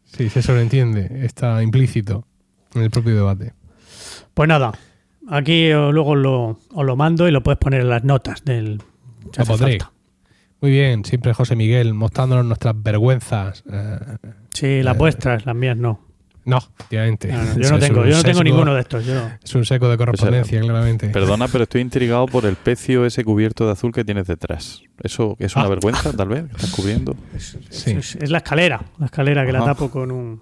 [0.04, 1.24] Sí, se sobreentiende.
[1.26, 2.24] Está implícito
[2.76, 3.52] en el propio debate.
[4.32, 4.72] Pues nada,
[5.28, 8.80] aquí luego lo, os lo mando y lo puedes poner en las notas del.
[9.32, 9.90] falta.
[10.60, 13.64] Muy bien, siempre José Miguel mostrándonos nuestras vergüenzas.
[13.68, 13.98] Eh,
[14.50, 15.98] Sí, las Eh, vuestras, las mías no.
[16.46, 17.28] No, efectivamente.
[17.28, 19.04] No, no, Es yo no tengo, yo no tengo ninguno de estos.
[19.06, 19.14] Yo.
[19.42, 21.08] Es un seco de correspondencia, claramente.
[21.08, 24.82] Perdona, pero estoy intrigado por el pecio ese cubierto de azul que tienes detrás.
[25.02, 25.68] ¿Eso es una Ah.
[25.68, 26.44] vergüenza, tal vez?
[26.50, 27.16] ¿Estás cubriendo?
[27.38, 27.92] Sí.
[27.92, 30.40] Es, es la escalera, la escalera que la tapo con un.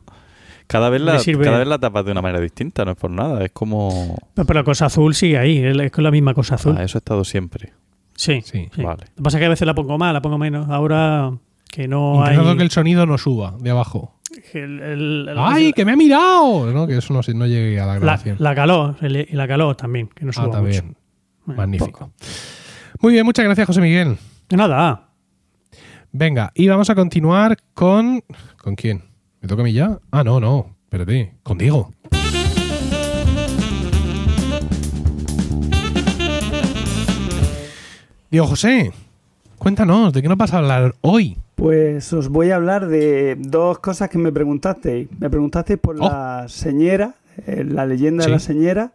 [0.66, 3.44] Cada vez, la, cada vez la tapas de una manera distinta, no es por nada.
[3.44, 4.16] Es como...
[4.34, 6.74] Pero la cosa azul sigue ahí, es la- es con la misma cosa azul.
[6.78, 7.72] Ah, eso ha estado siempre.
[8.14, 8.68] sí, Sí.
[8.74, 8.82] sí.
[8.82, 9.04] Vale.
[9.10, 10.70] Lo que pasa es que a veces la pongo más, la pongo menos.
[10.70, 11.32] Ahora
[11.70, 12.30] que no hay.
[12.34, 14.14] Intentando que el sonido no suba de abajo.
[14.54, 16.72] El- el- el- ¡Ay, que me ha mirado!
[16.72, 16.86] ¿no?
[16.86, 18.36] Que eso no, se- no llegue a la la, grabación.
[18.38, 20.86] la calor, el- y la calor también, que no ah, suba también.
[20.86, 20.98] mucho.
[21.46, 21.98] Bueno, Magnífico.
[21.98, 22.12] poco.
[23.00, 24.16] Muy bien, muchas gracias, José Miguel.
[24.48, 25.08] De nada.
[26.12, 28.22] Venga, y vamos a continuar con.
[28.62, 29.02] ¿Con quién?
[29.40, 29.98] ¿Me toca a mí ya?
[30.10, 30.76] Ah, no, no.
[30.84, 31.34] Espérate.
[31.42, 31.90] Con Diego.
[38.30, 38.92] Diego José,
[39.62, 41.36] cuéntanos, ¿de qué nos vas a hablar hoy?
[41.54, 45.08] Pues os voy a hablar de dos cosas que me preguntasteis.
[45.20, 46.08] Me preguntasteis por Oh.
[46.08, 47.14] la señera,
[47.46, 48.28] eh, la leyenda Sí.
[48.28, 48.90] de la señera.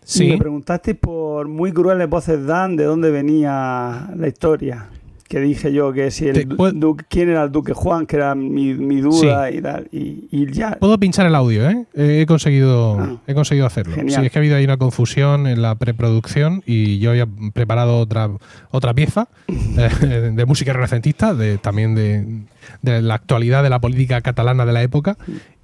[0.00, 0.28] Y Sí.
[0.30, 4.86] me preguntasteis por muy crueles voces dan de dónde venía la historia.
[5.32, 8.74] Que dije yo que si el duque- quién era el duque Juan, que era mi,
[8.74, 9.88] mi duda y tal.
[9.90, 10.76] Y, y ya.
[10.78, 11.86] Puedo pinchar el audio, ¿eh?
[11.94, 13.16] He conseguido, Ah.
[13.26, 13.94] he conseguido hacerlo.
[13.94, 14.20] Genial.
[14.20, 17.96] Sí, es que ha habido ahí una confusión en la preproducción y yo había preparado
[17.98, 18.28] otra,
[18.72, 19.88] otra pieza eh,
[20.34, 22.42] de música renacentista, de, también de,
[22.82, 25.16] de la actualidad de la política catalana de la época,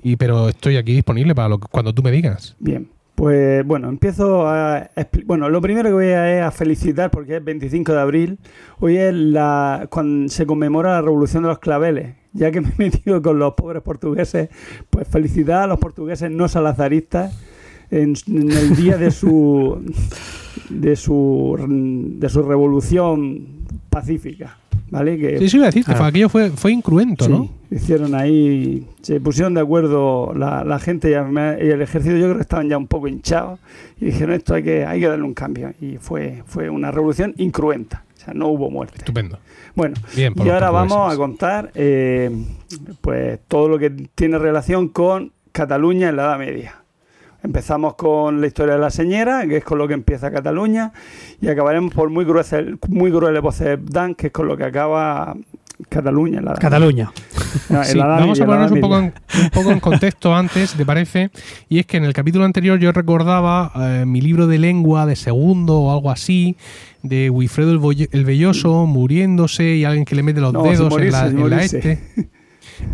[0.03, 2.57] y pero estoy aquí disponible para lo que- cuando tú me digas.
[2.59, 2.89] Bien.
[3.19, 4.91] Pues bueno, empiezo a...
[5.27, 8.39] Bueno, lo primero que voy a, es a felicitar, porque es 25 de abril,
[8.79, 12.15] hoy es la cuando se conmemora la Revolución de los Claveles.
[12.33, 14.51] Ya que me he metido con los pobres portugueses,
[14.89, 17.37] pues felicitar a los portugueses no salazaristas
[17.91, 19.85] en, en el día de su,
[20.69, 21.57] de su
[22.21, 23.58] de su revolución
[23.91, 24.57] pacífica.
[24.91, 25.19] ¿Vale?
[25.19, 27.51] Que, Sí, eso iba a decir, que fue- aquello fue, fue incruento, Sí, ¿no?
[27.71, 32.41] hicieron ahí, se pusieron de acuerdo la, la gente y, el ejército, yo creo que
[32.41, 33.61] estaban ya un poco hinchados
[34.01, 37.35] y dijeron esto hay que, hay que darle un cambio y fue, fue una revolución
[37.37, 38.97] incruenta, o sea, no hubo muerte.
[38.97, 39.39] Estupendo.
[39.75, 42.31] Bueno, Bien, y ahora vamos a contar eh,
[43.03, 46.77] pues todo lo que tiene relación con Cataluña en la Edad Media.
[47.43, 50.93] Empezamos con la historia de la señora, que es con lo que empieza Cataluña,
[51.41, 55.37] y acabaremos por muy gruesas, muy crueles voces Dan, que es con lo que acaba
[55.89, 57.13] Cataluña en la Cataluña.
[57.69, 60.35] no, en Sí, la Edad vamos a ponernos un poco, en, un poco en contexto
[60.35, 61.31] antes, ¿te parece?
[61.69, 65.15] Y es que en el capítulo anterior yo recordaba eh, mi libro de lengua de
[65.15, 66.57] segundo o algo así,
[67.05, 71.37] de Wilfredo el, Velloso muriéndose y alguien que le mete los No, dedos morirse, en
[71.37, 72.01] la, en la este.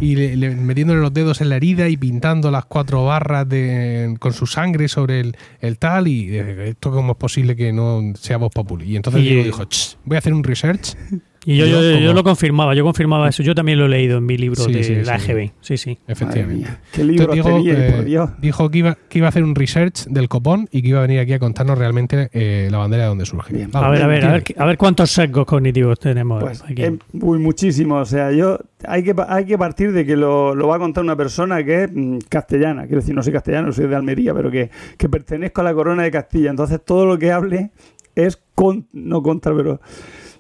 [0.01, 4.15] Y le- le- metiéndole los dedos en la herida y pintando las cuatro barras de,
[4.19, 6.09] con su sangre sobre el, el tal.
[6.09, 8.87] Y eh, esto, ¿cómo es posible que no sea voz populi?
[8.93, 10.97] Y entonces Y- Diego dijo: "Ch, Voy a hacer un research.
[11.47, 13.43] Y yo, Yo yo, lo confirmaba, yo confirmaba eso.
[13.43, 15.31] Yo también lo he leído en mi libro Sí, de sí, la sí.
[15.31, 15.51] EGB.
[15.61, 15.99] Sí, sí.
[16.09, 16.69] Efectivamente.
[16.93, 18.31] qué libro Entonces, tenía, eh, por Dios.
[18.41, 21.03] dijo que iba, que iba a hacer un research del copón y que iba a
[21.03, 23.55] venir aquí a contarnos realmente eh, la bandera de dónde surge.
[23.55, 23.71] Bien.
[23.71, 26.83] Vamos, A ver, a ver, a ver, a ver cuántos sesgos cognitivos tenemos Pues, aquí.
[26.83, 27.97] eh, uy, muchísimo.
[27.97, 31.05] O sea, yo hay que, hay que partir de que lo, lo va a contar
[31.05, 32.83] una persona que es mm, castellana.
[32.87, 36.05] Quiero decir, no soy castellano, soy de Almería, pero que, que pertenezco a la corona
[36.05, 36.49] de Castilla.
[36.51, 37.71] Entonces, todo lo que hable
[38.15, 39.81] es con, no contra, pero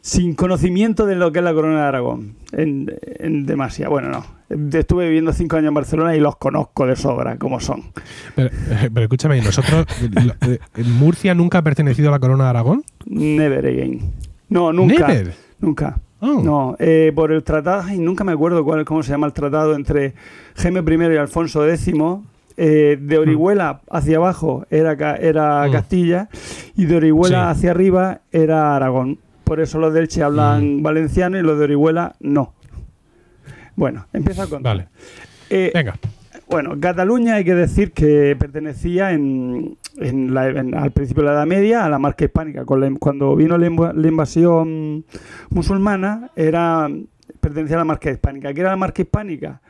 [0.06, 2.34] sin conocimiento de lo que es la corona de Aragón.
[2.52, 3.88] En, en demasía.
[3.88, 4.78] Bueno, no.
[4.78, 7.84] Estuve viviendo cinco años en Barcelona y los conozco de sobra, como son.
[8.36, 9.86] Pero, eh, pero escúchame, nosotros,
[10.46, 12.84] eh, Murcia nunca ha pertenecido a la corona de Aragón.
[13.06, 14.12] Never again.
[14.50, 15.08] No, nunca.
[15.08, 15.32] Never.
[15.58, 15.98] Nunca.
[16.20, 16.42] Oh.
[16.42, 19.74] No, eh, por el tratado, ay, nunca me acuerdo cuál, cómo se llama el tratado
[19.74, 20.12] entre
[20.56, 21.92] Jaime I y Alfonso X.
[22.58, 24.92] eh, de Orihuela hacia abajo era,
[25.66, 25.72] Mm.
[25.72, 26.28] Castilla
[26.76, 27.58] y de Orihuela Sí.
[27.58, 29.18] hacia arriba era Aragón.
[29.44, 32.54] Por eso los de Elche hablan valenciano y los de Orihuela no.
[33.76, 34.62] Bueno, empieza con.
[34.62, 34.88] Vale,
[35.50, 35.96] Eh, venga.
[36.48, 41.34] bueno, Cataluña hay que decir que pertenecía en, en la- en- al principio de la
[41.34, 42.64] Edad Media a la marca hispánica.
[42.64, 43.66] Con la- cuando vino la
[44.08, 45.04] invasión
[45.50, 46.88] musulmana, era
[47.40, 48.54] pertenecía a la marca hispánica.
[48.54, 49.60] ¿Qué era la marca hispánica?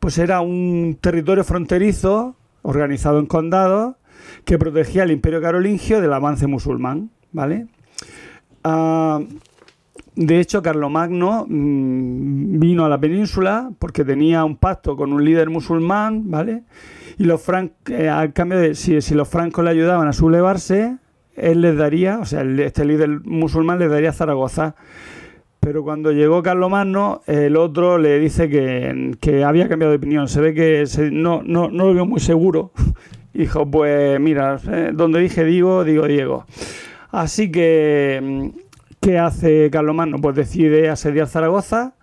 [0.00, 3.94] Pues era un territorio fronterizo organizado en condados
[4.44, 7.10] que protegía al imperio carolingio del avance musulmán.
[7.32, 7.66] ¿Vale?
[8.64, 9.20] Ah,
[10.16, 15.50] de hecho, Carlomagno mm, vino a la península porque tenía un pacto con un líder
[15.50, 16.62] musulmán, ¿vale?
[17.18, 20.96] Y los francos, al cambio de si, los francos le ayudaban a sublevarse,
[21.36, 24.74] él les daría, o sea, este líder musulmán les daría Zaragoza.
[25.60, 30.26] Pero cuando llegó Carlomagno, el otro le dice que, había cambiado de opinión.
[30.28, 32.72] Se ve que se- no, no, no lo vio muy seguro.
[33.34, 36.46] Dijo, pues mira, eh, donde dije digo, digo Diego.
[37.12, 38.48] Así que, mm,
[39.00, 40.18] ¿qué hace Carlomagno?
[40.18, 41.94] Pues decide asediar Zaragoza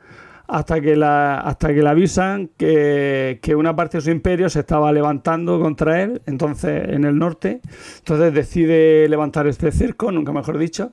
[0.47, 4.61] hasta que la, hasta que le avisan que, que una parte de su imperio se
[4.61, 7.61] estaba levantando contra él, entonces en el norte.
[7.99, 10.91] Entonces decide levantar este cerco, nunca mejor dicho,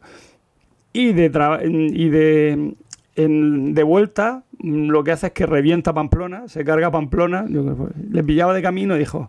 [0.93, 2.75] y de, tra- y de,
[3.17, 8.25] en- de vuelta mm, lo que hace es que revienta Pamplona, se carga Pamplona, le
[8.25, 9.29] pillaba de camino y dijo,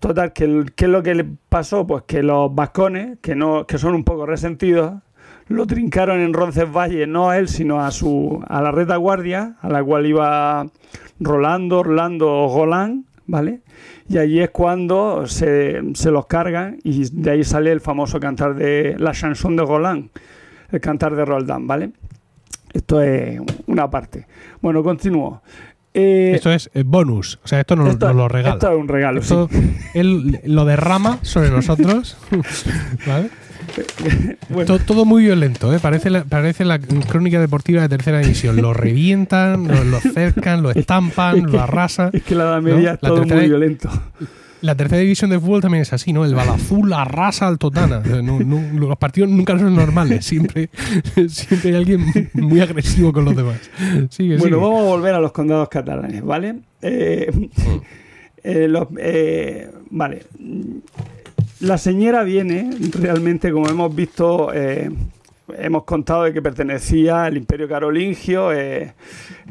[0.00, 1.86] total, que ¿qué es lo que le pasó?
[1.86, 4.94] Pues que los vascones, que, no, que son un poco resentidos,
[5.46, 9.82] lo trincaron en Roncesvalles, no a él, sino a su a la retaguardia, a la
[9.84, 10.66] cual iba
[11.20, 13.60] Rolando, Orlando Golán, ¿vale?
[14.08, 18.54] Y allí es cuando se, se los cargan y de ahí sale el famoso cantar
[18.54, 20.10] de la chanson de Golán,
[20.72, 21.92] el cantar de Roldán, ¿vale?
[22.72, 24.26] Esto es una parte.
[24.60, 25.42] Bueno, continúo.
[25.94, 27.38] Eh, Esto es eh, bonus.
[27.44, 28.54] O sea, esto nos, esto- nos lo regala.
[28.54, 29.34] Esto es un regalo, sí.
[29.34, 29.48] Esto
[29.94, 32.16] él lo derrama sobre nosotros.
[33.06, 33.30] ¿Vale?
[34.48, 34.66] Bueno.
[34.66, 35.78] To- todo muy violento, ¿eh?
[35.80, 38.56] Parece la, parece la crónica deportiva de tercera división.
[38.60, 42.10] Lo revientan, lo, lo cercan, lo estampan, lo arrasan.
[42.12, 42.94] Es que la Edad Media ¿No?
[42.94, 43.88] es todo muy violento.
[44.62, 46.24] La tercera división de fútbol también es así, ¿no?
[46.24, 48.00] El balazul arrasa al Totana.
[48.00, 50.24] No- no- los partidos nunca son normales.
[50.26, 50.68] Siempre,
[51.28, 53.58] siempre hay alguien muy agresivo con los demás.
[54.10, 54.66] Sigue, Bueno, sigue.
[54.66, 56.56] vamos a volver a los condados catalanes, ¿vale?
[56.82, 57.30] Eh,
[58.44, 60.24] eh, los- eh, vale.
[61.60, 64.90] La señora viene realmente, como hemos visto, eh,
[65.58, 68.94] hemos contado de que pertenecía al Imperio Carolingio, eh,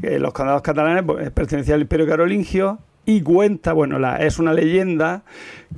[0.01, 2.79] los condados catalanes pues, pertenecían al Imperio Carolingio
[3.09, 5.23] y cuenta, bueno, es una leyenda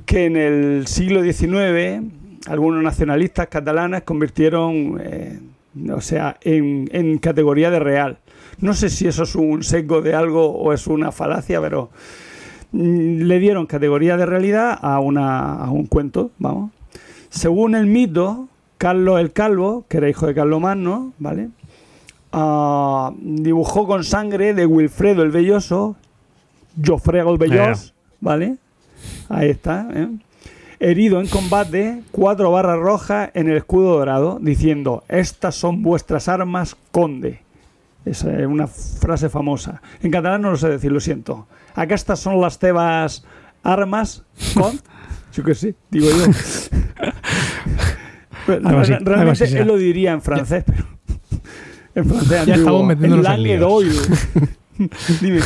[0.04, 2.02] que en el siglo XIX
[2.46, 5.40] algunos nacionalistas catalanes convirtieron, eh,
[5.90, 8.18] o sea, en, categoría de real.
[8.58, 11.88] No sé si eso es un seco de algo o es una falacia, pero
[12.72, 16.70] mm, le dieron categoría de realidad a, una, a un cuento, vamos.
[17.30, 21.48] Según el mito, Carlos el Calvo, que era hijo de Carlos Magno, ¿vale?
[22.30, 25.96] Ah, dibujó con sangre de Wilfredo el Belloso,
[26.84, 28.56] Jofrego el Bellos, ¿vale?
[29.28, 30.08] Ahí está, ¿eh?
[30.78, 36.76] Herido en combate, cuatro barras rojas en el escudo dorado, diciendo, estas son vuestras armas,
[36.90, 37.40] conde.
[38.04, 39.80] Esa es una frase famosa.
[40.02, 41.46] En catalán no lo sé decir, lo siento.
[41.76, 43.24] Acá estas son las tebas
[43.62, 44.24] armas,
[44.54, 44.80] con.
[45.32, 46.26] Yo qué sé, digo yo.
[48.46, 50.84] Pero, Algo así, realmente él lo diría en francés, pero.
[51.94, 52.58] En francés Ya antiguo.
[52.58, 54.10] estamos metiéndonos en líos.
[55.20, 55.40] Dime.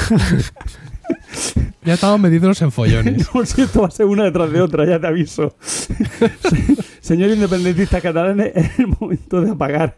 [1.86, 3.28] Ya estamos metiéndonos en follones.
[3.32, 5.54] No, si esto va a ser una detrás de otra, ya te aviso.
[7.00, 9.96] Señor independentista catalán, es el momento de apagar.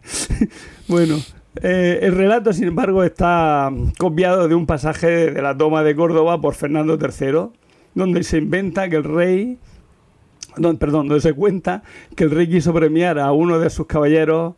[0.87, 1.17] Bueno,
[1.63, 6.39] eh, el relato, sin embargo, está copiado de un pasaje de la toma de Córdoba
[6.43, 7.59] por Fernando III,
[7.95, 9.59] donde se inventa que el rey,
[10.79, 11.83] perdón, donde se cuenta
[12.15, 14.57] que el rey quiso premiar a uno de sus caballeros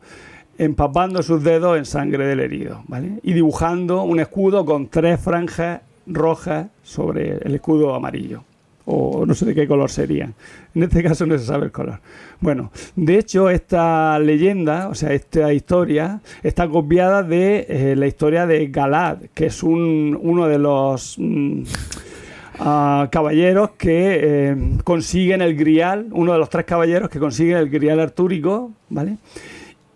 [0.59, 3.21] empapando sus dedos en sangre del herido, ¿vale?
[3.23, 8.45] Y dibujando un escudo con tres franjas rojas sobre el escudo amarillo.
[8.87, 10.35] O no sé de qué color serían.
[10.75, 12.01] En este caso no se sabe el color.
[12.41, 18.47] Bueno, de hecho, esta leyenda, o sea, esta historia, está copiada de eh, la historia
[18.47, 21.63] de Galad, que es un, uno de los mm,
[22.61, 27.69] ah, caballeros que eh, consiguen el grial, uno de los tres caballeros que consiguen el
[27.69, 29.19] grial artúrico, ¿vale?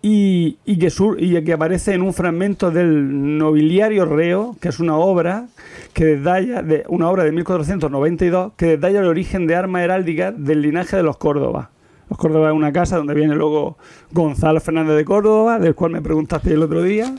[0.07, 4.79] Y, y que sur- y que aparece en un fragmento del Nobiliario Reo, que es
[4.79, 5.47] una obra
[5.93, 10.61] que detalla, de, una obra de 1492, que detalla el origen de armas heráldicas del
[10.61, 11.71] linaje de los Córdoba.
[12.09, 13.77] Los Córdoba es una casa donde viene luego
[14.11, 17.13] Gonzalo Fernández de Córdoba, del cual me preguntaste el otro día.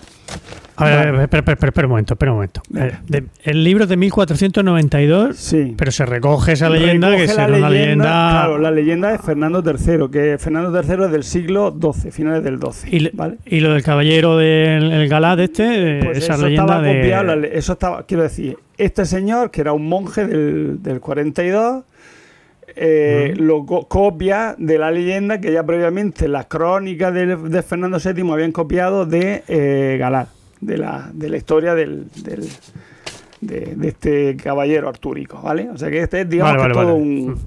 [0.79, 2.61] A ver, a ver, espera, espera, espera, espera un momento, espera un momento.
[2.77, 5.75] Eh, de- el libro es de 1492, Sí.
[5.77, 8.05] pero se recoge esa leyenda Recoge que será una leyenda.
[8.05, 12.59] Claro, la leyenda de Fernando III, que Fernando III es del siglo XII, finales del
[12.61, 12.91] XII.
[12.95, 13.39] y, le- ¿vale?
[13.47, 16.95] y lo del caballero del el Galad este, eh, Pues esa eso leyenda estaba de...
[17.01, 21.85] copiado, eso estaba, quiero decir, este señor, que era un monje del, del 42,
[22.77, 27.99] eh, lo co- copia de la leyenda que ya previamente las crónicas de, de Fernando
[27.99, 30.29] VII habían copiado de eh, Galad,
[30.61, 32.49] de la, de la historia del, del-
[33.41, 35.69] de, de este caballero artúrico, ¿vale?
[35.71, 37.09] O sea que este es, digamos, Vale, que vale, todo vale.
[37.09, 37.39] un,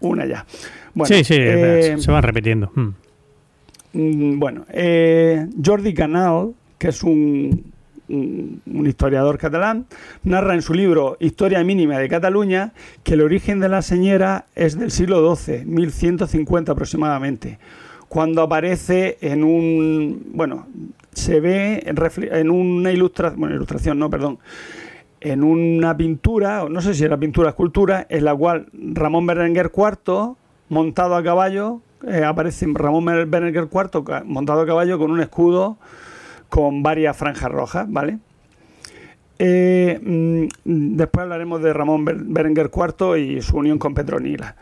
[0.00, 0.46] una ya.
[0.94, 2.70] Bueno, sí, sí, eh, se van repitiendo.
[2.74, 2.88] Mm.
[3.92, 7.72] Mm, Bueno, eh, Jordi Canal, que es un,
[8.08, 9.86] un- historiador catalán,
[10.22, 12.72] narra en su libro Historia mínima de Cataluña
[13.02, 17.58] que el origen de la señora es del siglo XII, 1150 aproximadamente,
[18.08, 20.66] cuando aparece en un, bueno,
[21.12, 24.38] se ve en, una ilustración, bueno, ilustración, no, perdón,
[25.20, 29.72] en una pintura, no sé si era pintura o escultura, en la cual Ramón Berenguer
[29.74, 30.36] IV,
[30.68, 35.78] montado a caballo, eh, aparece Ramón Berenguer IV montado a caballo con un escudo
[36.48, 38.18] con varias franjas rojas, ¿vale?
[39.38, 44.56] Eh, mm, después hablaremos de Ramón Ber- Berenguer IV y su unión con Petronila,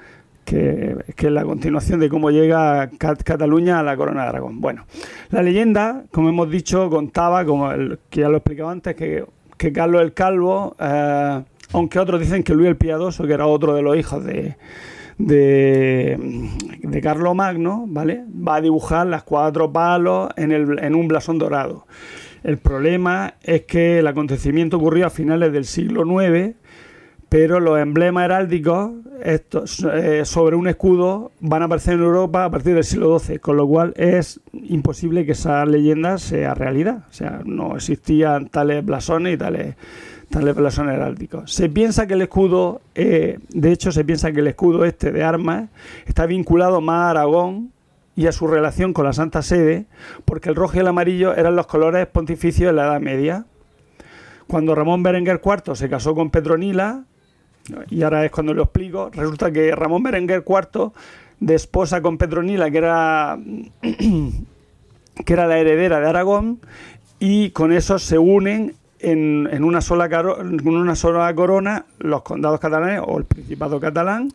[0.45, 4.61] que, que es la continuación de cómo llega Cat- Cataluña a la corona de Aragón.
[4.61, 4.85] Bueno,
[5.31, 9.25] la leyenda, como hemos dicho, contaba, como el, que ya lo he explicado antes, que,
[9.57, 11.43] que Carlos el Calvo, eh,
[11.73, 14.57] aunque otros dicen que Luis el Piadoso, que era otro de los hijos de,
[15.19, 16.19] de,
[16.83, 18.25] de Carlos Magno, ¿vale?
[18.27, 21.87] Va a dibujar las cuatro palos en, el, en un blasón dorado.
[22.43, 26.55] El problema es que el acontecimiento ocurrió a finales del siglo IX,
[27.29, 28.93] pero los emblemas heráldicos
[29.25, 33.39] estos, eh, sobre un escudo van a aparecer en Europa a partir del siglo XII,
[33.39, 37.05] con lo cual es imposible que esa leyenda sea realidad.
[37.09, 39.77] O sea, no existían tales blasones y tales,
[40.35, 41.53] blasones heráldicos.
[41.53, 45.23] Se piensa que el escudo, eh, de hecho, se piensa que el escudo este de
[45.23, 45.69] armas
[46.07, 47.73] está vinculado más a Aragón
[48.17, 49.87] y a su relación con la Santa Sede,
[50.25, 53.45] porque el rojo y el amarillo eran los colores pontificios de la Edad Media.
[54.47, 57.05] Cuando Ramón Berenguer IV se casó con Petronila,
[57.91, 60.93] y ahora es cuando lo explico, resulta que Ramón Berenguer IV
[61.41, 63.39] desposa con Petronila, que era,
[65.25, 66.61] que era la heredera de Aragón,
[67.19, 68.75] y con eso se unen
[69.11, 73.79] en, en una, sola caro- en una sola corona los condados catalanes o el Principado
[73.81, 74.31] catalán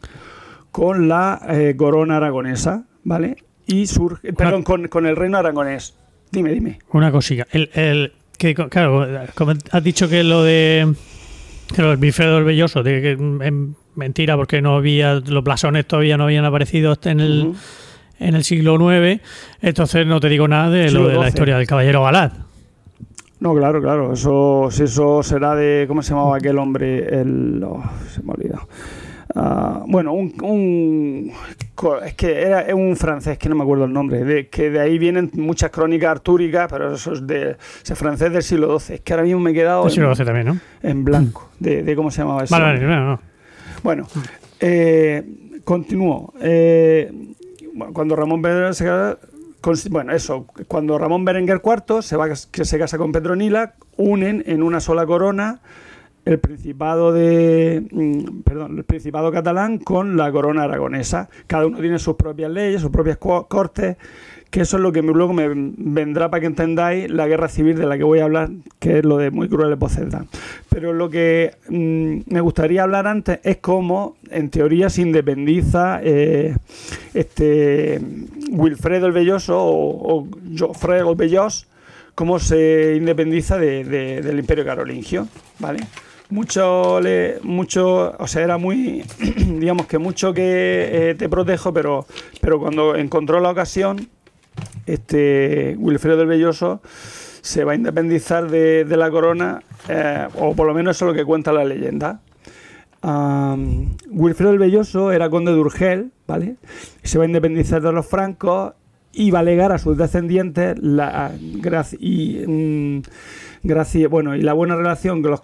[0.72, 3.38] con la eh, corona aragonesa, ¿vale?
[3.66, 5.96] Y surge, perdón, con, con el reino aragonés.
[6.32, 6.80] Dime, dime.
[6.92, 7.48] Una cosilla.
[7.52, 10.94] El, el, que, claro, como has dicho que lo de
[11.76, 13.54] Pero el Wilfredo el Belloso, de que es
[13.96, 17.54] mentira porque no había, los blasones todavía no habían aparecido en el,
[18.20, 19.22] en el siglo IX,
[19.62, 22.32] entonces no te digo nada de lo de la historia del caballero Galad.
[23.40, 24.14] No, claro, claro.
[24.14, 25.86] Eso, si eso será de.
[25.88, 27.22] ¿Cómo se llamaba aquel hombre?
[27.22, 27.64] El.
[27.64, 28.68] oh, se me ha olvidado.
[29.36, 31.32] Ah, bueno, un, un-
[32.04, 34.24] Es que era un francés, que no me acuerdo el nombre.
[34.26, 37.56] De, que de ahí vienen muchas crónicas artúricas, pero eso es de.
[37.84, 38.96] ese francés del siglo XII.
[38.96, 40.58] Es que ahora mismo me he quedado El siglo en, XII también, ¿no?
[40.82, 42.54] en blanco de, de cómo se llamaba ese.
[42.54, 43.22] Vale, vale, no, no.
[43.84, 44.08] Bueno,
[44.60, 45.24] eh,
[45.64, 46.34] continúo.
[46.42, 47.10] Eh,
[47.94, 49.18] cuando Ramón Berenguer se casa,
[49.90, 54.64] bueno, eso, cuando Ramón Berenguer IV se va que se casa con Petronila, unen en
[54.64, 55.60] una sola corona
[56.26, 61.30] el principado de mm, perdón, el principado catalán con la corona aragonesa.
[61.48, 63.98] Cada uno tiene sus propias leyes, sus propias co- cortes,
[64.50, 67.86] que eso es lo que luego me vendrá para que entendáis la guerra civil de
[67.86, 68.50] la que voy a hablar,
[68.80, 70.28] que es lo de muy crueles voces dan.
[70.70, 76.56] Pero lo que mm, me gustaría hablar antes es cómo, en teoría, se independiza eh,
[77.14, 78.00] este
[78.52, 80.28] Wilfredo el Belloso o, o
[81.12, 81.68] el Bellos,
[82.16, 85.28] cómo se independiza de- de- del Imperio Carolingio,
[85.60, 85.80] ¿vale?
[86.32, 89.04] Mucho, le, mucho, o sea, era muy,
[89.60, 92.06] digamos que mucho que eh, te protejo, pero,
[92.40, 94.08] pero cuando encontró la ocasión,
[94.94, 96.82] este Wilfredo del Belloso
[97.42, 101.16] se va a independizar de, la corona, eh, o por lo menos eso es lo
[101.16, 102.22] que cuenta la leyenda.
[103.02, 106.58] Wilfredo el Belloso era conde de Urgel, ¿vale?
[107.04, 108.74] Se va a independizar de los francos
[109.14, 111.32] y va a legar a sus descendientes la
[112.00, 113.02] y mm,
[114.10, 115.42] bueno, y la buena relación que los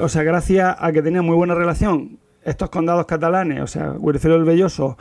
[0.00, 4.36] o sea, gracias a que tenía muy buena relación estos condados catalanes, o sea, Wilfredo
[4.36, 4.96] el Belloso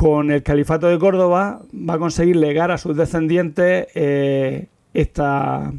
[0.00, 5.74] con el califato de Córdoba va a conseguir legar a sus descendientes eh, esta,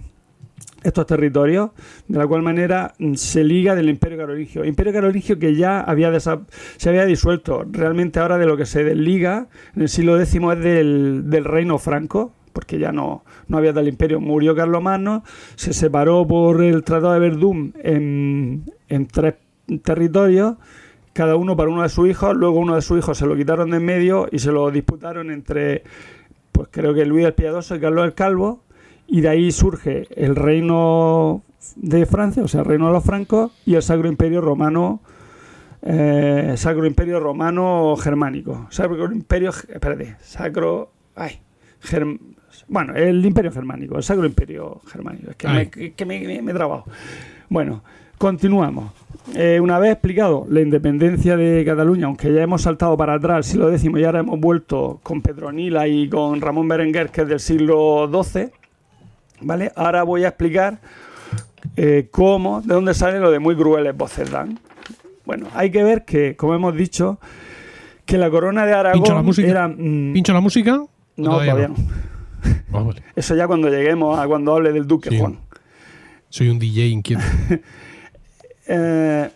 [0.84, 1.72] estos territorios,
[2.08, 4.64] de la cual manera mm, se liga del Imperio Carolingio.
[4.64, 7.66] Imperio Carolingio que ya había se había disuelto.
[7.72, 11.80] Realmente ahora de lo que se desliga en el siglo X es del, del reino
[11.80, 14.20] franco, porque ya no, no había tal imperio.
[14.20, 15.24] Murió Carlomagno,
[15.56, 19.34] se separó por el Tratado de Verdún en, en tres
[19.82, 20.58] territorios,
[21.14, 23.72] cada uno para uno de sus hijos, luego uno de sus hijos se lo quitaron
[23.72, 25.84] de en medio y se lo disputaron entre,
[26.52, 28.64] pues creo que Luis el Piadoso y Carlos el Calvo,
[29.08, 31.44] y de ahí surge el reino
[31.76, 35.02] de Francia, o sea, el reino de los francos, y el Sacro Imperio Romano,
[35.82, 38.68] eh, Sacro Imperio Romano Germánico.
[38.70, 41.42] Sacro Imperio, espérate, Sacro, ay,
[41.84, 42.20] germ-
[42.68, 45.32] bueno, el Imperio Germánico, el Sacro Imperio Germánico.
[45.32, 45.70] Es que, Ay.
[45.76, 46.86] me, que- me- me- me he trabado.
[47.50, 47.84] Bueno,
[48.22, 48.92] continuamos.
[49.34, 53.44] Eh, una vez explicado la independencia de Cataluña, aunque ya hemos saltado para atrás al
[53.44, 57.40] siglo X y ahora hemos vuelto con Petronila y con Ramón Berenguer, que es del
[57.40, 58.50] siglo XII,
[59.42, 59.72] ¿vale?
[59.76, 60.78] Ahora voy a explicar
[61.76, 64.60] eh, cómo, de dónde sale lo de muy crueles voces dan.
[65.26, 67.20] Bueno, hay que ver que, como hemos dicho,
[68.06, 69.48] que la corona de Aragón Pincho la música.
[69.48, 69.68] era...
[69.68, 70.80] mm, ¿Pincho la música?
[70.80, 71.76] ¿O no, todavía no.
[72.74, 73.02] Ah, vale.
[73.16, 75.18] Eso ya cuando lleguemos a cuando hable del Duque Sí.
[75.20, 75.40] Juan.
[76.30, 77.24] Soy un DJ inquieto.
[78.74, 79.30] Eh,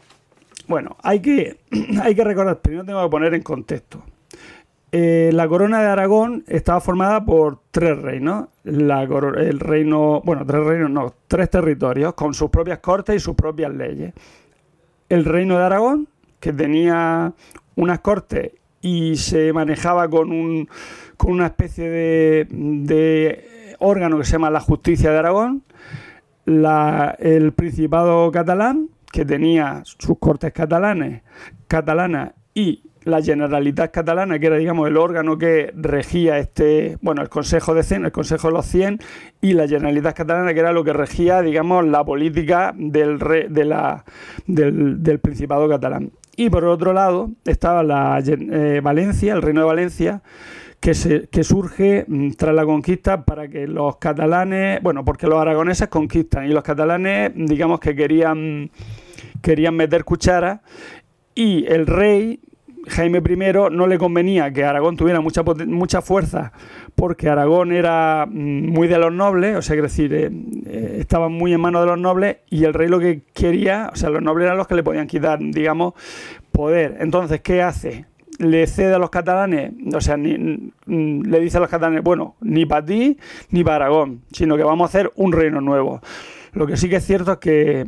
[0.67, 1.57] bueno, hay que,
[2.01, 4.01] hay que recordar, primero tengo que poner en contexto.
[4.93, 8.47] Eh, la corona de Aragón estaba formada por tres reinos.
[8.63, 13.35] La el reino, bueno, tres reinos, no, tres territorios con sus propias cortes y sus
[13.35, 14.13] propias leyes.
[15.09, 16.07] El reino de Aragón,
[16.39, 17.33] que tenía
[17.75, 20.69] unas cortes y se manejaba con, un,
[21.17, 25.63] con una especie de, de órgano que se llama la Justicia de Aragón.
[26.45, 31.21] El Principado catalán, que tenía sus cortes catalanes,
[31.69, 37.29] catalanas y la Generalitat catalana, que era, digamos, el órgano que regía este, bueno, el
[37.29, 38.99] Consejo de Cien, el Consejo de los 100,
[39.41, 43.63] y la Generalitat catalana, que era lo que regía, digamos, la política del, re- de
[43.63, 44.03] la,
[44.47, 46.11] del, del Principado catalán.
[46.35, 50.21] Y por otro lado estaba la eh, Valencia, el Reino de Valencia,
[50.81, 55.39] que, se, que surge mm, tras la conquista para que los catalanes, bueno, porque los
[55.39, 58.69] aragoneses conquistan y los catalanes, digamos que querían,
[59.45, 60.63] querían meter cuchara
[61.35, 62.39] y el rey
[62.87, 63.37] Jaime I
[63.71, 66.51] no le convenía que Aragón tuviera mucha, mucha fuerza
[66.95, 70.31] porque Aragón era mm, muy de los nobles, o sea, es decir, eh,
[70.65, 73.95] eh, estaban muy en manos de los nobles y el rey lo que quería, o
[73.95, 75.93] sea, los nobles eran los que le podían quitar, digamos,
[76.51, 76.97] poder.
[76.99, 78.05] Entonces, ¿qué hace?
[78.39, 82.35] Le cede a los catalanes, o sea, ni- mm, le dice a los catalanes, bueno,
[82.41, 83.17] ni para ti
[83.49, 86.01] ni para Aragón, sino que vamos a hacer un reino nuevo.
[86.53, 87.85] Lo que sí que es cierto es que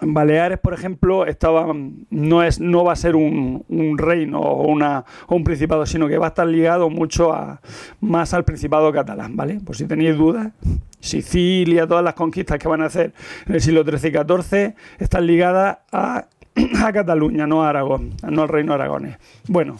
[0.00, 1.74] Baleares, por ejemplo, estaba,
[2.10, 6.08] no, es, no va a ser un, un reino o, una, o un principado, sino
[6.08, 7.60] que va a estar ligado mucho a,
[8.00, 9.60] más al principado catalán, ¿vale?
[9.64, 10.52] Por si tenéis dudas,
[11.00, 13.12] Sicilia, todas las conquistas que van a hacer
[13.46, 16.26] en el siglo XIII y XIV están ligadas a,
[16.84, 19.16] a Cataluña, no a Aragón, no al reino aragonés.
[19.48, 19.78] Bueno,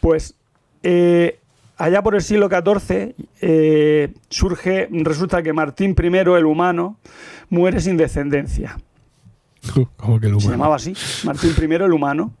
[0.00, 0.34] pues
[0.82, 1.38] eh,
[1.78, 6.98] allá por el siglo XIV eh, surge, resulta que Martín I, el humano,
[7.48, 8.76] muere sin descendencia.
[9.96, 10.94] Como que el Se llamaba así,
[11.24, 12.32] Martín I, el humano.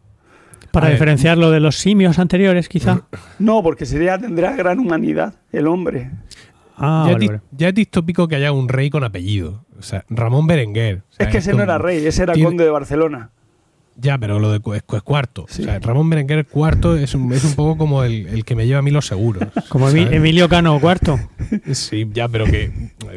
[0.70, 3.02] Para diferenciarlo de los simios anteriores, quizá.
[3.38, 6.10] No, porque sería, tendrá gran humanidad, el hombre.
[6.76, 9.64] Ah, ya, es vale, ya es distópico que haya un rey con apellido.
[9.78, 11.04] O sea, Ramón Berenguer.
[11.10, 13.30] O sea, es que ese como- no era rey, ese era tiene- conde de Barcelona.
[13.98, 15.46] Ya, pero lo de es, es cuarto.
[15.48, 15.62] Sí.
[15.62, 18.66] O sea, Ramón Berenguer cuarto es un, es un poco como el, el que me
[18.66, 19.48] lleva a mí los seguros.
[19.68, 19.88] Como.
[19.88, 21.74] Emilio Cano IV.
[21.74, 22.70] Sí, ya, pero que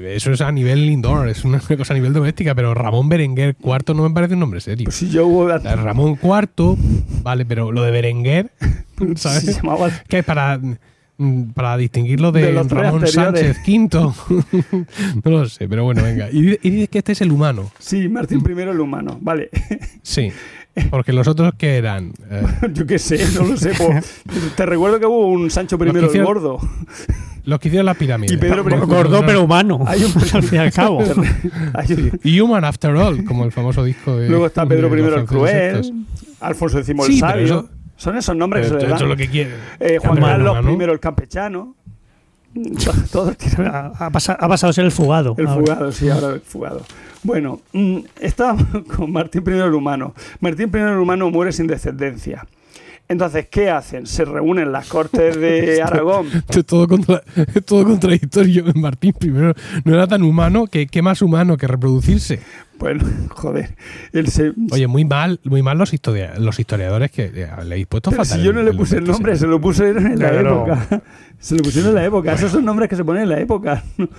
[0.06, 3.94] eso es a nivel indoor, es una cosa a nivel doméstica, pero Ramón Berenguer cuarto
[3.94, 4.86] no me parece un nombre serio.
[4.86, 5.46] Pues si yo hubo.
[5.46, 6.78] O sea, Ramón cuarto,
[7.24, 8.52] vale, pero lo de Berenguer,
[9.16, 9.44] ¿sabes?
[9.44, 10.60] Se llamaba ¿Qué es para,
[11.54, 13.08] para distinguirlo de, De los tres Ramón.
[13.08, 14.16] Sánchez quinto?
[15.24, 16.30] no lo sé, pero bueno, venga.
[16.32, 17.70] Y, y dices que este es el humano.
[17.80, 19.50] Sí, Martín I el humano, vale.
[20.04, 20.32] Sí.
[20.90, 22.12] Porque los otros que eran.
[22.30, 22.44] Eh,
[22.74, 23.72] Yo qué sé, no lo sé.
[23.72, 23.90] po.
[24.56, 26.60] Te recuerdo que hubo un Sancho I el gordo.
[27.46, 28.32] los que hicieron las pirámides.
[28.34, 29.80] Y Pedro I- Gordo pero humano.
[29.88, 31.00] Hay un- al fin y al cabo.
[31.74, 34.30] Hay un- Y Human After All, como el famoso disco de.
[34.30, 35.92] Luego está Pedro I el cruel, estos.
[36.42, 37.46] Alfonso X el Sí, sabio.
[37.46, 39.18] eso- Son esos nombres Pero que se le es lo dan.
[39.18, 39.52] que quiere.
[39.80, 40.58] Eh, Juan Carlos.
[40.66, 41.76] I el campechano.
[42.54, 45.36] Tienen Ha, ha pasa- ha pasado a ser el fugado.
[45.38, 45.62] El ahora.
[45.66, 46.82] fugado, sí, ahora el fugado.
[47.24, 48.66] Bueno, mm, estábamos
[48.96, 50.14] con Martín I el humano.
[50.40, 52.46] Martín I el humano muere sin descendencia.
[53.08, 54.06] Entonces, ¿qué hacen?
[54.06, 56.28] Se reúnen las cortes de Aragón.
[56.28, 57.24] Esto es todo, contra-
[57.66, 58.64] todo contradictorio.
[58.76, 59.54] Martín primero
[59.84, 62.40] no era tan humano que qué más humano que reproducirse.
[62.80, 63.76] Bueno, joder.
[64.14, 67.88] Él se, Oye, muy mal, muy mal los, historia- los historiadores que eh, le habéis
[67.88, 68.40] puesto Pero fatal.
[68.40, 70.88] si yo no le puse el nombre se lo pusieron en la época.
[71.40, 72.34] Se lo pusieron en la época.
[72.34, 73.84] Esos son nombres que se ponen en la época.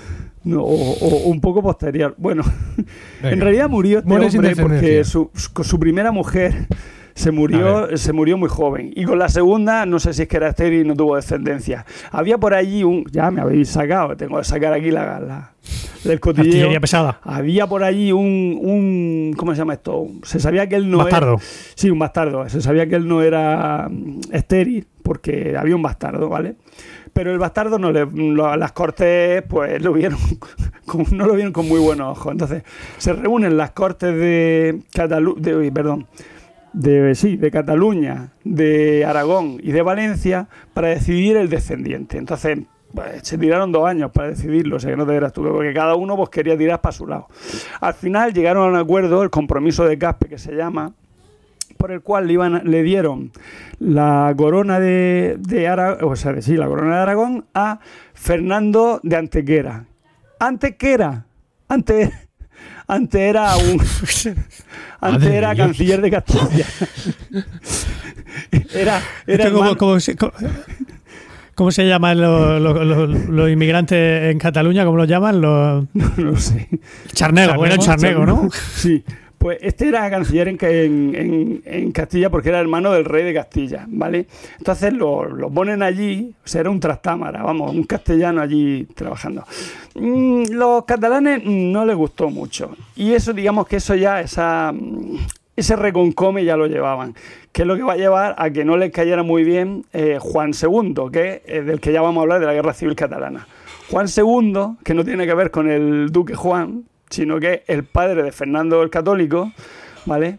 [0.42, 2.14] No, o, o un poco posterior.
[2.16, 2.42] Bueno,
[3.22, 3.30] Venga.
[3.34, 6.66] en realidad murió este Muere sin hombre porque su, su- su primera mujer
[7.12, 8.90] se murió, se murió muy joven.
[8.96, 11.84] Y con la segunda, no sé si es que era estéril y no tuvo descendencia.
[12.10, 13.04] Había por allí un.
[13.12, 15.52] Ya me habéis sacado, tengo que sacar aquí la, la,
[16.04, 16.46] el cotilleo.
[16.50, 17.20] Artillería pesada.
[17.22, 19.34] Había por allí un, un.
[19.36, 20.06] ¿Cómo se llama esto?
[20.22, 21.36] Se sabía que él no era- Bastardo.
[21.74, 22.48] Sí, un bastardo.
[22.48, 26.56] Se sabía que él no era mm, estéril porque había un bastardo, ¿vale?
[27.12, 30.18] Pero el bastardo no le, lo- las cortes pues lo vieron
[30.86, 32.32] con- no lo vieron con muy buenos ojos.
[32.32, 32.62] Entonces
[32.98, 35.42] se reúnen las cortes de Cataluña,
[35.74, 36.06] perdón,
[36.72, 42.16] de sí, de Cataluña, de Aragón y de Valencia para decidir el descendiente.
[42.16, 42.60] Entonces
[42.94, 45.72] pues, se tiraron dos años para decidirlo, o sea que no te verás tú, porque
[45.72, 47.28] cada uno pues quería tirar para su lado.
[47.80, 50.92] Al final llegaron a un acuerdo, el compromiso de Caspe que se llama,
[51.76, 53.32] por el cual le, iban le dieron
[53.78, 57.80] la corona de, de Aragón, o sea, sí, la corona de Aragón a
[58.12, 59.86] Fernando de Antequera.
[60.38, 61.24] Antequera,
[61.68, 62.10] antes,
[62.86, 63.80] antes era un,
[65.00, 66.66] antes era canciller de Castilla.
[68.74, 69.70] era, era como-
[71.60, 74.82] ¿Cómo se llaman los, los- los- los inmigrantes en Cataluña?
[74.86, 75.42] ¿Cómo los llaman?
[75.42, 76.66] Los no lo sé.
[77.12, 78.48] charnego, Charnego, era el charnego, ¿no?
[78.50, 79.04] Sí,
[79.36, 83.84] pues este era canciller en, en- en- Castilla porque era hermano del rey de Castilla,
[83.88, 84.26] ¿vale?
[84.56, 89.44] Entonces lo, lo ponen allí, o sea, era un trastámara, vamos, un castellano allí trabajando.
[89.96, 94.72] Mm, los catalanes no les gustó mucho y eso, digamos que eso ya, esa,
[95.60, 97.14] ese reconcome ya lo llevaban,
[97.52, 100.18] que es lo que va a llevar a que no les cayera muy bien eh,
[100.20, 103.46] Juan II, que del que ya vamos a hablar de la Guerra Civil Catalana.
[103.90, 107.84] Juan II, que no tiene que ver con el duque Juan, sino que es el
[107.84, 109.50] padre de Fernando el Católico,
[110.06, 110.38] ¿vale?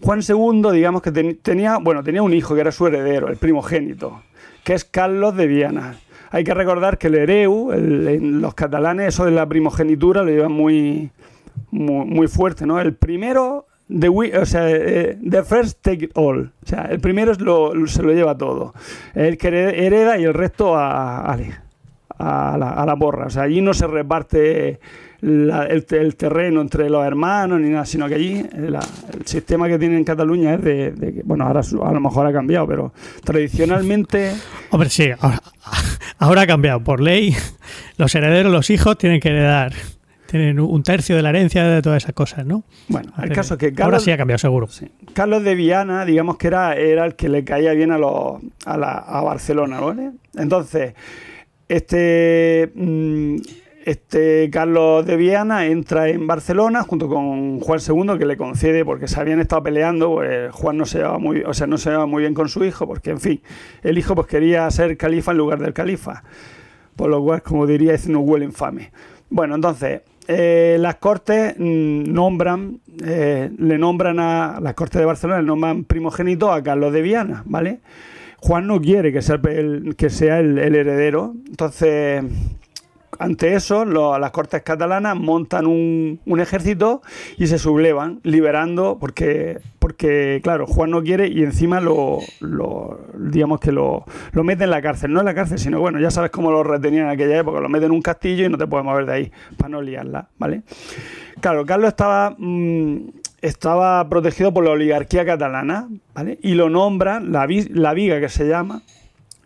[0.00, 3.36] Juan II, digamos que ten- tenía, bueno, tenía un hijo que era su heredero, el
[3.36, 4.22] primogénito,
[4.64, 5.96] que es Carlos de Viana.
[6.30, 10.30] Hay que recordar que el hereu, el- en los catalanes, eso de la primogenitura lo
[10.30, 11.10] llevan muy,
[11.70, 12.80] muy, muy fuerte, ¿no?
[12.80, 16.52] El primero, the, wi- o sea, eh, the first take it all.
[16.64, 18.74] O sea, el primero es lo, se lo lleva todo.
[19.14, 21.52] El que hered- hereda y el resto a, ale,
[22.18, 23.26] a, la, a la porra.
[23.26, 24.80] O sea, allí no se reparte
[25.20, 28.80] la- el, el terreno entre los hermanos ni nada, sino que allí eh, la-
[29.12, 32.32] el sistema que tiene en Cataluña es de, de bueno, ahora a lo mejor ha
[32.32, 32.92] cambiado, pero
[33.24, 34.32] tradicionalmente...
[34.70, 35.40] Hombre, sí, ahora,
[36.18, 36.80] ahora ha cambiado.
[36.82, 37.36] Por ley,
[37.98, 39.72] los herederos, los hijos, tienen que heredar.
[40.32, 42.64] Tienen un tercio de la herencia de todas esas cosas, ¿no?
[42.88, 44.66] Bueno, el Hace- caso es que Ahora Carlos, sí ha cambiado, seguro.
[44.66, 44.88] Sí.
[45.12, 48.76] Carlos de Viana, digamos que era, era el que le caía bien a, los, a,
[48.78, 50.12] la, a Barcelona, ¿vale?
[50.34, 50.94] Entonces,
[51.68, 53.36] este, mm,
[53.84, 59.08] este Carlos de Viana entra en Barcelona junto con Juan II que le concede porque
[59.08, 62.06] se habían estado peleando, pues Juan no se llevaba muy, o sea, no se llevaba
[62.06, 63.42] muy bien con su hijo, porque en fin,
[63.82, 66.22] el hijo pues quería ser califa en lugar del califa.
[66.96, 68.92] Por lo cual, como diría, es no huele infame.
[69.30, 75.40] Bueno, entonces, eh, las Cortes mm, nombran, eh, le nombran a las Cortes de Barcelona,
[75.40, 77.80] le nombran primogénito a Carlos de Viana, ¿vale?
[78.38, 82.24] Juan no quiere que sea el, que sea el, el heredero, entonces
[83.18, 87.02] ante eso, las Cortes catalanas montan un, ejército
[87.36, 92.18] y se sublevan, liberando, porque, porque claro, Juan no quiere y encima lo,
[93.18, 95.12] digamos que lo, lo mete en la cárcel.
[95.12, 97.68] No en la cárcel, sino bueno, ya sabes cómo lo retenían en aquella época, lo
[97.68, 100.62] meten en un castillo y no te puedes mover de ahí para no liarla, ¿vale?
[101.40, 102.34] Claro, Carlos estaba...
[102.38, 106.38] Mmm, estaba protegido por la oligarquía catalana, ¿vale?
[106.42, 108.82] Y lo nombran, la, la Viga que se llama,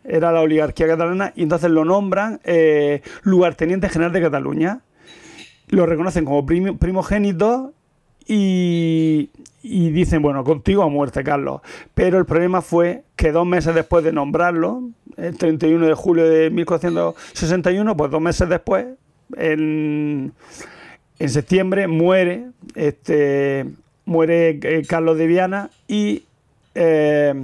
[0.08, 4.80] era la oligarquía catalana, y entonces lo nombran eh, lugarteniente general de Cataluña.
[5.68, 7.72] Lo reconocen como prim primogénito
[8.28, 9.30] y,
[9.62, 11.60] dicen, bueno, contigo a muerte, Carlos.
[11.94, 14.82] Pero el problema fue que dos meses después de nombrarlo,
[15.16, 18.86] el 31 de julio de 1461, pues dos meses después,
[19.36, 20.32] en,
[21.18, 23.66] en septiembre, muere, este,
[24.04, 26.24] muere eh, Carlos de Viana y...
[26.74, 27.34] Eh,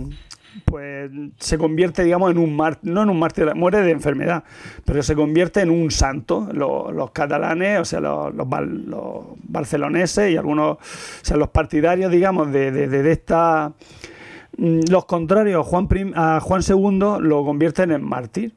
[0.64, 4.44] pues se convierte, digamos, en un mártir, no en un mártir, muere de enfermedad,
[4.84, 6.48] pero se convierte en un santo.
[6.52, 8.46] Los, los catalanes, o sea, los, los,
[8.86, 10.78] los, barceloneses y algunos, o
[11.22, 13.72] sea, los partidarios, digamos, de, de, de esta.
[14.56, 18.52] Los contrarios a Juan, Prim, a Juan II lo convierten en mártir.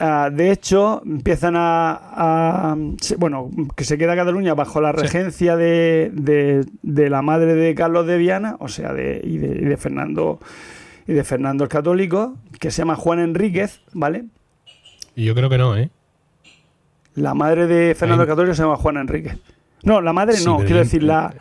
[0.00, 2.76] Uh, de hecho, empiezan a, a,
[3.16, 5.58] Bueno, que se queda Cataluña bajo la regencia sí.
[5.58, 9.64] de, de, de, la madre de Carlos de Viana, o sea, de, y, de, y
[9.64, 10.40] de Fernando
[11.06, 14.26] y de Fernando el Católico, que se llama Juan Enríquez, ¿vale?
[15.14, 15.90] Y yo creo que no, ¿eh?
[17.14, 19.38] La madre de Fernando el Católico se llama Juan Enríquez.
[19.82, 21.34] No, la madre sí, no, quiero decir la...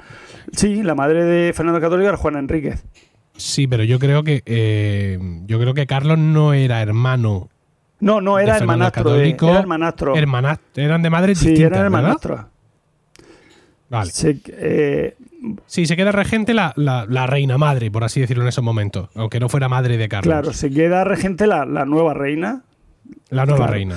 [0.51, 2.83] Sí, la madre de Fernando el Católico era Juan Enríquez.
[3.35, 7.49] Sí, pero yo creo que eh, yo creo que Carlos no era hermano.
[7.99, 9.13] No, no, era hermanastro.
[9.13, 10.15] De, era hermanastro.
[10.15, 10.83] Hermanastro.
[10.83, 12.41] Eran de madres sí, distintas, eran hermanastros.
[13.89, 14.11] Vale.
[14.11, 15.15] Se, eh,
[15.65, 19.09] Sí, se queda regente la, la, la, reina madre, por así decirlo en esos momentos,
[19.15, 20.31] aunque no fuera madre de Carlos.
[20.31, 22.63] Claro, se queda regente la, la nueva reina.
[23.29, 23.73] La nueva claro.
[23.73, 23.95] reina.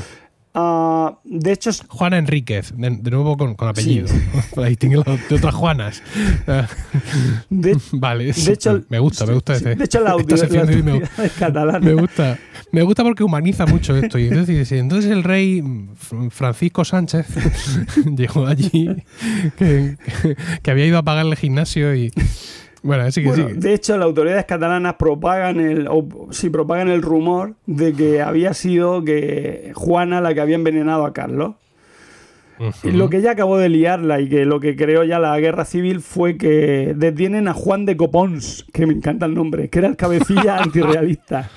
[0.57, 4.19] Uh, de hecho, Juana Enríquez, de, de nuevo con, con apellido, sí.
[4.55, 6.03] para distinguirlo de otras Juanas.
[7.51, 9.75] De, vale, de hecho, me gusta, me gusta sí, ese.
[9.75, 12.39] De hecho, la, audio, la me, me gusta,
[12.73, 14.19] me gusta porque humaniza mucho esto.
[14.19, 15.63] Y entonces, entonces el rey
[16.31, 17.27] Francisco Sánchez
[18.17, 18.89] llegó allí,
[19.59, 22.13] que, que, que había ido a pagarle el gimnasio y
[22.87, 23.55] bueno, así que bueno, sí.
[23.57, 28.55] De hecho, las autoridades catalanas propagan el, o, sí, propagan el rumor de que había
[28.55, 31.55] sido que Juana la que había envenenado a Carlos.
[32.59, 32.93] Uh -huh.
[32.93, 36.01] Lo que ya acabó de liarla y que lo que creó ya la guerra civil
[36.01, 39.97] fue que detienen a Juan de Copons, que me encanta el nombre, que era el
[39.97, 41.51] cabecilla antirrealista,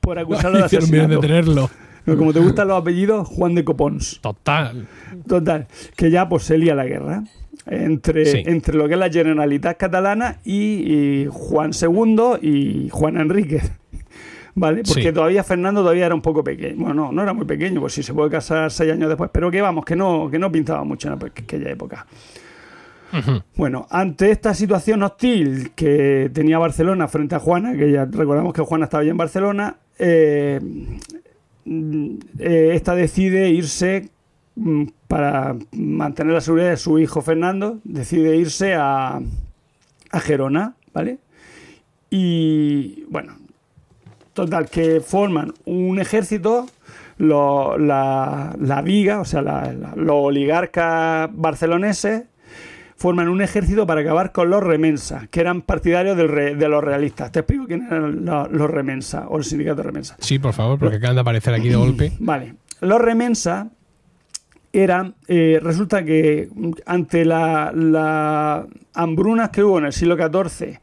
[0.00, 1.14] por acusarlo de asesinato.
[1.14, 1.70] de tenerlo.
[2.04, 4.20] Como te gustan los apellidos, Juan de Copons.
[4.20, 4.88] Total.
[5.28, 5.68] Total.
[5.96, 7.22] Que ya pues se lía la guerra
[7.70, 8.42] entre, sí.
[8.44, 13.70] entre lo que es la Generalitat catalana y, y, Juan II y Juan Enríquez.
[14.54, 14.82] ¿Vale?
[14.82, 15.12] Porque sí.
[15.12, 16.84] todavía Fernando todavía era un poco pequeño.
[16.84, 19.50] Bueno, no, no era muy pequeño, pues sí se puede casar seis años después, pero
[19.50, 22.06] que vamos, que no, que no pintaba mucho en aquella época.
[23.12, 23.42] Uh -huh.
[23.56, 28.62] Bueno, ante esta situación hostil que tenía Barcelona frente a Juana, que ya recordamos que
[28.62, 30.60] Juana estaba ya en Barcelona, eh,
[31.66, 34.10] eh, esta decide irse
[35.08, 39.20] para mantener la seguridad de su hijo Fernando, decide irse a,
[40.10, 41.18] a Gerona, ¿vale?
[42.10, 43.36] Y bueno,
[44.32, 46.66] total, que forman un ejército,
[47.18, 52.24] lo, la, la, Viga, o sea, la, la, los oligarcas barceloneses,
[52.96, 56.84] forman un ejército para acabar con los remensas, que eran partidarios del re, de los
[56.84, 57.32] realistas.
[57.32, 60.18] Te explico quién eran los, los remensas o el sindicato remensas.
[60.20, 62.12] Sí, por favor, porque acaban de aparecer aquí de golpe.
[62.18, 62.56] Vale.
[62.80, 63.68] Los remensas
[64.72, 66.48] era, eh, resulta que
[66.86, 70.78] ante las la hambrunas que hubo en el siglo XIV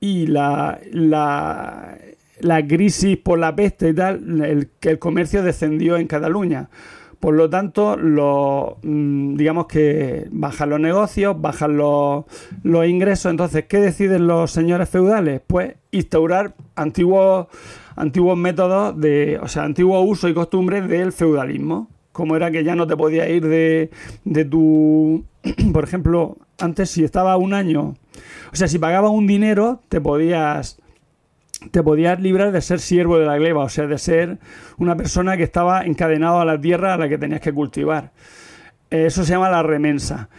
[0.00, 1.98] y la, la,
[2.40, 6.70] la, crisis por la peste y tal, el, el comercio descendió en Cataluña.
[7.18, 12.24] Por lo tanto, lo, digamos que bajan los negocios, bajan los,
[12.62, 13.30] los, ingresos.
[13.30, 15.42] Entonces, ¿qué deciden los señores feudales?
[15.46, 17.48] Pues instaurar antiguos,
[17.94, 22.74] antiguos métodos, de, o sea, antiguos usos y costumbres del feudalismo como era que ya
[22.74, 23.90] no te podías ir de,
[24.24, 25.24] de tu...
[25.72, 27.94] Por ejemplo, antes si estaba un año...
[28.52, 30.78] O sea, si pagabas un dinero, te podías...
[31.70, 34.38] Te podías librar de ser siervo de la gleba, o sea, de ser
[34.78, 38.12] una persona que estaba encadenado a la tierra a la que tenías que cultivar.
[38.88, 40.30] Eso se llama la remensa.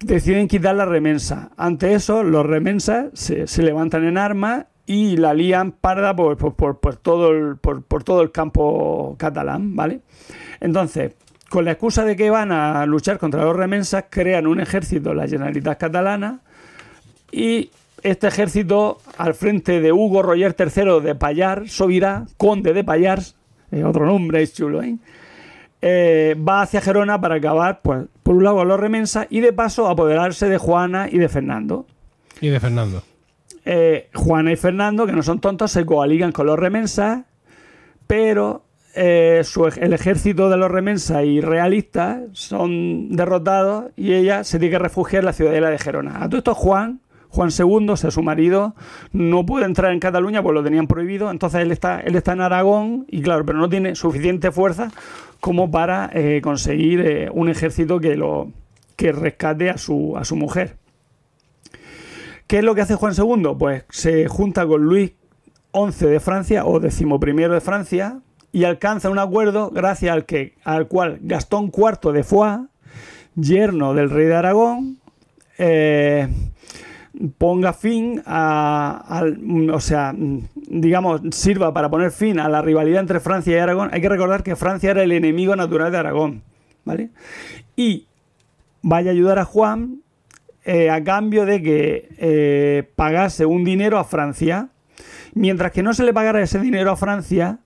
[0.00, 1.50] Deciden quitar la remensa.
[1.56, 6.96] Ante eso, los remensas se, levantan en armas y la lían parda por, por, por,
[6.96, 10.02] todo el, por todo el campo catalán, ¿vale?
[10.60, 11.12] Entonces,
[11.48, 15.28] con la excusa de que van a luchar contra los remensas, crean un ejército, la
[15.28, 16.40] Generalitat Catalana,
[17.32, 17.70] y
[18.02, 23.36] este ejército, al frente de Hugo Roger III de Payar, Sobirá, conde de Payars,
[23.70, 24.96] eh, otro nombre es chulo, ¿eh?
[25.82, 29.52] Eh, va hacia Gerona para acabar, pues, por un lado, a los remensas y de
[29.52, 31.86] paso apoderarse de Juana y de Fernando.
[32.40, 33.02] Y de Fernando.
[33.64, 37.24] Eh, Juana y Fernando, que no son tontos, se coaligan con los remensas,
[38.06, 38.65] pero
[38.96, 39.42] eh,
[39.76, 45.20] el ejército de los remensas y realistas son derrotados y ella se tiene que refugiar
[45.20, 46.22] en la ciudadela de Gerona.
[46.22, 48.74] A todo esto Juan, Juan II, o sea, su marido,
[49.12, 52.40] no puede entrar en Cataluña, pues lo tenían prohibido, entonces él está, él está en
[52.40, 54.90] Aragón y claro, pero no tiene suficiente fuerza
[55.40, 58.50] como para eh, conseguir eh, un ejército que lo
[58.96, 60.78] que rescate a su, a su mujer.
[62.46, 63.54] ¿Qué es lo que hace Juan II?
[63.58, 65.12] Pues se junta con Luis
[65.74, 68.20] XI de Francia o decimoprimero de Francia
[68.56, 72.60] y alcanza un acuerdo gracias al, que, al cual Gastón IV de Foix,
[73.34, 74.96] yerno del rey de Aragón,
[75.58, 76.26] eh,
[77.36, 79.26] ponga fin a,
[79.70, 83.90] o sea, digamos, sirva para poner fin a la rivalidad entre Francia y Aragón.
[83.92, 86.42] Hay que recordar que Francia era el enemigo natural de Aragón,
[86.86, 87.10] ¿vale?
[87.76, 88.06] Y
[88.80, 90.00] vaya a ayudar a Juan
[90.64, 94.70] eh, a cambio de que eh, pagase un dinero a Francia,
[95.34, 97.58] mientras que no se le pagara ese dinero a Francia,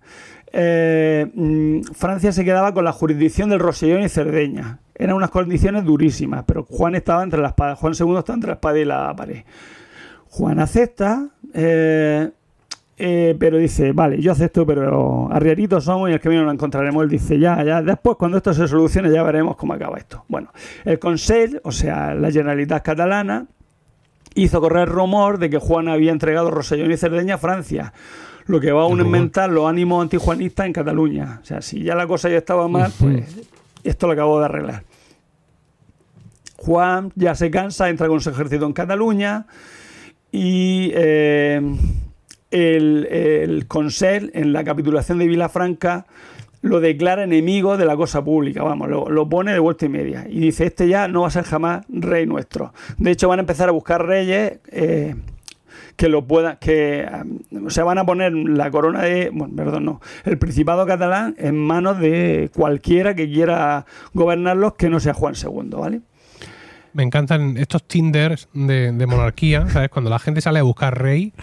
[0.52, 4.80] eh, mm, Francia se quedaba con la jurisdicción del Rosellón y Cerdeña.
[4.94, 8.54] Eran unas condiciones durísimas, pero Juan estaba entre la espada, Juan II está entre la
[8.54, 9.44] espada y la pared.
[10.28, 12.30] Juan acepta, eh,
[12.98, 17.02] eh, pero dice, vale, yo acepto, pero arrieritos somos y el camino lo encontraremos.
[17.02, 20.24] Él dice, ya, ya, después cuando esto se solucione ya veremos cómo acaba esto.
[20.28, 20.52] Bueno,
[20.84, 23.46] el Consell, o sea, la Generalitat Catalana,
[24.34, 27.92] hizo correr rumor de que Juan había entregado Rosellón y Cerdeña a Francia,
[28.50, 31.38] lo que va a aumentar los ánimos antijuanistas en Cataluña.
[31.42, 33.24] O sea, si ya la cosa ya estaba mal, pues
[33.84, 34.84] esto lo acabó de arreglar.
[36.56, 39.46] Juan ya se cansa, entra con su ejército en Cataluña
[40.30, 41.60] y eh,
[42.50, 46.06] el, el Consell, en la capitulación de Vilafranca,
[46.62, 50.26] lo declara enemigo de la cosa pública, vamos, lo, lo pone de vuelta y media.
[50.28, 52.74] Y dice, este ya no va a ser jamás rey nuestro.
[52.98, 55.14] De hecho, van a empezar a buscar reyes eh,
[56.00, 57.06] que lo puedan, que
[57.52, 61.34] um, o sea, van a poner la corona de, bueno, perdón, no, el Principado catalán
[61.36, 66.00] en manos de cualquiera que quiera gobernarlos que no sea Juan II, ¿vale?
[66.94, 69.90] Me encantan estos Tinders de, de monarquía, ¿sabes?
[69.90, 71.34] Cuando la gente sale a buscar rey,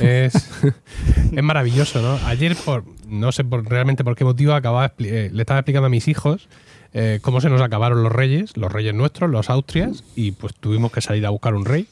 [0.00, 0.50] es,
[1.32, 2.18] es maravilloso, ¿no?
[2.26, 5.90] Ayer, por no sé por, realmente por qué motivo, acababa, eh, le estaba explicando a
[5.90, 6.50] mis hijos
[6.92, 10.92] eh, cómo se nos acabaron los reyes, los reyes nuestros, los Austrias, y pues tuvimos
[10.92, 11.88] que salir a buscar un rey.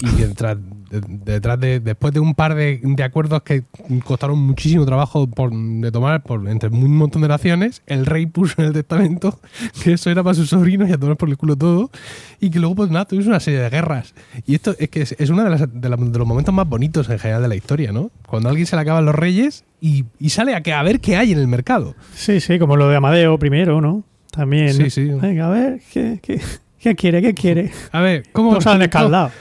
[0.00, 0.56] Y detrás
[0.90, 3.64] de, detrás de- después de un par de, de acuerdos que
[4.04, 8.54] costaron muchísimo trabajo por- de tomar por, entre un montón de naciones, el rey puso
[8.62, 9.40] en el testamento
[9.82, 11.90] que eso era para sus sobrinos y a tomar por el culo todo.
[12.40, 14.14] Y que luego, pues nada, tuvimos una serie de guerras.
[14.46, 16.68] Y esto es que es, es uno de, las- de la- de los momentos más
[16.68, 18.10] bonitos en general de la historia, ¿no?
[18.26, 21.00] Cuando a alguien se le acaban los reyes y, y sale a, que, a ver
[21.00, 21.96] qué hay en el mercado.
[22.14, 24.04] Sí, sí, como lo de Amadeo primero, ¿no?
[24.30, 24.72] También.
[24.74, 25.06] Sí, sí.
[25.06, 26.40] Venga, a ver, ¿qué, qué,
[26.78, 27.20] qué quiere?
[27.20, 27.72] ¿Qué quiere?
[27.90, 29.32] A ver, ¿cómo Nos han escaldado.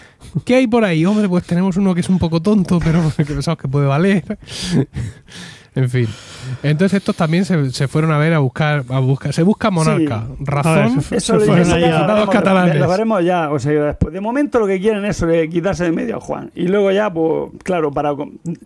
[0.45, 1.05] ¿Qué hay por ahí?
[1.05, 4.37] Hombre, pues tenemos uno que es un poco tonto, pero que pensamos que puede valer.
[5.77, 6.07] En fin.
[6.63, 9.33] Entonces estos también se, se fueron a ver a buscar, a buscar.
[9.33, 10.23] Se busca monarca.
[10.37, 10.43] Sí.
[10.45, 10.95] Razón.
[10.95, 12.79] Ver, se- Eso Se fueron eso ahí lo a- veremos- Soldados catalanes.
[12.79, 14.13] Lo veremos ya, o sea, después.
[14.13, 16.51] De momento lo que quieren es quitarse de medio a Juan.
[16.55, 18.13] Y luego ya, pues, claro, para...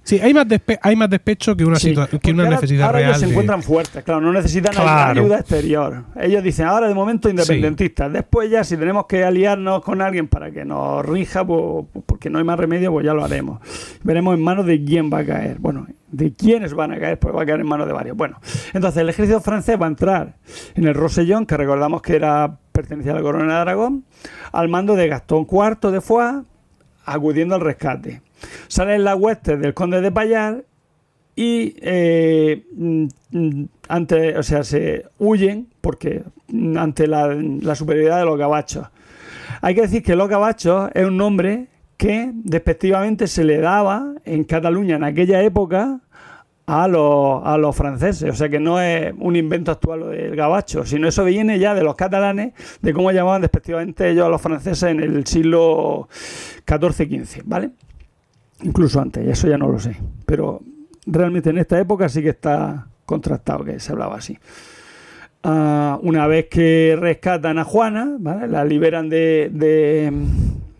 [0.04, 3.00] Sí, hay más, despe- hay más despecho que una, Sí, que una ahora- necesidad ahora
[3.00, 3.10] real.
[3.10, 5.22] ellos se de- encuentran fuertes, claro, no necesitan Claro.
[5.22, 6.04] ayuda exterior.
[6.20, 8.14] Ellos dicen, ahora de momento independentistas.
[8.14, 12.30] Después ya, si tenemos que aliarnos con alguien para que nos rija, pues, pues porque
[12.30, 13.60] no hay más remedio, pues ya lo haremos.
[14.04, 15.58] Veremos en manos de quién va a caer.
[15.60, 18.18] Bueno, de quiénes van a caer, pues va a caer en manos de varios.
[18.18, 18.40] Bueno,
[18.74, 20.36] entonces el ejército francés va a entrar
[20.76, 24.06] en el Rosellón, que recordamos que era pertenecía a la corona de Aragón,
[24.52, 26.44] al mando de Gastón IV de Foix,
[27.06, 28.22] acudiendo al rescate.
[28.68, 30.66] Salen las huestes del conde de Payar
[31.36, 38.26] y eh, mm, ante, o sea, se huyen porque mm, ante la, la superioridad de
[38.26, 38.88] los gabachos.
[39.62, 41.68] Hay que decir que los gabachos es un nombre
[42.02, 46.00] que despectivamente se le daba en Cataluña en aquella época
[46.66, 48.28] a los, a los franceses.
[48.28, 51.84] O sea que no es un invento actual del gabacho, sino eso viene ya de
[51.84, 56.10] los catalanes, de cómo llamaban despectivamente ellos a los franceses en el siglo
[56.66, 57.70] XIV-XV, ¿vale?
[58.64, 59.96] Incluso antes, eso ya no lo sé.
[60.26, 60.60] Pero
[61.06, 64.40] realmente en esta época sí que está contrastado que se hablaba así.
[65.44, 68.48] Ah, una vez que rescatan a Juana, ¿vale?
[68.48, 69.52] la liberan de-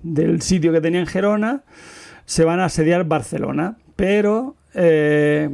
[0.04, 1.64] del sitio que tenía en Gerona,
[2.26, 3.78] se van a asediar Barcelona.
[3.96, 5.50] Pero eh,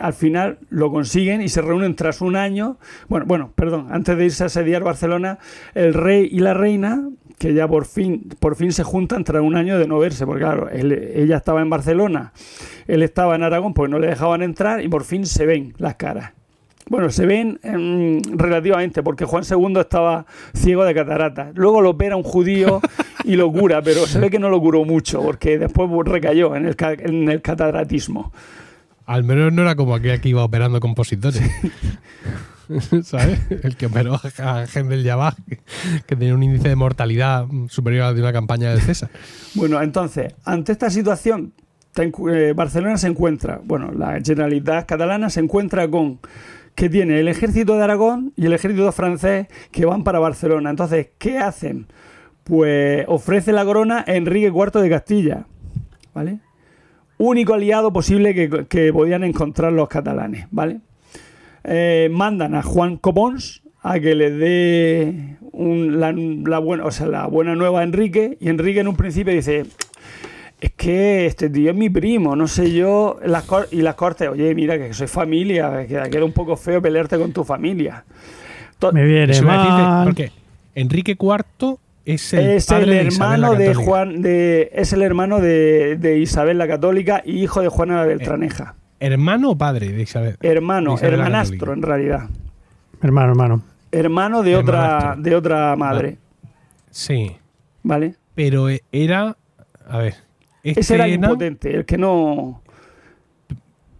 [0.00, 2.78] al final lo consiguen y se reúnen tras un año.
[3.08, 5.38] Bueno, bueno, perdón, antes de irse a asediar Barcelona,
[5.74, 7.08] el rey y la reina,
[7.38, 10.42] que ya por fin, por fin se juntan tras un año de no verse, porque
[10.42, 12.32] claro, ella estaba en Barcelona,
[12.86, 15.96] él estaba en Aragón porque no le dejaban entrar y por fin se ven las
[15.96, 16.33] caras.
[16.88, 21.50] Bueno, se ven em, relativamente, porque Juan II estaba ciego de catarata.
[21.54, 22.80] Luego lo opera un judío
[23.24, 26.66] y lo cura, pero se ve que no lo curó mucho, porque después recayó en
[26.66, 28.32] el, en el cataratismo.
[29.06, 31.42] Al menos no era como aquel que iba operando compositores.
[33.02, 33.40] ¿Sabes?
[33.62, 35.34] El que operó a Hendel Jabaj,
[36.06, 39.10] que, tenía un índice de mortalidad superior al de una campaña del César.
[39.54, 41.52] Bueno, entonces, ante esta situación,
[41.96, 46.20] eh, Barcelona se encuentra, bueno, la Generalitat catalana se encuentra con
[46.74, 50.70] que tiene el ejército de Aragón y el ejército francés que van para Barcelona.
[50.70, 51.86] Entonces, ¿qué hacen?
[52.42, 55.46] Pues ofrece la corona a Enrique IV de Castilla,
[56.14, 56.40] ¿vale?
[57.16, 60.80] Único aliado posible que, que podían encontrar los catalanes, ¿vale?
[61.62, 67.26] Eh, mandan a Juan Copons a que le dé un- la, buena, o sea, la
[67.26, 69.64] buena nueva a Enrique y Enrique en un principio dice
[70.64, 74.54] es que este tío es mi primo, no sé yo, las y las cortes, oye,
[74.54, 78.04] mira que soy familia, que queda un poco feo pelearte con tu familia.
[78.78, 80.04] To- Me viene mal.
[80.04, 80.30] porque
[80.74, 83.84] Enrique IV es el, es padre el de Isabel la hermano de Católica.
[83.90, 88.04] Juan de es el hermano de, de Isabel la Católica y hijo de Juana la
[88.06, 88.74] Beltraneja.
[89.00, 90.36] ¿Hermano o padre de Isabel?
[90.40, 92.28] hermano, de Isabel la hermanastro en realidad.
[93.02, 93.62] Hermano, hermano.
[93.92, 96.18] Hermano de otra de otra madre,
[96.90, 97.36] Sí.
[97.82, 98.14] ¿vale?
[98.34, 99.36] Pero e- era.
[99.88, 100.14] A ver.
[100.64, 102.60] Este Ese era el era, impotente, el que no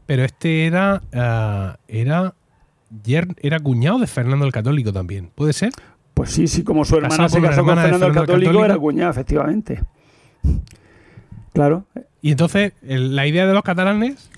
[0.07, 1.01] pero este era.
[1.15, 2.35] ah, era.
[3.43, 5.31] Era cuñado de Fernando el Católico también.
[5.35, 5.71] ¿Puede ser?
[6.15, 8.51] Pues sí, sí, como su hermana se casó con hermana Fernando el Fernando el Católico,
[8.51, 8.65] Católico.
[8.65, 9.83] era cuñado, efectivamente.
[11.53, 11.85] Claro,
[12.21, 14.31] Y entonces, el- la idea de los catalanes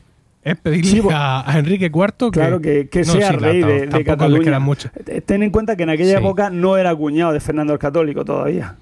[0.43, 2.31] es pedirle Sí, a, a Enrique IV que.
[2.31, 4.61] claro que, que No, sea sí, rey de, de Cataluña.
[5.25, 6.25] Ten en cuenta que en aquella Sí.
[6.25, 8.77] época no era cuñado de Fernando el Católico todavía.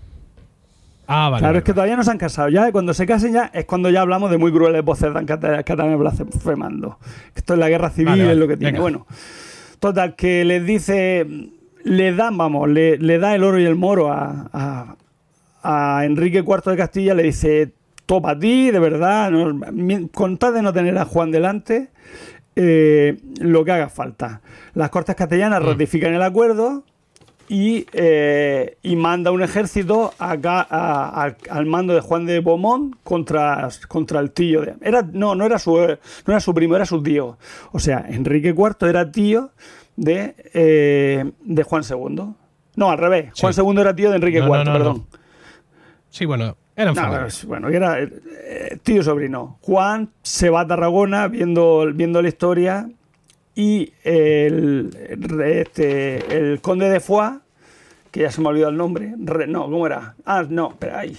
[1.06, 1.40] Ah, vale.
[1.40, 1.74] claro, vale, es que vale.
[1.76, 2.48] todavía no se han casado.
[2.48, 5.98] Ya cuando se casen ya es cuando ya hablamos de muy crueles voces cata- catalanes
[5.98, 6.98] blasfemando.
[7.34, 8.72] Esto es la guerra civil, Vale, es lo que tiene.
[8.72, 8.82] venga.
[8.82, 9.06] Bueno,
[9.80, 11.26] total, que les dice,
[11.84, 14.96] le dan, vamos, le, le da el oro y el moro a, a-
[15.62, 17.72] a Enrique IV de Castilla, le dice,
[18.06, 21.88] topa a ti, de verdad, no, mi- con tal de no tener a Juan delante,
[22.56, 24.40] eh, lo que haga falta.
[24.74, 25.66] Las Cortes Castellanas Mm.
[25.66, 26.84] ratifican el acuerdo
[27.48, 30.32] y, eh, y manda un ejército a-
[31.22, 35.44] al- al mando de Juan de Beaumont contra, contra el tío de era no no
[35.44, 35.86] era su no
[36.26, 37.36] era su primo era su tío.
[37.72, 39.50] O sea Enrique IV era tío
[39.96, 42.24] de eh, de Juan II
[42.76, 43.40] no al revés Sí.
[43.42, 45.06] Juan II era tío de Enrique No, IV no, perdón.
[46.10, 47.02] Sí, bueno, eran no,
[47.46, 49.58] bueno, era eh, tío sobrino.
[49.62, 52.88] Juan se va a Tarragona viendo, viendo la historia
[53.54, 54.90] y el,
[55.46, 57.38] este, el conde de Foix,
[58.10, 60.14] que ya se me ha olvidado el nombre, re- no, ¿cómo era?
[60.24, 61.16] Ah, no, espera, ahí.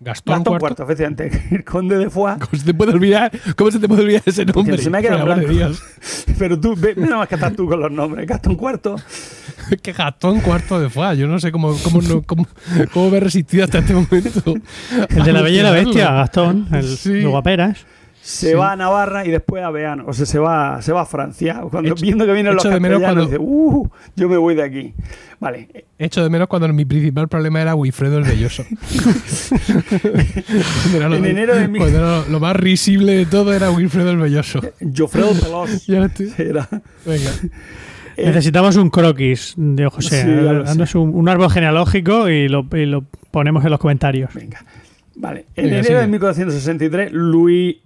[0.00, 0.58] Gastón, Gastón.
[0.60, 2.36] IV, efectivamente, el conde de Foix.
[2.38, 4.76] ¿Cómo se te puede olvidar, cómo se te puede olvidar ese nombre?
[4.76, 5.48] se me ha quedado blanco.
[5.48, 5.82] Dios.
[6.38, 8.26] Pero tú, ve, nada más que estás tú con los nombres.
[8.26, 8.96] Gastón IV,
[9.82, 11.16] que Gastón cuarto de Foix.
[11.16, 12.46] Yo no sé cómo, cómo, no- cómo,
[12.92, 14.54] cómo me he resistido hasta este momento.
[15.08, 15.70] El de la Bella y la.
[15.70, 17.12] Bestia, Gastón, el Sí.
[17.12, 17.86] de Guaperas.
[18.26, 18.54] Se Sí.
[18.54, 20.04] va a Navarra y después a Beano.
[20.06, 21.60] O sea, se va, se va a Francia.
[21.70, 24.54] Cuando, viendo que vienen los echo de menos castellanos, cuando- dice, uh, yo me voy
[24.54, 24.94] de aquí.
[25.40, 25.68] Vale,
[25.98, 28.64] Echo de menos cuando mi principal problema era Wilfredo el Belloso.
[29.84, 33.52] Cuando era lo, En enero de mil- cuando era lo, lo más risible de todo
[33.52, 34.60] era Wilfredo el Belloso.
[34.96, 35.86] Jofredo Pelos.
[35.86, 36.68] Ya estoy- Era.
[37.04, 37.30] Venga.
[38.16, 40.22] Eh, Necesitamos un croquis de José.
[40.22, 40.48] Sí.
[40.70, 44.32] Haznos un, un árbol genealógico y lo, y lo ponemos en los comentarios.
[44.34, 44.64] Venga.
[45.16, 45.46] Vale.
[45.56, 45.98] En Venga, enero sigue.
[46.00, 47.76] de 1463, Luis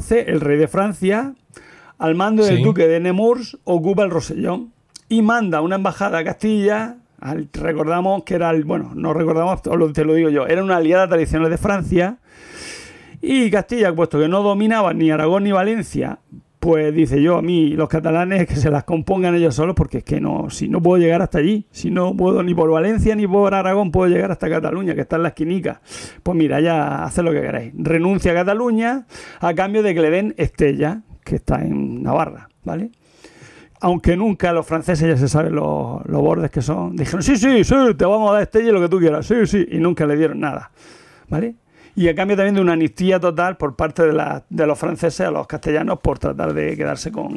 [0.00, 1.34] XI, el rey de Francia,
[1.98, 2.62] al mando del Sí.
[2.62, 4.72] duque de Nemours, ocupa el Rosellón
[5.08, 6.96] y manda una embajada a Castilla.
[7.18, 11.08] al- recordamos que era el, bueno, no recordamos, te lo digo yo, era una aliada
[11.08, 12.18] tradicional de Francia.
[13.22, 16.18] Y Castilla, puesto que no dominaba ni Aragón ni Valencia,
[16.66, 20.04] pues dice yo a mí, los catalanes, que se las compongan ellos solos, porque es
[20.04, 23.24] que no, si no puedo llegar hasta allí, si no puedo ni por Valencia ni
[23.24, 25.80] por Aragón, puedo llegar hasta Cataluña, que está en la esquinica.
[26.24, 27.72] Pues mira, ya haced lo que queráis.
[27.76, 29.06] Renuncia a Cataluña
[29.38, 32.90] a cambio de que le den Estella, que está en Navarra, ¿vale?
[33.80, 36.96] Aunque nunca los franceses ya se saben los, los bordes que son.
[36.96, 39.64] Dijeron, sí, sí, sí, te vamos a dar Estella lo que tú quieras, sí, sí,
[39.70, 40.72] y nunca le dieron nada,
[41.28, 41.54] ¿vale?
[41.96, 45.26] Y a cambio también de una amnistía total por parte de, la- de los franceses
[45.26, 47.36] a los castellanos por tratar de quedarse con,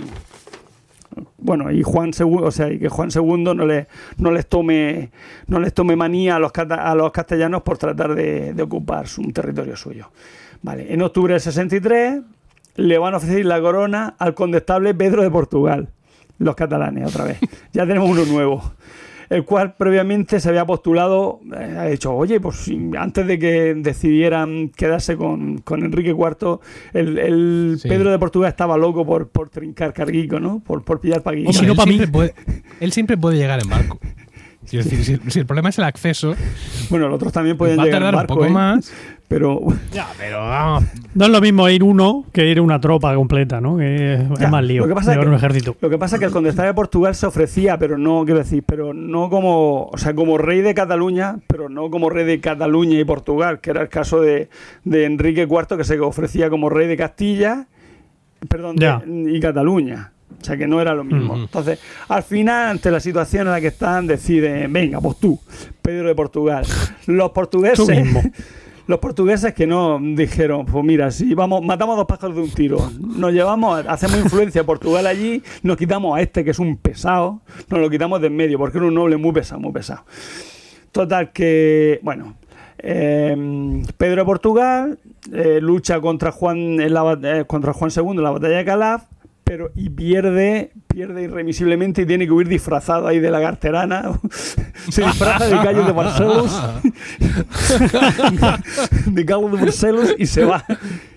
[1.38, 3.88] Bueno, y Juan II, o sea, y que Juan II no les,
[4.18, 5.10] no les tome
[5.48, 9.22] no les tome manía a los, a los castellanos por tratar de, de ocupar su-
[9.22, 10.12] un territorio suyo.
[10.62, 12.22] Vale, en octubre del 63
[12.76, 15.90] le van a ofrecer la corona al condestable Pedro de Portugal,
[16.38, 17.40] los catalanes otra vez.
[17.74, 18.74] Ya tenemos uno nuevo
[19.30, 24.70] el cual previamente se había postulado, eh, ha dicho, oye, pues antes de que decidieran
[24.70, 26.60] quedarse con, con Enrique IV,
[26.94, 27.88] el, el Sí.
[27.88, 30.60] Pedro de Portugal estaba loco por, por trincar carguico, ¿no?
[30.60, 31.52] Por, por pillar paguico.
[31.52, 32.34] Y si no, él, siempre puede,
[32.80, 34.00] él siempre puede llegar en barco.
[34.70, 36.36] Quiero decir, si, si el problema es el acceso,
[36.90, 38.54] Bueno, los otros también pueden va a llegar en tardar barco, un poco ¿eh?
[38.54, 38.92] más.
[39.30, 39.62] Pero
[39.94, 40.86] Ya, pero vamos.
[41.14, 43.78] No es lo mismo ir uno que ir una tropa completa, ¿no?
[43.78, 45.76] Que es, Ya, es más lío lo que pasa es llevar que- un ejército.
[45.80, 48.64] Lo que pasa es que el condestable de Portugal se ofrecía, pero no, quiero decir,
[48.66, 53.00] pero no como, o sea, como rey de Cataluña, pero no como rey de Cataluña
[53.00, 54.50] y Portugal, que era el caso de,
[54.84, 57.68] de Enrique IV, que se ofrecía como rey de Castilla,
[58.50, 60.12] perdón, de- y Cataluña.
[60.42, 61.36] O sea, que no era lo mismo.
[61.36, 65.40] Entonces, al final, ante la situación en la que están, deciden, venga, pues tú,
[65.84, 66.66] Pedro de Portugal.
[67.06, 67.88] Los portugueses...
[68.90, 72.90] Los portugueses que no dijeron, pues mira, si vamos, matamos dos pájaros de un tiro,
[73.00, 77.40] nos llevamos, hacemos influencia a Portugal allí, nos quitamos a este que es un pesado,
[77.70, 80.06] nos lo quitamos de en medio, porque era un noble muy pesado, muy pesado.
[80.92, 82.34] Total que, bueno,
[82.80, 84.98] eh, Pedro de Portugal
[85.34, 89.04] eh, lucha contra Juan en la eh, contra Juan II en la batalla de Calaf,
[89.50, 94.12] pero y pierde, pierde irremisiblemente y tiene que huir disfrazado ahí de la garterana.
[94.90, 96.62] Se disfraza de Cayo de Barcelos,
[99.08, 100.64] de Carlos de Barcelos y se va.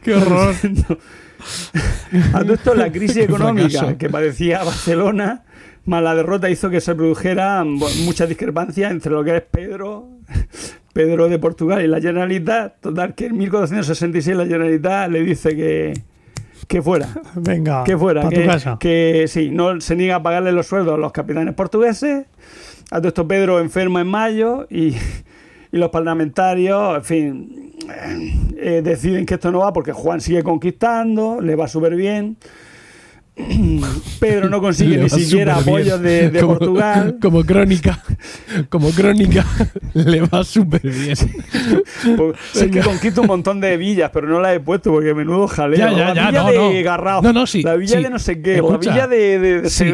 [0.03, 0.55] ¡Qué horror!
[2.33, 5.43] A todo esto, la crisis económica que padecía Barcelona,
[5.85, 10.09] más la derrota, hizo que se produjeran bu- muchas discrepancias entre lo que es Pedro,
[10.95, 12.81] Pedro de Portugal y la Generalitat.
[12.81, 15.93] Total, que en 1466 la Generalitat le dice que,
[16.69, 17.09] que fuera.
[17.35, 18.77] Venga, Que fuera, que, tu casa.
[18.81, 22.27] que sí, no se niega a pagarle los sueldos a los capitanes portugueses.
[22.91, 24.89] A todo esto Pedro enferma en mayo y,
[25.73, 27.73] y los parlamentarios, en fin,
[28.57, 32.37] eh, deciden que esto no va porque Juan sigue conquistando, le va súper bien.
[34.21, 37.17] Pedro no consigue ni siquiera apoyos de, de Como- Portugal.
[37.23, 37.99] Como crónica.
[38.69, 39.47] Como crónica.
[39.95, 41.17] le va súper bien.
[42.17, 45.49] Pues, sé que conquista un montón de villas, pero no las he puesto porque menudo
[45.49, 45.79] jaleo.
[45.79, 46.85] Ya, ya, la ya, villa no, de no.
[46.85, 48.03] Garraf, No, no, sí, la villa sí.
[48.03, 48.73] de no sé qué, Escucha.
[48.73, 49.85] la villa de, de, de, Sí.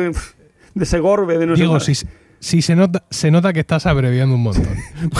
[0.74, 2.06] De Segorbe, de no sé si,
[2.40, 4.68] si se, nota, se nota que estás abreviando un montón.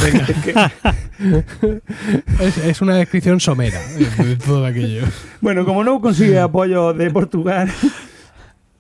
[2.41, 3.81] Es Es, es una descripción somera
[4.19, 5.03] de todo aquello.
[5.41, 7.69] Bueno, como no consigue apoyo de Portugal,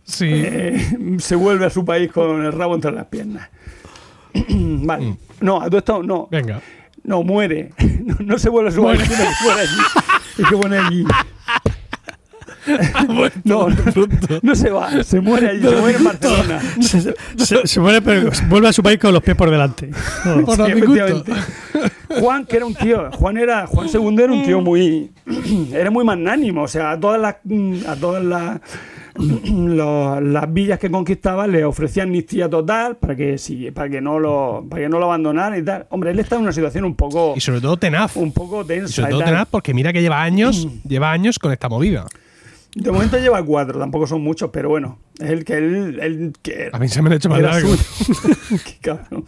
[0.08, 0.26] Sí.
[0.30, 3.48] eh, se vuelve a su país con el rabo entre las piernas.
[4.48, 5.04] vale.
[5.06, 5.16] Mm.
[5.42, 6.28] No, a todo esto no.
[6.30, 6.60] Venga.
[7.04, 7.70] No, muere.
[8.08, 9.80] No, no se vuelve a su país, sino que muere allí.
[10.38, 11.04] Es que pone allí.
[13.44, 13.76] No, no,
[14.42, 16.60] no se va, se muere allí, se muere en Barcelona.
[16.80, 17.00] Se,
[17.38, 19.90] se- se muere, pero vuelve a su país con los pies por delante.
[20.44, 21.32] Por Sí, efectivamente.
[22.20, 25.10] Juan, que era un tío, Juan era, Juan II era un tío muy,
[25.72, 27.36] era muy magnánimo, o sea, a todas las,
[27.86, 28.60] a todas las,
[30.22, 34.64] las villas que conquistaba le ofrecían amnistía total para que sí, para que no lo,
[34.68, 35.86] para que no lo abandonaran y tal.
[35.90, 38.16] Hombre, él está en una situación un poco, Y sobre todo tenaz.
[38.16, 38.92] un poco Y tensa.
[38.94, 40.70] sobre todo tenaz porque mira que lleva años, Mm.
[40.88, 42.06] lleva años con esta movida.
[42.74, 46.68] De momento lleva cuatro, tampoco son muchos, pero bueno, es el que él, él que
[46.72, 47.68] A mí se me han hecho más largo.
[47.74, 48.58] suyo.
[48.64, 49.24] Qué cabrón.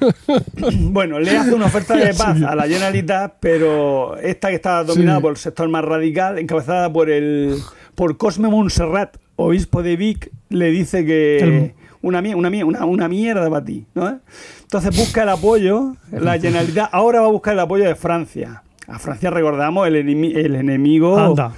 [0.92, 5.18] bueno, le hace una oferta de paz a la Generalitat, pero esta que está dominada
[5.18, 5.22] Sí.
[5.22, 7.56] por el sector más radical, encabezada por el
[8.02, 13.64] por Cosme Montserrat, obispo de Vic, le dice que una, una, una, una mierda para
[13.64, 13.86] ti.
[13.94, 14.18] ¿no?
[14.62, 18.64] Entonces busca el apoyo, la Generalitat ahora va a buscar el apoyo de Francia.
[18.88, 21.52] A Francia recordamos el, enemi- el enemigo Anda.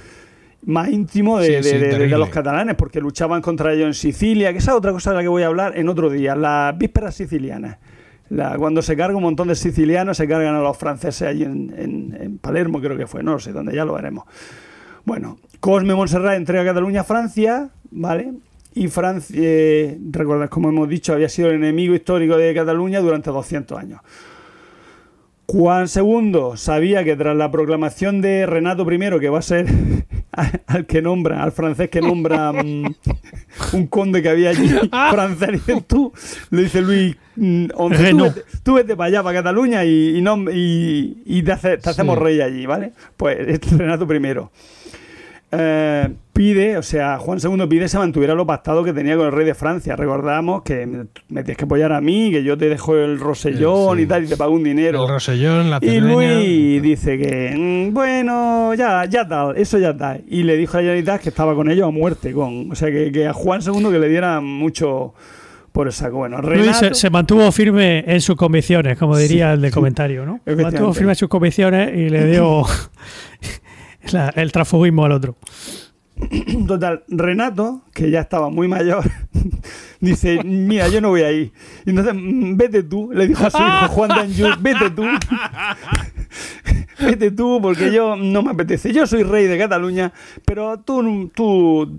[0.65, 2.17] más íntimo de, Sí, de- sí, de- de terrible.
[2.19, 5.21] los catalanes, porque luchaban contra ellos en Sicilia, que esa es otra cosa de la
[5.23, 7.79] que voy a hablar en otro día, las vísperas sicilianas.
[8.29, 11.73] La- cuando se carga un montón de sicilianos, se cargan a los franceses allí en,
[11.75, 14.25] en- en Palermo, creo que fue, no lo sé, donde ya lo veremos.
[15.05, 18.33] Bueno, Cosme Montserrat entrega Cataluña a Francia, ¿vale?
[18.73, 23.29] Y Francia, eh, recordad, como hemos dicho, había sido el enemigo histórico de Cataluña durante
[23.29, 24.01] 200 años.
[25.47, 29.67] Juan II sabía que tras la proclamación de Renato I, que va a ser
[30.67, 32.95] al que nombra, al francés que nombra mm,
[33.73, 34.67] un conde que había allí,
[35.11, 36.11] francés, dice, tú,
[36.51, 40.49] le dice Luis mm, tú vete, tú vete para allá, para Cataluña, y, y, no-
[40.51, 42.91] y- y te, hace- te hacemos rey allí, ¿vale?
[43.17, 44.35] Pues es Renato I.
[45.57, 49.31] eh, pide, o sea, Juan II pide se mantuviera los pactados que tenía con el
[49.31, 49.95] rey de Francia.
[49.95, 53.97] Recordamos que me, me tienes que apoyar a mí, que yo te dejo el Rosellón
[53.97, 54.03] Sí.
[54.03, 55.03] y tal, y te pago un dinero.
[55.03, 55.99] El Rosellón, la Y.
[55.99, 60.23] Luis dice que, mm, bueno, ya, ya tal, eso ya tal.
[60.27, 62.33] Y le dijo a la Generalitat que estaba con ellos a muerte.
[62.33, 65.13] Con, o sea, que, que a Juan II que le diera mucho
[65.71, 66.17] por el saco.
[66.17, 70.25] Bueno, Luis Renato, se, se mantuvo firme en sus convicciones, como diría el de comentario,
[70.25, 70.35] ¿no?
[70.37, 70.63] Efectivamente.
[70.79, 72.63] Mantuvo firme en sus convicciones y le dio
[74.11, 75.35] la- el transfugismo al otro.
[76.67, 79.03] Total, Renato, que ya estaba muy mayor,
[79.99, 81.51] dice, mira, yo no voy ahí.
[81.85, 85.03] Y entonces, mm, vete tú, le dijo a su hijo Juan de Anjou, vete tú.
[86.99, 88.93] vete tú, porque yo no me apetece.
[88.93, 90.13] Yo soy rey de Cataluña,
[90.45, 91.97] pero tú, tú,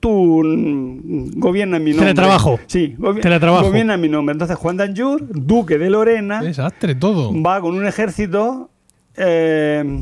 [0.00, 2.06] tú mm, gobierna mi nombre.
[2.14, 2.60] Teletrabajo.
[2.66, 3.66] Sí, gobi- Teletrabajo.
[3.66, 4.32] gobierna mi nombre.
[4.34, 7.32] Entonces, Juan de Anjou, duque de Lorena, Desastre todo.
[7.42, 8.70] va con un ejército
[9.16, 10.00] eh,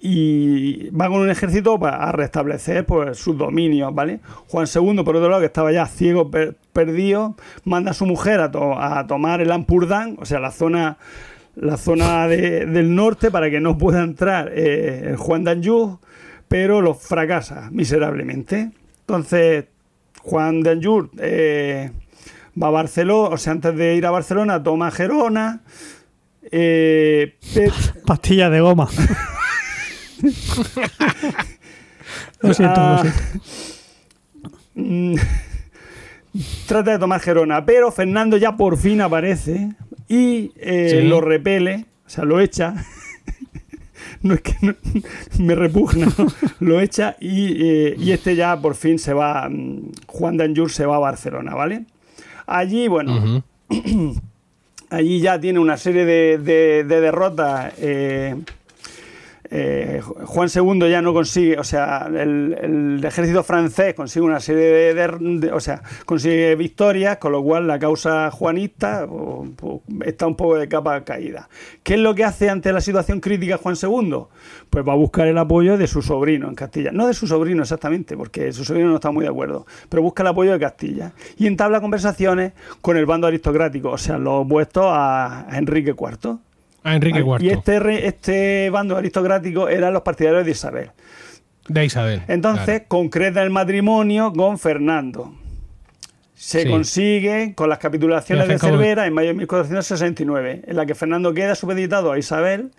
[0.00, 4.20] y va con un ejército para restablecer pues, sus dominios, ¿vale?
[4.48, 7.34] Juan II, por otro lado, que estaba ya ciego, per- perdido,
[7.64, 10.98] manda a su mujer a, to- a tomar el Ampurdán, o sea, la zona
[11.56, 15.98] la zona de- del norte para que no pueda entrar eh, el Juan de Anjou,
[16.46, 18.70] pero lo fracasa miserablemente.
[19.00, 19.64] Entonces,
[20.22, 21.90] Juan de Anjou eh,
[22.62, 25.62] va a Barcelona, o sea, antes de ir a Barcelona, toma Gerona.
[26.50, 27.34] eh,
[28.06, 28.88] Pastillas de goma.
[32.40, 33.02] lo siento, Ah.
[33.04, 33.44] lo siento.
[34.74, 35.14] Mm,
[36.66, 39.70] trata de tomar Gerona, pero Fernando ya por fin aparece
[40.08, 41.08] y eh, Sí.
[41.08, 42.74] lo repele, o sea, lo echa.
[44.22, 44.74] no es que no-
[45.38, 46.26] me repugna, ¿no?
[46.60, 50.68] lo echa y, eh, y este ya por fin se va, mm, Juan de Anjou
[50.68, 51.84] se va a Barcelona, ¿vale?
[52.46, 53.42] Allí, bueno,
[54.90, 57.74] allí ya tiene una serie de, de- de derrotas.
[57.78, 58.36] eh,
[59.50, 65.50] eh, Juan II ya no consigue, o sea, el, ejército francés consigue una serie de,
[65.52, 70.56] o sea, consigue victorias, con lo cual la causa juanista o- o está un poco
[70.56, 71.48] de capa caída.
[71.82, 74.24] ¿Qué es lo que hace ante la situación crítica Juan II?
[74.70, 76.90] Pues va a buscar el apoyo de su sobrino en Castilla.
[76.92, 80.22] No de su sobrino exactamente, porque su sobrino no está muy de acuerdo, pero busca
[80.22, 82.52] el apoyo de Castilla y entabla conversaciones
[82.82, 86.38] con el bando aristocrático, o sea, los opuestos a, a Enrique IV.
[86.84, 87.38] A Enrique IV.
[87.40, 90.90] Y este, este bando aristocrático eran los partidarios de Isabel.
[91.68, 92.22] De Isabel.
[92.28, 92.84] Entonces claro.
[92.88, 95.34] concreta el matrimonio con Fernando.
[96.34, 96.68] Se Sí.
[96.70, 101.54] consigue con las capitulaciones de Cervera en mayo de 1469, en la que Fernando queda
[101.56, 102.70] supeditado a Isabel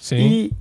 [0.00, 0.16] Sí.
[0.16, 0.52] y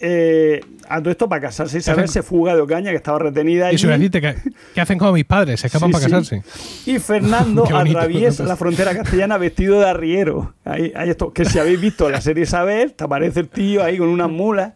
[0.00, 3.74] eh, a todo esto para casarse Isabel se fuga de Ocaña que estaba retenida Y
[3.76, 3.86] allí.
[3.86, 4.34] a decirte que,
[4.74, 6.10] que hacen como mis padres, se escapan Sí, para sí.
[6.10, 6.42] casarse.
[6.90, 7.98] Y Fernando bonito.
[7.98, 10.54] atraviesa la frontera castellana vestido de arriero.
[10.64, 13.98] Ahí, ahí esto, que si habéis visto la serie Isabel, te aparece el tío ahí
[13.98, 14.72] con unas mulas.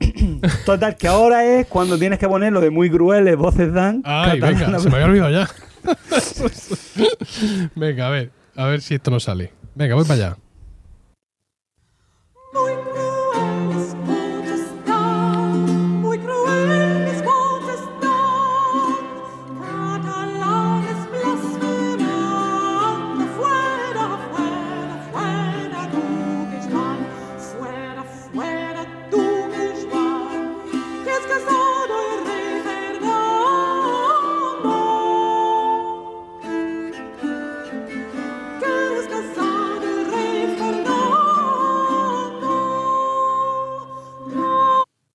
[0.66, 4.02] Total, que ahora es cuando tienes que poner lo de muy crueles, voces dan.
[4.04, 5.48] Ay, venga, se me había olvidado ya.
[7.74, 9.52] venga, a ver, a ver si esto no sale.
[9.74, 10.36] Venga, voy para allá.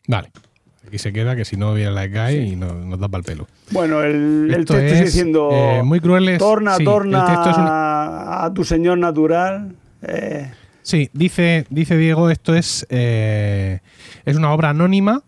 [0.07, 0.31] Vale.
[0.87, 3.25] Aquí se queda que si no viene la cae y no- nos da para el
[3.25, 3.47] pelo.
[3.71, 6.37] Bueno, el, texto es, diciendo: eh, muy crueles.
[6.39, 9.75] Torna, sí, torna a tu señor natural.
[10.01, 10.51] Eh,
[10.83, 13.79] Sí, dice, dice Diego, esto es, eh,
[14.25, 15.23] es una obra anónima,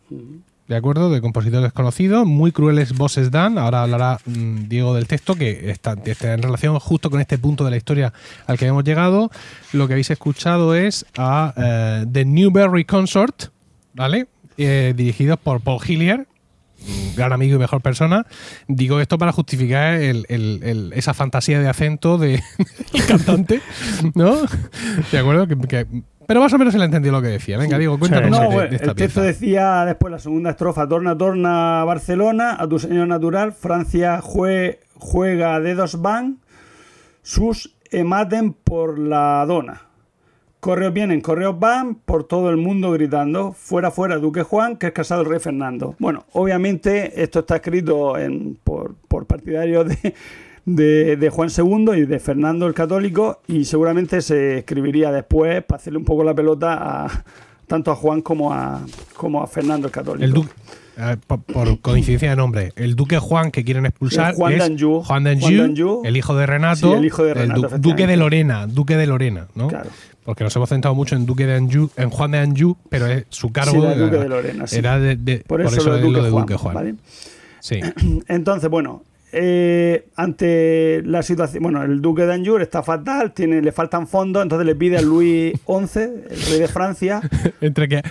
[0.68, 1.10] ¿de acuerdo?
[1.10, 3.58] De compositor desconocido, muy crueles voces dan.
[3.58, 7.64] Ahora hablará mm, Diego del texto, que está, está en relación justo con este punto
[7.64, 8.12] de la historia
[8.48, 9.32] al que hemos llegado.
[9.72, 13.46] Lo que habéis escuchado es a eh, The Newberry Consort,
[13.94, 14.28] ¿vale?
[14.58, 16.28] Eh, dirigidos por Paul Hillier,
[17.16, 18.26] gran amigo y mejor persona.
[18.68, 22.42] Digo esto para justificar el- el- el- esa fantasía de acento de
[22.94, 23.62] el cantante,
[24.14, 24.38] ¿no?
[25.12, 25.88] De acuerdo, que, que-
[26.28, 27.58] pero más o menos se le entendió lo que decía.
[27.58, 29.22] Venga, Diego, cuéntanos no, de, bueno, de esta el texto pieza.
[29.22, 33.54] decía después la segunda estrofa: Torna, torna Barcelona, a tu señor natural.
[33.54, 36.40] Francia jue- juega dedos van,
[37.22, 39.82] sus ematen por la dona.
[40.66, 44.94] Correos vienen, correos van, por todo el mundo gritando, fuera, fuera, Duque Juan, que es
[44.94, 45.94] casado el rey Fernando.
[46.00, 50.16] Bueno, obviamente esto está escrito en- por, por partidarios de,
[50.66, 55.78] de- de Juan II y de Fernando el Católico y seguramente se escribiría después para
[55.80, 57.24] hacerle un poco la pelota a,
[57.68, 58.82] tanto a Juan como a,
[59.16, 60.26] como a Fernando el Católico.
[60.26, 60.34] El
[61.28, 64.84] por, por coincidencia de nombre, el duque Juan que quieren expulsar El Juan es.
[65.06, 67.90] Juan el hijo de Renato, Sí, el hijo de Renato, du- efectivamente.
[67.90, 69.68] duque de Lorena, duque de Lorena, ¿no?
[69.68, 69.90] Claro.
[70.24, 73.26] Porque nos hemos centrado mucho en duque de Anjou, en Juan de Anjou, pero es-
[73.30, 74.78] su cargo Sí, era el duque de Lorena, sí.
[74.78, 76.74] era de, de- Por eso, lo, de lo Duque de Juan, duque Juan.
[76.76, 76.96] ¿vale?
[77.60, 77.80] Sí.
[78.28, 79.04] Entonces, bueno,
[79.38, 84.42] eh, ante la situación, bueno, el duque de Anjou está fatal, tiene, le faltan fondos,
[84.42, 87.22] entonces le pide a Luis XI, el rey de Francia,
[87.62, 88.02] Entre que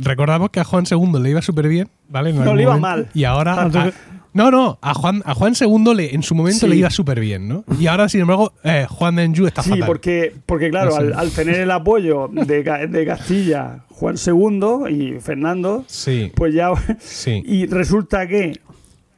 [0.00, 2.32] recordamos que a Juan II le iba súper bien, ¿vale?
[2.32, 3.08] No, le iba mal.
[3.14, 3.54] Y ahora.
[3.56, 3.92] Tanto a- que-
[4.34, 6.68] no, no, a Juan, a Juan II le, en su momento Sí.
[6.68, 7.64] le iba súper bien, ¿no?
[7.78, 9.86] Y ahora, sin embargo, eh, Juan de Anjou está Sí, fatal.
[9.86, 11.02] porque, porque claro, No sé.
[11.02, 16.70] al, al tener el apoyo de, de Castilla, Juan II y Fernando, Sí, pues ya.
[16.98, 17.42] sí.
[17.46, 18.58] Y resulta que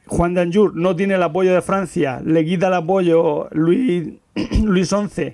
[0.07, 4.09] Juan de Anjou no tiene el apoyo de Francia, le quita el apoyo Luis,
[4.65, 5.33] Luis XI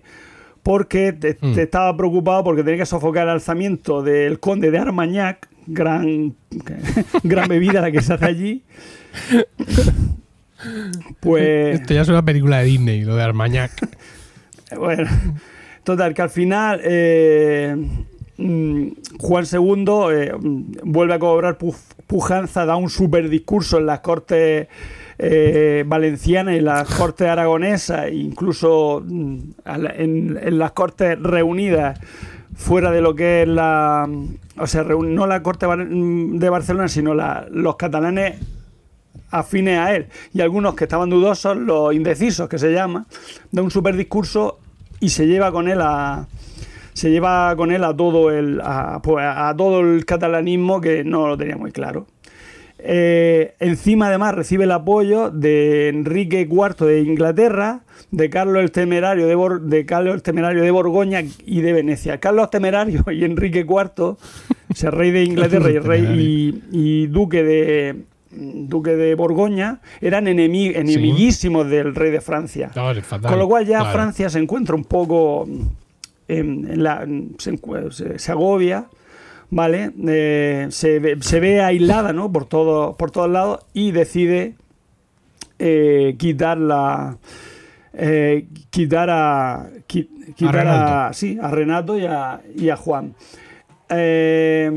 [0.64, 5.48] porque te, te estaba preocupado porque tenía que sofocar el alzamiento del conde de Armagnac,
[5.68, 6.36] gran,
[7.24, 8.64] gran bebida la que se hace allí.
[11.20, 13.72] Pues Esto ya es una película de Disney, lo de Armagnac.
[14.78, 15.10] Bueno,
[15.84, 17.76] total, que al final eh,
[18.38, 18.88] mm,
[19.20, 21.76] Juan II eh, mm, vuelve a cobrar pu-
[22.08, 24.68] pujanza, da un super discurso en las cortes
[25.24, 32.00] eh, valencianas y las cortes aragonesas, incluso mm, en, en las cortes reunidas
[32.56, 34.10] fuera de lo que es la.
[34.58, 38.40] O sea, no la corte mm, de Barcelona, sino la- los catalanes
[39.30, 43.06] afines a él y algunos que estaban dudosos, los indecisos que se llama,
[43.52, 44.60] da un super discurso
[45.00, 46.28] y se lleva con él a
[46.94, 51.28] se lleva con él a todo el a, pues, a todo el catalanismo que no
[51.28, 52.08] lo tenía muy claro.
[52.84, 59.28] Eh, encima además recibe el apoyo de Enrique IV de Inglaterra, de Carlos el Temerario
[59.28, 62.20] de, Bor- de Carlos el Temerario de Borgoña y de Venecia.
[62.20, 64.18] Carlos Temerario y Enrique IV, o
[64.74, 67.96] sea, rey de Inglaterra y rey y, y duque de
[68.34, 72.72] duque de Borgoña, eran enemi- enemiguísimos del rey de Francia.
[72.76, 72.92] No,
[73.22, 73.94] Con lo cual ya claro.
[73.94, 75.46] Francia se encuentra un poco
[76.30, 77.06] en, la,
[77.38, 78.86] se agobia,
[79.52, 79.92] ¿vale?
[80.08, 82.32] Eh, se, ve, se ve aislada, ¿no?
[82.32, 84.56] Por, todo, por todos lados y decide
[85.60, 87.18] eh, quitar la...
[87.94, 90.74] eh, quitar a qui- quitar a,
[91.04, 91.14] Renato.
[91.14, 93.14] sí, a Renato y a, y a Juan.
[93.90, 94.72] Eh,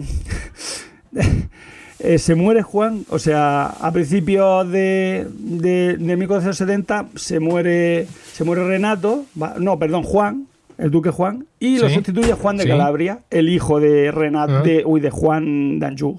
[2.00, 8.44] eh, se muere Juan, o sea, a principios de, de, de 1470 se muere, se
[8.44, 10.46] muere Renato, va- no, perdón, Juan,
[10.78, 11.94] el duque Juan, y lo Sí.
[11.94, 12.68] sustituye Juan de Sí.
[12.68, 14.62] Calabria, el hijo de Renato, Ah.
[14.62, 16.18] de, uy, de Juan d'Anjou.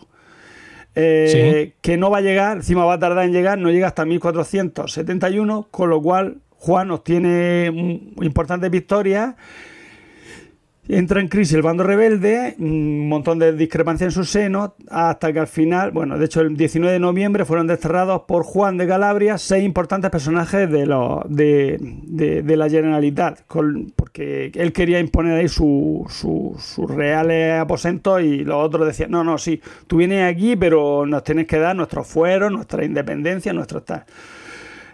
[0.98, 4.06] Eh, que no va a llegar, encima va a tardar en llegar, no llega hasta
[4.06, 9.36] 1471, con lo cual Juan obtiene importantes victorias
[10.88, 15.40] Entra en crisis el bando rebelde, un montón de discrepancias en su seno, hasta que
[15.40, 19.40] al final, bueno, de hecho el 19 de noviembre fueron desterrados por Juan de Calabria
[19.40, 23.42] seis importantes personajes de, los de, de- la Generalitat,
[23.96, 29.24] porque él quería imponer ahí su- su- sus reales aposentos y los otros decían, no,
[29.24, 33.82] no, sí, tú vienes aquí, pero nos tienes que dar nuestros fueros, nuestra independencia, nuestro
[33.82, 34.06] tal.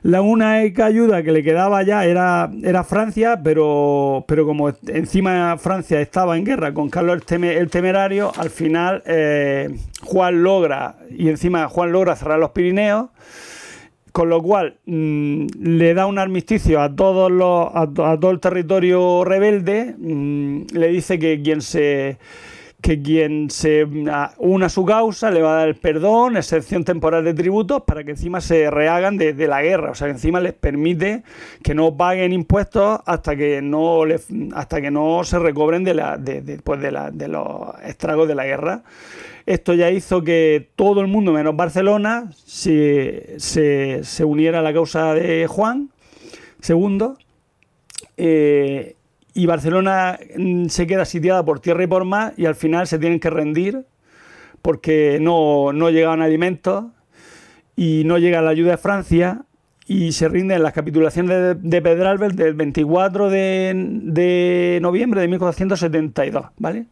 [0.03, 6.01] La única ayuda que le quedaba ya era, era Francia, pero, pero como encima Francia
[6.01, 9.69] estaba en guerra con Carlos el, Teme- el Temerario, al final eh,
[10.01, 13.09] Juan logra, y encima Juan logra cerrar los Pirineos,
[14.11, 19.23] con lo cual mm, le da un armisticio a todos los, a todo el territorio
[19.23, 22.17] rebelde, mm, le dice que quien se
[22.81, 26.83] que quien se a- una a su causa le va a dar el perdón, excepción
[26.83, 29.91] temporal de tributos, para que encima se rehagan de, la guerra.
[29.91, 31.23] O sea, encima les permite
[31.63, 36.17] que no paguen impuestos hasta que no les- hasta que no se recobren de, la,
[36.17, 36.91] de, pues de,
[37.27, 38.83] los estragos de la guerra.
[39.45, 45.13] Esto ya hizo que todo el mundo, menos Barcelona, se, se, uniera a la causa
[45.13, 45.89] de Juan
[46.67, 47.13] II.
[49.33, 52.99] Y Barcelona mm, se queda sitiada por tierra y por mar y al final se
[52.99, 53.85] tienen que rendir
[54.61, 56.85] porque no, no llegaban alimentos
[57.75, 59.45] y no llega la ayuda de Francia
[59.87, 66.45] y se rinden las capitulaciones de, de Pedralbes del 24 de, de noviembre de 1472,
[66.57, 66.87] ¿vale?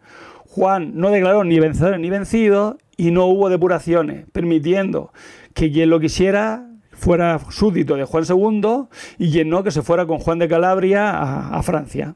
[0.47, 5.13] Juan no declaró ni vencedor ni vencido y no hubo depuraciones, permitiendo
[5.53, 8.87] que quien lo quisiera fuera súbdito de Juan II
[9.17, 12.15] y quien no, que se fuera con Juan de Calabria a, a Francia.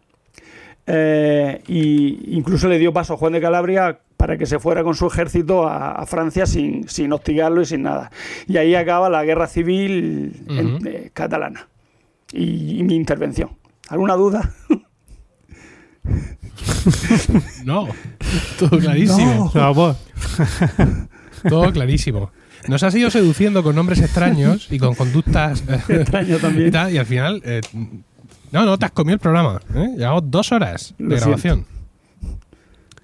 [0.85, 4.95] Eh, y incluso le dio paso a Juan de Calabria para que se fuera con
[4.95, 8.11] su ejército a, a Francia sin, sin hostigarlo y sin nada.
[8.47, 11.67] Y ahí acaba la guerra civil en- eh, catalana
[12.31, 13.49] y, y mi intervención.
[13.89, 14.51] ¿Alguna duda?
[17.63, 17.87] No.
[18.59, 19.51] Todo clarísimo.
[19.53, 19.97] Vamos.
[21.49, 22.31] Todo clarísimo.
[22.67, 26.69] Nos has ido seduciendo con nombres extraños y con conductas Extraño también.
[26.69, 27.41] y, tal, y al final.
[27.45, 27.61] eh,
[28.53, 29.59] no, no, te has comido el programa.
[29.73, 29.95] ¿eh?
[29.97, 31.65] Llevamos dos horas de Lo grabación.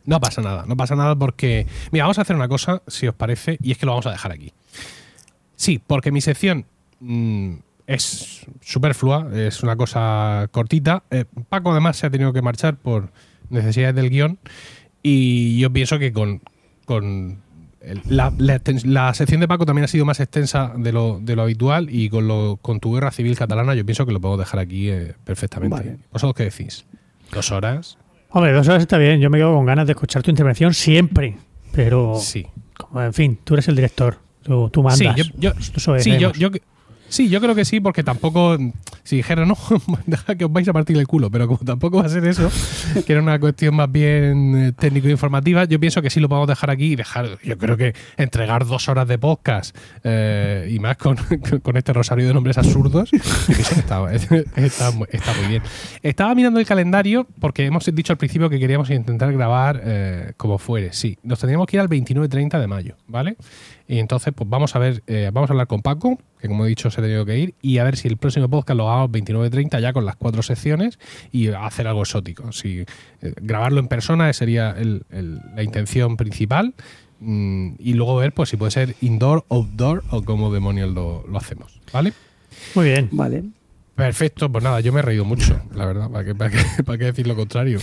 [0.06, 1.66] No pasa nada, no pasa nada porque.
[1.92, 4.12] Mira, vamos a hacer una cosa, si os parece, y es que lo vamos a
[4.12, 4.54] dejar aquí.
[5.56, 6.66] Sí, porque mi sección
[7.00, 7.54] mm,
[7.88, 11.02] es superflua, es una cosa cortita.
[11.10, 13.12] Eh, Paco, además, se ha tenido que marchar por
[13.50, 14.38] necesidades del guion.
[15.02, 16.42] Y yo pienso que con,
[16.86, 17.42] con
[17.92, 21.42] el- la, la sección de Paco también ha sido más extensa de lo, de lo
[21.44, 24.60] habitual y con, lo, con tu guerra civil catalana yo pienso que lo podemos dejar
[24.60, 25.76] aquí eh, perfectamente.
[25.78, 25.98] Vale.
[26.12, 26.86] ¿Vosotros qué decís?
[27.34, 27.98] ¿Dos horas?
[28.32, 29.20] Hombre, dos horas está bien.
[29.20, 31.38] Yo me quedo con ganas de escuchar tu intervención siempre.
[31.72, 32.46] Pero, Sí.
[32.78, 34.18] como, en fin, tú eres el director.
[34.44, 35.16] Tú, tú mandas.
[35.16, 35.52] Sí, yo,
[36.00, 36.50] sí, yo, yo,
[37.10, 38.58] sí, yo creo que sí, porque tampoco,
[39.04, 39.58] si dijera, no,
[40.06, 42.50] deja que os vais a partir el culo, pero como tampoco va a ser eso,
[43.06, 46.70] que era una cuestión más bien eh, técnico-informativa, yo pienso que sí lo podemos dejar
[46.70, 51.18] aquí y dejar, yo creo que entregar dos horas de podcast eh, y más con,
[51.64, 53.10] con este rosario de nombres absurdos,
[53.48, 55.64] está muy bien.
[56.02, 60.58] Estaba mirando el calendario porque hemos dicho al principio que queríamos intentar grabar eh, como
[60.58, 63.36] fuere, sí, nos tendríamos que ir al 29-30 de mayo, ¿vale?
[63.88, 66.70] Y entonces, pues vamos a ver, eh, vamos a hablar con Paco, que como he
[66.70, 69.12] dicho se ha tenido que ir, y a ver si el próximo podcast lo hagamos
[69.12, 70.98] 29-30 ya con las cuatro secciones
[71.32, 72.52] y hacer algo exótico.
[72.52, 76.74] Si, eh, grabarlo en persona sería el- el- la intención principal
[77.22, 81.38] mm, y luego ver pues si puede ser indoor, outdoor o cómo demonios lo, lo
[81.38, 82.14] hacemos, ¿vale?
[82.76, 83.10] Muy bien.
[83.12, 83.44] Vale.
[83.96, 86.98] Perfecto, pues nada, yo me he reído mucho, la verdad, ¿para qué, para qué- para
[86.98, 87.80] qué decir lo contrario?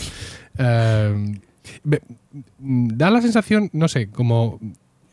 [0.59, 1.35] Eh,
[1.85, 2.01] me-
[2.59, 4.59] da la sensación, no sé, como,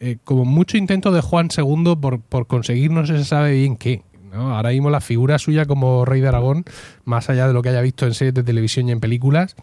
[0.05, 4.01] eh, como mucho intento de Juan II por, por conseguir no se sabe bien qué.
[4.33, 4.55] ¿no?
[4.55, 6.65] Ahora mismo la figura suya como rey de Aragón,
[7.05, 9.55] más allá de lo que haya visto en series de televisión y en películas,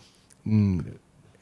[0.45, 0.79] mm,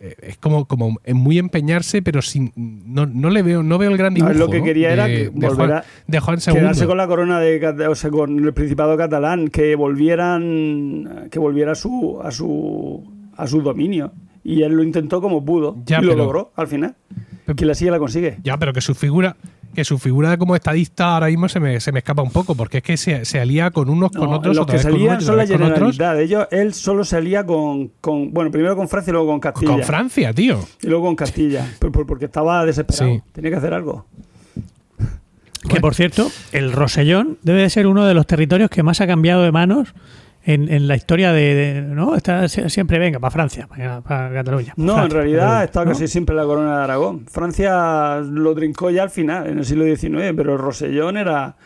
[0.00, 3.96] eh, es como, como muy empeñarse, pero sin no, no le veo, no veo el
[3.98, 4.34] gran No, dibujo.
[4.46, 4.64] lo que ¿no?
[4.64, 6.38] quería era de, que de Juan, a- de Juan.
[6.38, 11.72] Quedarse con la corona de o sea, con el Principado catalán, que volvieran que volviera
[11.72, 13.04] a su a su
[13.36, 14.12] a su dominio.
[14.44, 15.76] Y él lo intentó como pudo.
[15.84, 16.94] Ya, y lo pero- logró al final.
[17.56, 18.38] Que la silla la consigue.
[18.42, 19.36] Ya, pero que su figura,
[19.74, 22.78] que su figura como estadista ahora mismo se me, se me escapa un poco, porque
[22.78, 25.36] es que se, se alía con unos, con No, otros, los que con y son
[25.36, 26.20] la con generalidad.
[26.20, 28.32] Ellos, él solo salía con, con.
[28.32, 29.72] Bueno, primero con Francia y luego con Castilla.
[29.72, 30.60] Con Francia, tío.
[30.82, 31.66] Y luego con Castilla.
[31.78, 33.14] Por- por- porque estaba desesperado.
[33.14, 33.22] Sí.
[33.32, 34.06] Tenía que hacer algo.
[35.68, 39.06] Que por cierto, el Rosellón debe de ser uno de los territorios que más ha
[39.06, 39.92] cambiado de manos
[40.44, 42.14] en, en la historia de, de- ¿no?
[42.16, 44.72] Está sie- siempre venga para Francia, para, para Cataluña.
[44.76, 45.90] para No, en realidad Cataluña, estaba ¿no?
[45.92, 47.26] casi siempre la corona de Aragón.
[47.26, 51.56] Francia lo trincó ya al final, en el siglo XIX, pero el Rosellón era,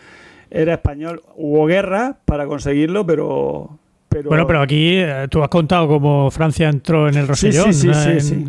[0.50, 1.22] era español.
[1.36, 3.78] Hubo guerra para conseguirlo, pero.
[4.08, 7.72] pero Bueno, pero aquí eh, tú has contado cómo Francia entró en el Sí, Rosellón.
[7.72, 7.94] sí, sí, ¿no?
[7.94, 8.48] sí, En- sí.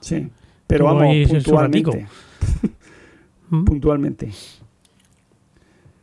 [0.00, 0.28] Sí.
[0.66, 2.06] Pero vamos, puntualmente.
[3.50, 3.64] ¿Mm?
[3.64, 4.30] puntualmente.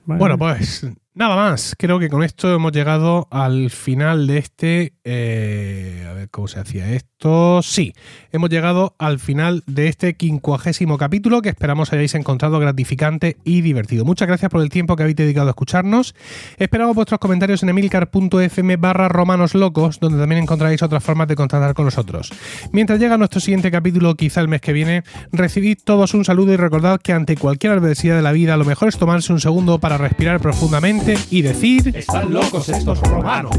[0.05, 0.85] Bueno, pues
[1.15, 1.75] nada más.
[1.77, 4.93] Creo que con esto hemos llegado al final de este.
[5.03, 7.61] eh, a ver cómo se hacía esto.
[7.61, 7.93] Sí,
[8.31, 14.03] hemos llegado al final de este quincuagésimo capítulo que esperamos hayáis encontrado gratificante y divertido.
[14.03, 16.15] Muchas gracias por el tiempo que habéis dedicado a escucharnos.
[16.57, 21.73] Esperamos vuestros comentarios en emilcar.fm barra romanos locos, donde también encontraréis otras formas de contactar
[21.73, 22.31] con nosotros.
[22.71, 26.57] Mientras llega nuestro siguiente capítulo, quizá el mes que viene, recibid todos un saludo y
[26.57, 29.97] recordad que ante cualquier adversidad de la vida, lo mejor es tomarse un segundo para
[29.97, 33.57] respirar profundamente y decir, están locos estos romanos.